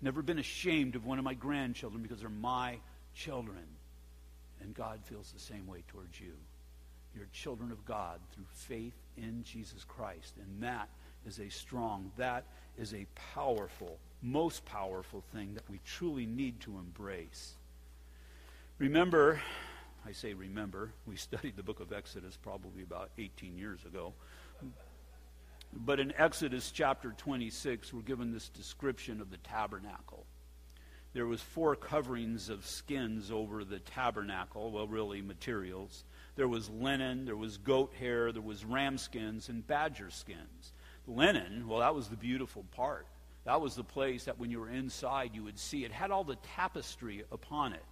Never 0.00 0.22
been 0.22 0.40
ashamed 0.40 0.96
of 0.96 1.06
one 1.06 1.18
of 1.18 1.24
my 1.24 1.34
grandchildren 1.34 2.02
because 2.02 2.20
they're 2.20 2.28
my 2.28 2.78
children. 3.14 3.62
And 4.60 4.74
God 4.74 5.00
feels 5.04 5.30
the 5.30 5.38
same 5.38 5.66
way 5.68 5.84
towards 5.88 6.18
you. 6.18 6.32
You're 7.14 7.28
children 7.32 7.70
of 7.70 7.84
God 7.84 8.18
through 8.32 8.46
faith 8.52 8.96
in 9.16 9.44
Jesus 9.44 9.84
Christ, 9.84 10.34
and 10.38 10.62
that 10.62 10.88
is 11.26 11.38
a 11.38 11.48
strong, 11.48 12.10
that 12.16 12.44
is 12.78 12.94
a 12.94 13.06
powerful, 13.34 13.98
most 14.22 14.64
powerful 14.64 15.22
thing 15.32 15.54
that 15.54 15.68
we 15.70 15.80
truly 15.84 16.26
need 16.26 16.60
to 16.60 16.78
embrace. 16.78 17.54
Remember, 18.78 19.40
I 20.06 20.12
say 20.12 20.34
remember, 20.34 20.92
we 21.06 21.16
studied 21.30 21.56
the 21.56 21.62
book 21.62 21.80
of 21.80 21.92
Exodus 21.92 22.36
probably 22.36 22.82
about 22.82 23.10
18 23.18 23.56
years 23.56 23.84
ago. 23.84 24.12
But 25.74 26.00
in 26.00 26.12
Exodus 26.18 26.70
chapter 26.70 27.14
26, 27.16 27.94
we're 27.94 28.02
given 28.02 28.32
this 28.32 28.48
description 28.50 29.20
of 29.20 29.30
the 29.30 29.38
tabernacle. 29.38 30.26
There 31.14 31.26
was 31.26 31.40
four 31.40 31.76
coverings 31.76 32.48
of 32.48 32.66
skins 32.66 33.30
over 33.30 33.64
the 33.64 33.80
tabernacle, 33.80 34.70
well, 34.70 34.86
really 34.86 35.20
materials. 35.20 36.04
There 36.36 36.48
was 36.48 36.70
linen, 36.70 37.26
there 37.26 37.36
was 37.36 37.58
goat 37.58 37.92
hair, 37.98 38.32
there 38.32 38.42
was 38.42 38.64
ram 38.64 38.96
skins, 38.96 39.48
and 39.48 39.66
badger 39.66 40.10
skins 40.10 40.72
linen, 41.06 41.68
well, 41.68 41.80
that 41.80 41.94
was 41.94 42.08
the 42.08 42.16
beautiful 42.16 42.64
part. 42.72 43.06
That 43.44 43.60
was 43.60 43.74
the 43.74 43.84
place 43.84 44.24
that 44.24 44.38
when 44.38 44.50
you 44.50 44.60
were 44.60 44.70
inside, 44.70 45.32
you 45.34 45.42
would 45.44 45.58
see. 45.58 45.84
It 45.84 45.92
had 45.92 46.10
all 46.10 46.24
the 46.24 46.36
tapestry 46.56 47.24
upon 47.32 47.72
it. 47.72 47.84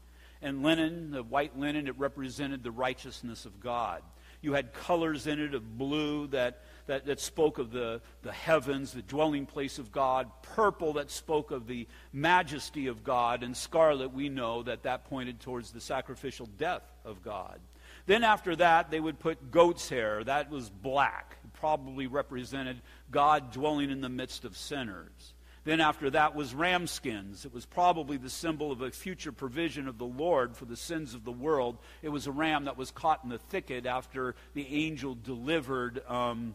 And 0.43 0.63
linen, 0.63 1.11
the 1.11 1.23
white 1.23 1.59
linen, 1.59 1.87
it 1.87 1.99
represented 1.99 2.63
the 2.63 2.71
righteousness 2.71 3.45
of 3.45 3.61
God. 3.61 4.03
You 4.43 4.55
had 4.55 4.73
colors 4.73 5.27
in 5.27 5.39
it 5.39 5.55
of 5.55 5.77
blue 5.77 6.29
that, 6.29 6.63
that, 6.87 7.05
that 7.07 7.21
spoke 7.21 7.59
of 7.59 7.73
the, 7.73 8.01
the 8.23 8.33
heavens, 8.33 8.93
the 8.93 9.03
dwelling 9.03 9.45
place 9.45 9.79
of 9.79 9.93
God. 9.93 10.31
Purple 10.43 10.95
that 10.95 11.11
spoke 11.11 11.51
of 11.51 11.67
the 11.67 11.87
majesty 12.13 12.87
of 12.87 13.05
God. 13.05 13.43
And 13.43 13.55
scarlet, 13.55 14.15
we 14.15 14.31
know 14.31 14.63
that 14.63 14.85
that 14.85 15.05
pointed 15.11 15.41
towards 15.41 15.73
the 15.73 15.81
sacrificial 15.81 16.47
death 16.57 16.85
of 17.05 17.23
God. 17.23 17.61
Then 18.07 18.25
after 18.25 18.57
that, 18.57 18.91
they 18.91 19.01
would 19.01 19.19
put 19.19 19.51
goat's 19.51 19.91
hair. 19.91 20.25
That 20.25 20.51
was 20.51 20.71
black. 20.71 21.37
Probably 21.61 22.07
represented 22.07 22.81
God 23.11 23.53
dwelling 23.53 23.91
in 23.91 24.01
the 24.01 24.09
midst 24.09 24.45
of 24.45 24.57
sinners. 24.57 25.35
Then 25.65 25.81
after 25.81 26.09
that 26.11 26.35
was 26.35 26.55
ram 26.55 26.87
skins. 26.87 27.45
It 27.45 27.53
was 27.53 27.67
probably 27.67 28.17
the 28.17 28.31
symbol 28.31 28.73
of 28.73 28.81
a 28.81 28.91
future 28.91 29.31
provision 29.31 29.89
of 29.89 29.99
the 29.99 30.07
Lord 30.07 30.57
for 30.57 30.65
the 30.65 30.77
sins 30.77 31.15
of 31.15 31.25
the 31.25 31.33
world. 31.33 31.77
It 32.03 32.09
was 32.09 32.27
a 32.27 32.33
ram 32.33 32.65
that 32.65 32.79
was 32.79 32.91
caught 32.91 33.23
in 33.25 33.31
the 33.31 33.39
thicket 33.39 33.85
after 33.85 34.35
the 34.55 34.67
angel 34.67 35.15
delivered 35.15 36.03
um, 36.09 36.55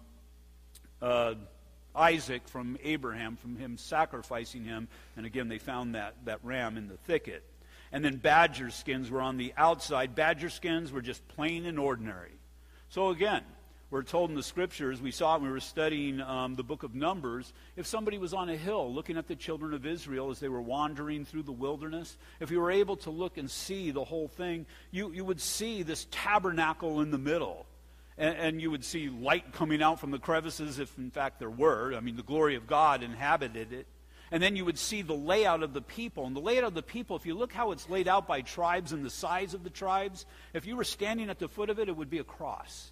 uh, 1.02 1.36
Isaac 1.96 2.48
from 2.48 2.78
Abraham, 2.84 3.36
from 3.36 3.56
him 3.58 3.78
sacrificing 3.78 4.64
him. 4.64 4.88
And 5.16 5.26
again, 5.26 5.50
they 5.50 5.60
found 5.60 5.94
that, 5.94 6.16
that 6.26 6.40
ram 6.44 6.76
in 6.78 6.88
the 6.88 6.98
thicket. 6.98 7.44
And 7.92 8.04
then 8.04 8.18
badger 8.18 8.72
skins 8.72 9.12
were 9.12 9.22
on 9.22 9.38
the 9.38 9.54
outside. 9.56 10.16
Badger 10.16 10.50
skins 10.50 10.92
were 10.92 11.02
just 11.02 11.26
plain 11.28 11.68
and 11.68 11.78
ordinary. 11.78 12.34
So 12.90 13.10
again, 13.10 13.44
we're 13.92 14.04
told 14.04 14.32
in 14.32 14.36
the 14.36 14.44
scriptures, 14.44 15.00
we 15.00 15.12
saw 15.12 15.36
when 15.36 15.44
we 15.44 15.52
were 15.52 15.60
studying 15.60 16.20
um, 16.20 16.56
the 16.56 16.64
book 16.64 16.84
of 16.84 16.96
Numbers, 16.96 17.54
if 17.76 17.86
somebody 17.86 18.18
was 18.18 18.34
on 18.34 18.50
a 18.50 18.58
hill 18.58 18.92
looking 18.92 19.16
at 19.16 19.28
the 19.28 19.36
children 19.36 19.74
of 19.74 19.86
Israel 19.86 20.32
as 20.32 20.40
they 20.40 20.50
were 20.50 20.62
wandering 20.62 21.24
through 21.24 21.44
the 21.44 21.52
wilderness, 21.52 22.18
if 22.40 22.50
you 22.50 22.60
were 22.60 22.72
able 22.72 22.96
to 22.98 23.12
look 23.12 23.38
and 23.38 23.50
see 23.50 23.92
the 23.92 24.04
whole 24.04 24.28
thing, 24.28 24.66
you, 24.90 25.12
you 25.12 25.24
would 25.24 25.40
see 25.40 25.84
this 25.84 26.08
tabernacle 26.10 27.02
in 27.02 27.12
the 27.12 27.20
middle. 27.20 27.68
And, 28.18 28.36
and 28.38 28.62
you 28.62 28.72
would 28.72 28.84
see 28.84 29.10
light 29.10 29.54
coming 29.54 29.84
out 29.84 30.00
from 30.00 30.12
the 30.12 30.20
crevices, 30.20 30.80
if 30.80 30.98
in 30.98 31.12
fact 31.12 31.38
there 31.38 31.50
were. 31.50 31.94
I 31.94 32.00
mean, 32.00 32.16
the 32.16 32.24
glory 32.24 32.56
of 32.56 32.66
God 32.66 33.04
inhabited 33.04 33.72
it. 33.72 33.86
And 34.32 34.42
then 34.42 34.56
you 34.56 34.66
would 34.66 34.80
see 34.80 35.04
the 35.04 35.14
layout 35.14 35.62
of 35.62 35.74
the 35.74 35.82
people. 35.82 36.26
And 36.26 36.36
the 36.36 36.42
layout 36.42 36.64
of 36.64 36.74
the 36.74 36.82
people, 36.82 37.16
if 37.16 37.26
you 37.26 37.36
look 37.36 37.54
how 37.54 37.72
it's 37.72 37.88
laid 37.88 38.08
out 38.08 38.28
by 38.28 38.42
tribes 38.42 38.92
and 38.92 39.06
the 39.06 39.10
size 39.12 39.54
of 39.54 39.64
the 39.64 39.70
tribes, 39.70 40.26
if 40.54 40.66
you 40.66 40.76
were 40.76 40.84
standing 40.84 41.30
at 41.30 41.38
the 41.38 41.48
foot 41.48 41.70
of 41.70 41.78
it, 41.78 41.88
it 41.88 41.96
would 41.96 42.10
be 42.10 42.18
a 42.18 42.24
cross. 42.24 42.92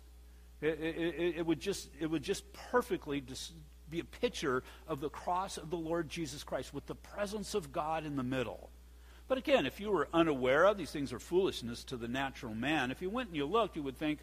It, 0.64 0.80
it, 0.80 1.36
it 1.38 1.46
would, 1.46 1.60
just, 1.60 1.90
it 2.00 2.08
would 2.08 2.24
just 2.24 2.52
perfectly 2.54 3.20
dis- 3.20 3.52
be 3.90 4.00
a 4.00 4.06
picture 4.06 4.64
of 4.88 5.02
the 5.02 5.10
cross 5.10 5.58
of 5.58 5.70
the 5.70 5.78
Lord 5.78 6.10
Jesus 6.10 6.44
Christ 6.44 6.74
with 6.74 6.86
the 6.86 6.96
presence 6.96 7.54
of 7.54 7.72
God 7.72 8.06
in 8.06 8.16
the 8.16 8.24
middle. 8.24 8.70
But 9.28 9.38
again, 9.38 9.66
if 9.66 9.80
you 9.80 9.92
were 9.92 10.08
unaware 10.14 10.66
of 10.66 10.78
these 10.78 10.92
things 10.92 11.12
are 11.12 11.20
foolishness 11.20 11.84
to 11.86 11.98
the 11.98 12.08
natural 12.08 12.54
man, 12.54 12.92
if 12.92 13.02
you 13.02 13.10
went 13.10 13.30
and 13.30 13.36
you 13.36 13.46
looked, 13.46 13.76
you 13.76 13.84
would 13.84 13.98
think, 13.98 14.20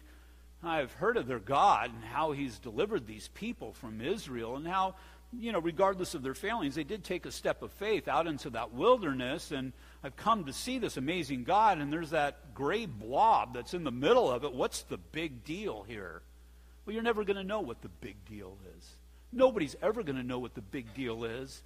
I've 0.63 0.93
heard 0.93 1.17
of 1.17 1.27
their 1.27 1.39
God 1.39 1.91
and 1.93 2.03
how 2.03 2.33
he's 2.33 2.59
delivered 2.59 3.07
these 3.07 3.29
people 3.29 3.73
from 3.73 3.99
Israel 4.01 4.55
and 4.55 4.67
how 4.67 4.95
you 5.33 5.51
know, 5.51 5.59
regardless 5.59 6.13
of 6.13 6.23
their 6.23 6.33
failings, 6.33 6.75
they 6.75 6.83
did 6.83 7.03
take 7.03 7.25
a 7.25 7.31
step 7.31 7.61
of 7.61 7.71
faith 7.71 8.07
out 8.07 8.27
into 8.27 8.49
that 8.51 8.73
wilderness. 8.73 9.51
And 9.51 9.71
I've 10.03 10.15
come 10.15 10.45
to 10.45 10.53
see 10.53 10.77
this 10.77 10.97
amazing 10.97 11.43
God, 11.43 11.77
and 11.79 11.91
there's 11.91 12.09
that 12.09 12.53
gray 12.53 12.85
blob 12.85 13.53
that's 13.53 13.73
in 13.73 13.83
the 13.83 13.91
middle 13.91 14.29
of 14.29 14.43
it. 14.43 14.53
What's 14.53 14.83
the 14.83 14.97
big 14.97 15.43
deal 15.43 15.83
here? 15.87 16.21
Well, 16.85 16.93
you're 16.93 17.03
never 17.03 17.23
going 17.23 17.37
to 17.37 17.43
know 17.43 17.61
what 17.61 17.81
the 17.81 17.89
big 17.89 18.23
deal 18.25 18.57
is. 18.77 18.95
Nobody's 19.31 19.75
ever 19.81 20.03
going 20.03 20.17
to 20.17 20.23
know 20.23 20.39
what 20.39 20.55
the 20.55 20.61
big 20.61 20.93
deal 20.93 21.23
is 21.23 21.61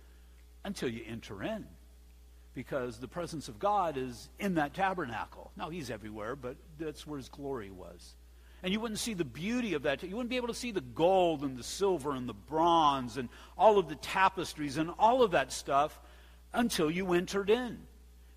until 0.64 0.90
you 0.90 1.04
enter 1.08 1.44
in. 1.44 1.66
Because 2.54 3.00
the 3.00 3.08
presence 3.08 3.48
of 3.48 3.60
God 3.60 3.98
is 3.98 4.30
in 4.40 4.56
that 4.56 4.74
tabernacle. 4.74 5.52
Now, 5.58 5.70
He's 5.70 5.90
everywhere, 5.90 6.36
but 6.36 6.56
that's 6.80 7.06
where 7.06 7.18
His 7.18 7.30
glory 7.30 7.70
was 7.70 8.16
and 8.66 8.74
you 8.74 8.80
wouldn't 8.80 9.00
see 9.00 9.14
the 9.14 9.24
beauty 9.24 9.76
of 9.76 9.84
that. 9.84 10.02
You 10.02 10.16
wouldn't 10.16 10.32
be 10.32 10.38
able 10.38 10.48
to 10.48 10.54
see 10.56 10.72
the 10.72 10.82
gold 10.82 11.44
and 11.44 11.56
the 11.56 11.64
silver 11.64 12.14
and 12.14 12.28
the 12.28 12.34
bronze 12.34 13.18
and 13.18 13.30
all 13.56 13.78
of 13.78 13.90
the 13.90 13.96
tapestries 13.96 14.78
and 14.78 14.90
all 14.98 15.22
of 15.22 15.32
that 15.32 15.52
stuff 15.52 16.00
until 16.52 16.90
you 16.90 17.14
entered 17.14 17.52
in. 17.52 17.78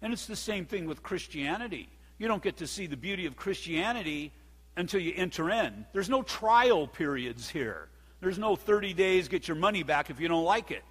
And 0.02 0.12
it's 0.12 0.26
the 0.26 0.36
same 0.36 0.66
thing 0.66 0.84
with 0.84 1.02
Christianity. 1.02 1.88
You 2.18 2.28
don't 2.28 2.42
get 2.42 2.58
to 2.58 2.66
see 2.66 2.86
the 2.86 2.96
beauty 2.96 3.24
of 3.24 3.36
Christianity 3.36 4.34
until 4.78 5.00
you 5.00 5.12
enter 5.16 5.50
in. 5.50 5.84
There's 5.92 6.08
no 6.08 6.22
trial 6.22 6.86
periods 6.86 7.48
here. 7.48 7.88
There's 8.20 8.38
no 8.38 8.56
30 8.56 8.94
days, 8.94 9.28
get 9.28 9.46
your 9.46 9.56
money 9.56 9.82
back 9.82 10.10
if 10.10 10.20
you 10.20 10.28
don't 10.28 10.44
like 10.44 10.70
it. 10.70 10.82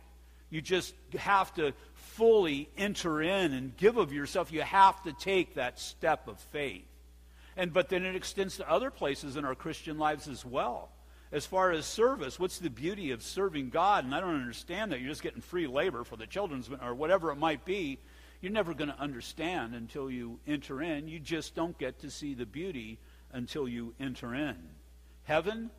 You 0.50 0.62
just 0.62 0.94
have 1.18 1.54
to 1.56 1.74
fully 1.94 2.70
enter 2.78 3.22
in 3.22 3.54
and 3.54 3.76
give 3.76 3.98
of 3.98 4.14
yourself. 4.14 4.52
You 4.52 4.62
have 4.62 5.02
to 5.04 5.14
take 5.14 5.56
that 5.56 5.80
step 5.80 6.28
of 6.28 6.40
faith. 6.40 6.86
And 7.58 7.74
but 7.74 7.90
then 7.90 8.06
it 8.06 8.16
extends 8.16 8.58
to 8.58 8.70
other 8.70 8.92
places 8.92 9.36
in 9.36 9.44
our 9.44 9.56
Christian 9.56 9.98
lives 9.98 10.28
as 10.28 10.46
well. 10.46 10.90
As 11.32 11.46
far 11.46 11.72
as 11.72 11.86
service, 11.86 12.40
what's 12.40 12.60
the 12.60 12.70
beauty 12.70 13.12
of 13.12 13.22
serving 13.22 13.70
God? 13.70 14.06
And 14.06 14.16
I 14.16 14.22
don't 14.22 14.40
understand 14.40 14.92
that. 14.92 15.02
You're 15.02 15.10
just 15.10 15.24
getting 15.24 15.42
free 15.42 15.68
labor 15.68 16.06
for 16.06 16.16
the 16.16 16.28
children's 16.28 16.70
or 16.82 16.96
whatever 16.96 17.32
it 17.32 17.36
might 17.36 17.66
be. 17.66 18.00
You're 18.40 18.54
never 18.54 18.74
going 18.74 18.90
to 18.90 19.00
understand 19.00 19.76
until 19.76 20.10
you 20.10 20.40
enter 20.48 20.82
in. 20.82 21.08
You 21.08 21.20
just 21.20 21.56
don't 21.56 21.78
get 21.78 22.00
to 22.00 22.12
see 22.12 22.34
the 22.34 22.46
beauty 22.46 23.00
until 23.38 23.68
you 23.68 23.94
enter 24.00 24.34
in. 24.34 24.58
Heaven, 25.24 25.70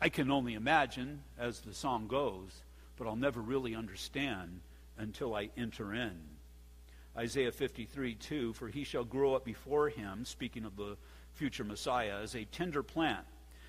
I 0.00 0.08
can 0.08 0.30
only 0.30 0.54
imagine 0.54 1.22
as 1.38 1.60
the 1.60 1.74
song 1.74 2.08
goes, 2.08 2.62
but 2.96 3.06
I'll 3.06 3.14
never 3.14 3.42
really 3.42 3.74
understand 3.74 4.60
until 4.96 5.34
I 5.34 5.50
enter 5.54 5.92
in. 5.92 6.18
Isaiah 7.14 7.52
53 7.52 8.14
2, 8.14 8.54
for 8.54 8.68
he 8.68 8.84
shall 8.84 9.04
grow 9.04 9.34
up 9.34 9.44
before 9.44 9.90
him, 9.90 10.24
speaking 10.24 10.64
of 10.64 10.76
the 10.76 10.96
future 11.34 11.62
Messiah, 11.62 12.22
as 12.22 12.34
a 12.34 12.46
tender 12.46 12.82
plant, 12.82 13.26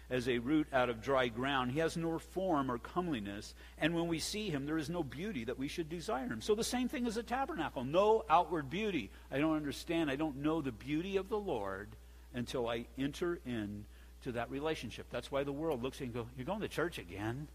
as 0.09 0.29
a 0.29 0.39
root 0.39 0.67
out 0.71 0.89
of 0.89 1.01
dry 1.01 1.27
ground. 1.27 1.71
He 1.71 1.79
has 1.79 1.97
no 1.97 2.17
form 2.17 2.71
or 2.71 2.77
comeliness, 2.77 3.53
and 3.77 3.93
when 3.93 4.07
we 4.07 4.19
see 4.19 4.49
him, 4.49 4.65
there 4.65 4.77
is 4.77 4.89
no 4.89 5.03
beauty 5.03 5.43
that 5.43 5.59
we 5.59 5.67
should 5.67 5.89
desire 5.89 6.27
him. 6.27 6.41
So 6.41 6.55
the 6.55 6.63
same 6.63 6.87
thing 6.87 7.05
as 7.05 7.17
a 7.17 7.23
tabernacle 7.23 7.83
no 7.83 8.23
outward 8.29 8.69
beauty. 8.69 9.11
I 9.29 9.39
don't 9.39 9.57
understand. 9.57 10.09
I 10.09 10.15
don't 10.15 10.37
know 10.37 10.61
the 10.61 10.71
beauty 10.71 11.17
of 11.17 11.27
the 11.27 11.37
Lord 11.37 11.97
until 12.35 12.67
I 12.67 12.85
enter 12.97 13.39
in 13.45 13.85
to 14.23 14.33
that 14.33 14.51
relationship. 14.51 15.07
That's 15.09 15.31
why 15.31 15.43
the 15.43 15.51
world 15.51 15.81
looks 15.81 16.01
and 16.01 16.13
goes, 16.13 16.25
You're 16.37 16.45
going 16.45 16.61
to 16.61 16.67
church 16.67 16.99
again? 16.99 17.47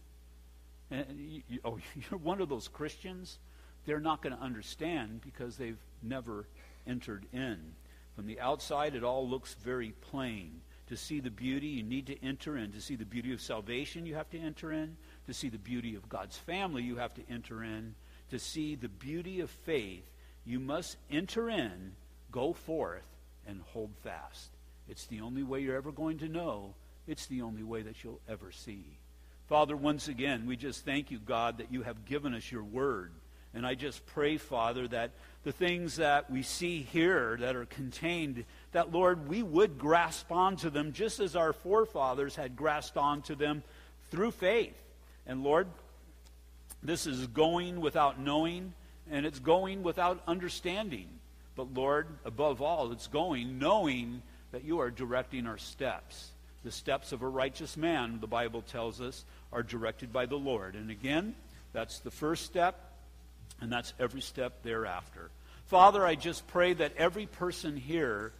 And 0.89 1.05
you, 1.17 1.41
you, 1.47 1.59
oh, 1.63 1.79
you're 1.95 2.19
one 2.19 2.41
of 2.41 2.49
those 2.49 2.67
Christians? 2.67 3.37
They're 3.85 3.99
not 3.99 4.21
going 4.21 4.35
to 4.35 4.41
understand 4.41 5.21
because 5.21 5.57
they've 5.57 5.79
never 6.03 6.45
entered 6.85 7.25
in. 7.31 7.59
From 8.15 8.27
the 8.27 8.39
outside, 8.39 8.95
it 8.95 9.03
all 9.03 9.27
looks 9.27 9.53
very 9.55 9.93
plain. 10.01 10.61
To 10.87 10.97
see 10.97 11.19
the 11.21 11.31
beauty, 11.31 11.67
you 11.67 11.83
need 11.83 12.07
to 12.07 12.23
enter 12.23 12.57
in. 12.57 12.73
To 12.73 12.81
see 12.81 12.95
the 12.95 13.05
beauty 13.05 13.33
of 13.33 13.41
salvation, 13.41 14.05
you 14.05 14.15
have 14.15 14.29
to 14.31 14.37
enter 14.37 14.71
in. 14.71 14.97
To 15.27 15.33
see 15.33 15.49
the 15.49 15.57
beauty 15.57 15.95
of 15.95 16.09
God's 16.09 16.37
family, 16.37 16.83
you 16.83 16.97
have 16.97 17.13
to 17.15 17.21
enter 17.29 17.63
in. 17.63 17.95
To 18.29 18.39
see 18.39 18.75
the 18.75 18.89
beauty 18.89 19.39
of 19.39 19.49
faith, 19.49 20.03
you 20.45 20.59
must 20.59 20.97
enter 21.09 21.49
in, 21.49 21.93
go 22.31 22.53
forth, 22.53 23.05
and 23.47 23.61
hold 23.73 23.91
fast. 24.03 24.51
It's 24.91 25.05
the 25.05 25.21
only 25.21 25.41
way 25.41 25.61
you're 25.61 25.77
ever 25.77 25.93
going 25.93 26.17
to 26.17 26.27
know. 26.27 26.73
It's 27.07 27.25
the 27.27 27.43
only 27.43 27.63
way 27.63 27.81
that 27.81 28.03
you'll 28.03 28.19
ever 28.27 28.51
see. 28.51 28.83
Father, 29.47 29.75
once 29.75 30.09
again, 30.09 30.45
we 30.45 30.57
just 30.57 30.83
thank 30.83 31.11
you, 31.11 31.17
God, 31.17 31.59
that 31.59 31.71
you 31.71 31.83
have 31.83 32.03
given 32.03 32.35
us 32.35 32.51
your 32.51 32.63
word. 32.63 33.13
And 33.53 33.65
I 33.65 33.73
just 33.73 34.05
pray, 34.05 34.35
Father, 34.35 34.89
that 34.89 35.11
the 35.45 35.53
things 35.53 35.95
that 35.95 36.29
we 36.29 36.43
see 36.43 36.81
here 36.81 37.37
that 37.39 37.55
are 37.55 37.65
contained, 37.65 38.43
that, 38.73 38.91
Lord, 38.91 39.29
we 39.29 39.41
would 39.41 39.79
grasp 39.79 40.29
onto 40.29 40.69
them 40.69 40.91
just 40.91 41.21
as 41.21 41.37
our 41.37 41.53
forefathers 41.53 42.35
had 42.35 42.57
grasped 42.57 42.97
onto 42.97 43.33
them 43.33 43.63
through 44.09 44.31
faith. 44.31 44.77
And, 45.25 45.41
Lord, 45.41 45.67
this 46.83 47.07
is 47.07 47.27
going 47.27 47.79
without 47.79 48.19
knowing, 48.19 48.73
and 49.09 49.25
it's 49.25 49.39
going 49.39 49.83
without 49.83 50.21
understanding. 50.27 51.07
But, 51.55 51.73
Lord, 51.73 52.07
above 52.25 52.61
all, 52.61 52.91
it's 52.91 53.07
going 53.07 53.57
knowing 53.57 54.21
that 54.51 54.63
you 54.63 54.79
are 54.79 54.89
directing 54.89 55.47
our 55.47 55.57
steps. 55.57 56.29
The 56.63 56.71
steps 56.71 57.11
of 57.11 57.21
a 57.21 57.27
righteous 57.27 57.75
man, 57.75 58.19
the 58.19 58.27
Bible 58.27 58.61
tells 58.61 59.01
us, 59.01 59.25
are 59.51 59.63
directed 59.63 60.13
by 60.13 60.25
the 60.25 60.35
Lord. 60.35 60.75
And 60.75 60.91
again, 60.91 61.35
that's 61.73 61.99
the 61.99 62.11
first 62.11 62.45
step. 62.45 62.75
And 63.59 63.71
that's 63.71 63.93
every 63.99 64.21
step 64.21 64.63
thereafter. 64.63 65.29
Father, 65.67 66.05
I 66.05 66.15
just 66.15 66.47
pray 66.47 66.73
that 66.73 66.93
every 66.97 67.27
person 67.27 67.77
here 67.77 68.33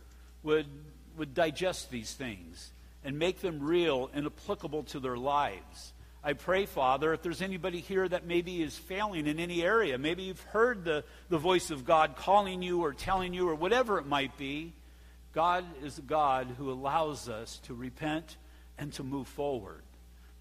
would, 0.43 0.65
would 1.17 1.33
digest 1.33 1.91
these 1.91 2.13
things 2.13 2.71
and 3.03 3.17
make 3.17 3.39
them 3.41 3.61
real 3.61 4.09
and 4.13 4.25
applicable 4.25 4.83
to 4.83 4.99
their 4.99 5.17
lives. 5.17 5.93
I 6.23 6.33
pray, 6.33 6.65
Father, 6.65 7.13
if 7.13 7.21
there's 7.23 7.41
anybody 7.41 7.79
here 7.79 8.07
that 8.07 8.25
maybe 8.25 8.61
is 8.61 8.77
failing 8.77 9.25
in 9.25 9.39
any 9.39 9.63
area, 9.63 9.97
maybe 9.97 10.23
you've 10.23 10.41
heard 10.41 10.83
the, 10.83 11.03
the 11.29 11.39
voice 11.39 11.71
of 11.71 11.85
God 11.85 12.15
calling 12.15 12.61
you 12.61 12.83
or 12.83 12.93
telling 12.93 13.33
you 13.33 13.49
or 13.49 13.55
whatever 13.55 13.97
it 13.97 14.05
might 14.05 14.37
be, 14.37 14.73
God 15.33 15.63
is 15.83 15.97
a 15.97 16.01
God 16.01 16.47
who 16.57 16.71
allows 16.71 17.29
us 17.29 17.59
to 17.63 17.73
repent 17.73 18.37
and 18.77 18.91
to 18.93 19.03
move 19.03 19.27
forward. 19.27 19.83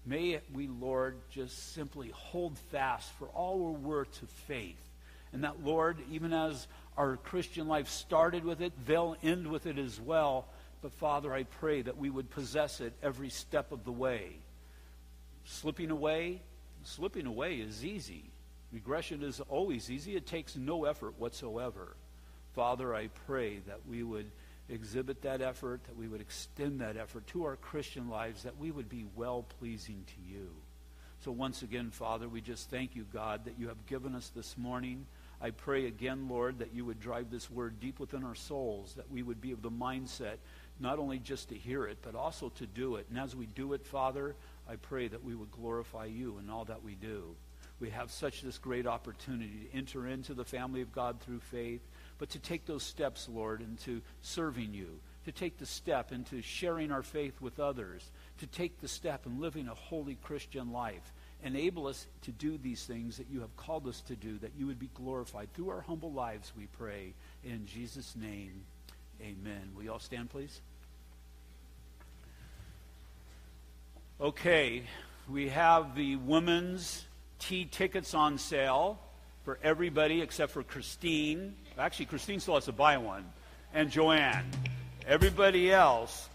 May 0.05 0.41
we, 0.53 0.67
Lord, 0.67 1.17
just 1.29 1.73
simply 1.73 2.09
hold 2.09 2.57
fast 2.71 3.11
for 3.13 3.27
all 3.27 3.59
we're 3.59 3.71
worth 3.71 4.19
to 4.19 4.25
faith. 4.25 4.81
And 5.31 5.43
that, 5.43 5.63
Lord, 5.63 5.97
even 6.11 6.33
as 6.33 6.67
our 6.97 7.17
Christian 7.17 7.67
life 7.67 7.87
started 7.87 8.43
with 8.43 8.61
it, 8.61 8.73
they'll 8.85 9.15
end 9.23 9.47
with 9.47 9.65
it 9.65 9.77
as 9.77 10.01
well. 10.01 10.47
But, 10.81 10.91
Father, 10.93 11.33
I 11.33 11.43
pray 11.43 11.83
that 11.83 11.97
we 11.97 12.09
would 12.09 12.29
possess 12.29 12.81
it 12.81 12.93
every 13.01 13.29
step 13.29 13.71
of 13.71 13.85
the 13.85 13.91
way. 13.91 14.31
Slipping 15.45 15.91
away, 15.91 16.41
slipping 16.83 17.27
away 17.27 17.55
is 17.55 17.85
easy. 17.85 18.25
Regression 18.73 19.23
is 19.23 19.39
always 19.41 19.89
easy. 19.89 20.15
It 20.15 20.25
takes 20.25 20.55
no 20.55 20.85
effort 20.85 21.19
whatsoever. 21.19 21.95
Father, 22.55 22.93
I 22.93 23.07
pray 23.27 23.59
that 23.67 23.87
we 23.87 24.03
would 24.03 24.29
exhibit 24.71 25.21
that 25.21 25.41
effort, 25.41 25.83
that 25.85 25.97
we 25.97 26.07
would 26.07 26.21
extend 26.21 26.81
that 26.81 26.97
effort 26.97 27.27
to 27.27 27.43
our 27.45 27.55
Christian 27.55 28.09
lives, 28.09 28.43
that 28.43 28.57
we 28.57 28.71
would 28.71 28.89
be 28.89 29.05
well 29.15 29.45
pleasing 29.59 30.03
to 30.07 30.33
you. 30.33 30.49
So, 31.23 31.31
once 31.31 31.61
again, 31.61 31.91
Father, 31.91 32.27
we 32.27 32.41
just 32.41 32.69
thank 32.69 32.95
you, 32.95 33.05
God, 33.13 33.45
that 33.45 33.59
you 33.59 33.67
have 33.67 33.85
given 33.85 34.15
us 34.15 34.31
this 34.35 34.57
morning. 34.57 35.05
I 35.39 35.51
pray 35.51 35.85
again, 35.85 36.27
Lord, 36.29 36.59
that 36.59 36.73
you 36.73 36.85
would 36.85 36.99
drive 36.99 37.29
this 37.29 37.49
word 37.49 37.79
deep 37.79 37.99
within 37.99 38.23
our 38.23 38.35
souls, 38.35 38.93
that 38.95 39.11
we 39.11 39.21
would 39.21 39.41
be 39.41 39.51
of 39.51 39.61
the 39.61 39.71
mindset 39.71 40.37
not 40.79 40.97
only 40.97 41.19
just 41.19 41.49
to 41.49 41.55
hear 41.55 41.85
it, 41.85 41.99
but 42.01 42.15
also 42.15 42.49
to 42.49 42.65
do 42.65 42.95
it. 42.95 43.05
And 43.09 43.19
as 43.19 43.35
we 43.35 43.45
do 43.45 43.73
it, 43.73 43.85
Father, 43.85 44.35
I 44.67 44.77
pray 44.77 45.07
that 45.07 45.23
we 45.23 45.35
would 45.35 45.51
glorify 45.51 46.05
you 46.05 46.39
in 46.39 46.49
all 46.49 46.65
that 46.65 46.83
we 46.83 46.95
do. 46.95 47.35
We 47.79 47.89
have 47.91 48.11
such 48.11 48.41
this 48.41 48.57
great 48.57 48.87
opportunity 48.87 49.67
to 49.71 49.77
enter 49.77 50.07
into 50.07 50.33
the 50.33 50.45
family 50.45 50.81
of 50.81 50.91
God 50.91 51.19
through 51.21 51.39
faith 51.39 51.81
but 52.21 52.29
to 52.29 52.37
take 52.37 52.67
those 52.67 52.83
steps, 52.83 53.27
Lord, 53.27 53.61
into 53.61 53.99
serving 54.21 54.75
you, 54.75 54.99
to 55.25 55.31
take 55.31 55.57
the 55.57 55.65
step 55.65 56.11
into 56.11 56.43
sharing 56.43 56.91
our 56.91 57.01
faith 57.01 57.41
with 57.41 57.59
others, 57.59 58.11
to 58.37 58.45
take 58.45 58.79
the 58.79 58.87
step 58.87 59.25
in 59.25 59.41
living 59.41 59.67
a 59.67 59.73
holy 59.73 60.19
Christian 60.21 60.71
life. 60.71 61.13
Enable 61.43 61.87
us 61.87 62.05
to 62.21 62.31
do 62.31 62.59
these 62.59 62.85
things 62.85 63.17
that 63.17 63.25
you 63.31 63.39
have 63.39 63.57
called 63.57 63.87
us 63.87 64.01
to 64.01 64.15
do, 64.15 64.37
that 64.37 64.51
you 64.55 64.67
would 64.67 64.77
be 64.77 64.91
glorified. 64.93 65.51
Through 65.55 65.69
our 65.69 65.81
humble 65.81 66.11
lives, 66.11 66.51
we 66.55 66.67
pray. 66.77 67.15
In 67.43 67.65
Jesus' 67.65 68.15
name, 68.15 68.65
amen. 69.19 69.71
Will 69.75 69.81
you 69.81 69.91
all 69.91 69.97
stand, 69.97 70.29
please? 70.29 70.61
Okay, 74.21 74.83
we 75.27 75.49
have 75.49 75.95
the 75.95 76.17
women's 76.17 77.03
tea 77.39 77.65
tickets 77.65 78.13
on 78.13 78.37
sale. 78.37 78.99
for 79.43 79.57
everybody 79.63 80.21
except 80.21 80.51
for 80.51 80.63
Christine. 80.63 81.55
Actually, 81.77 82.05
Christine 82.05 82.39
still 82.39 82.55
has 82.55 82.65
to 82.65 82.71
buy 82.71 82.97
one, 82.97 83.25
and 83.73 83.89
Joanne. 83.89 84.45
Everybody 85.07 85.71
else 85.71 86.29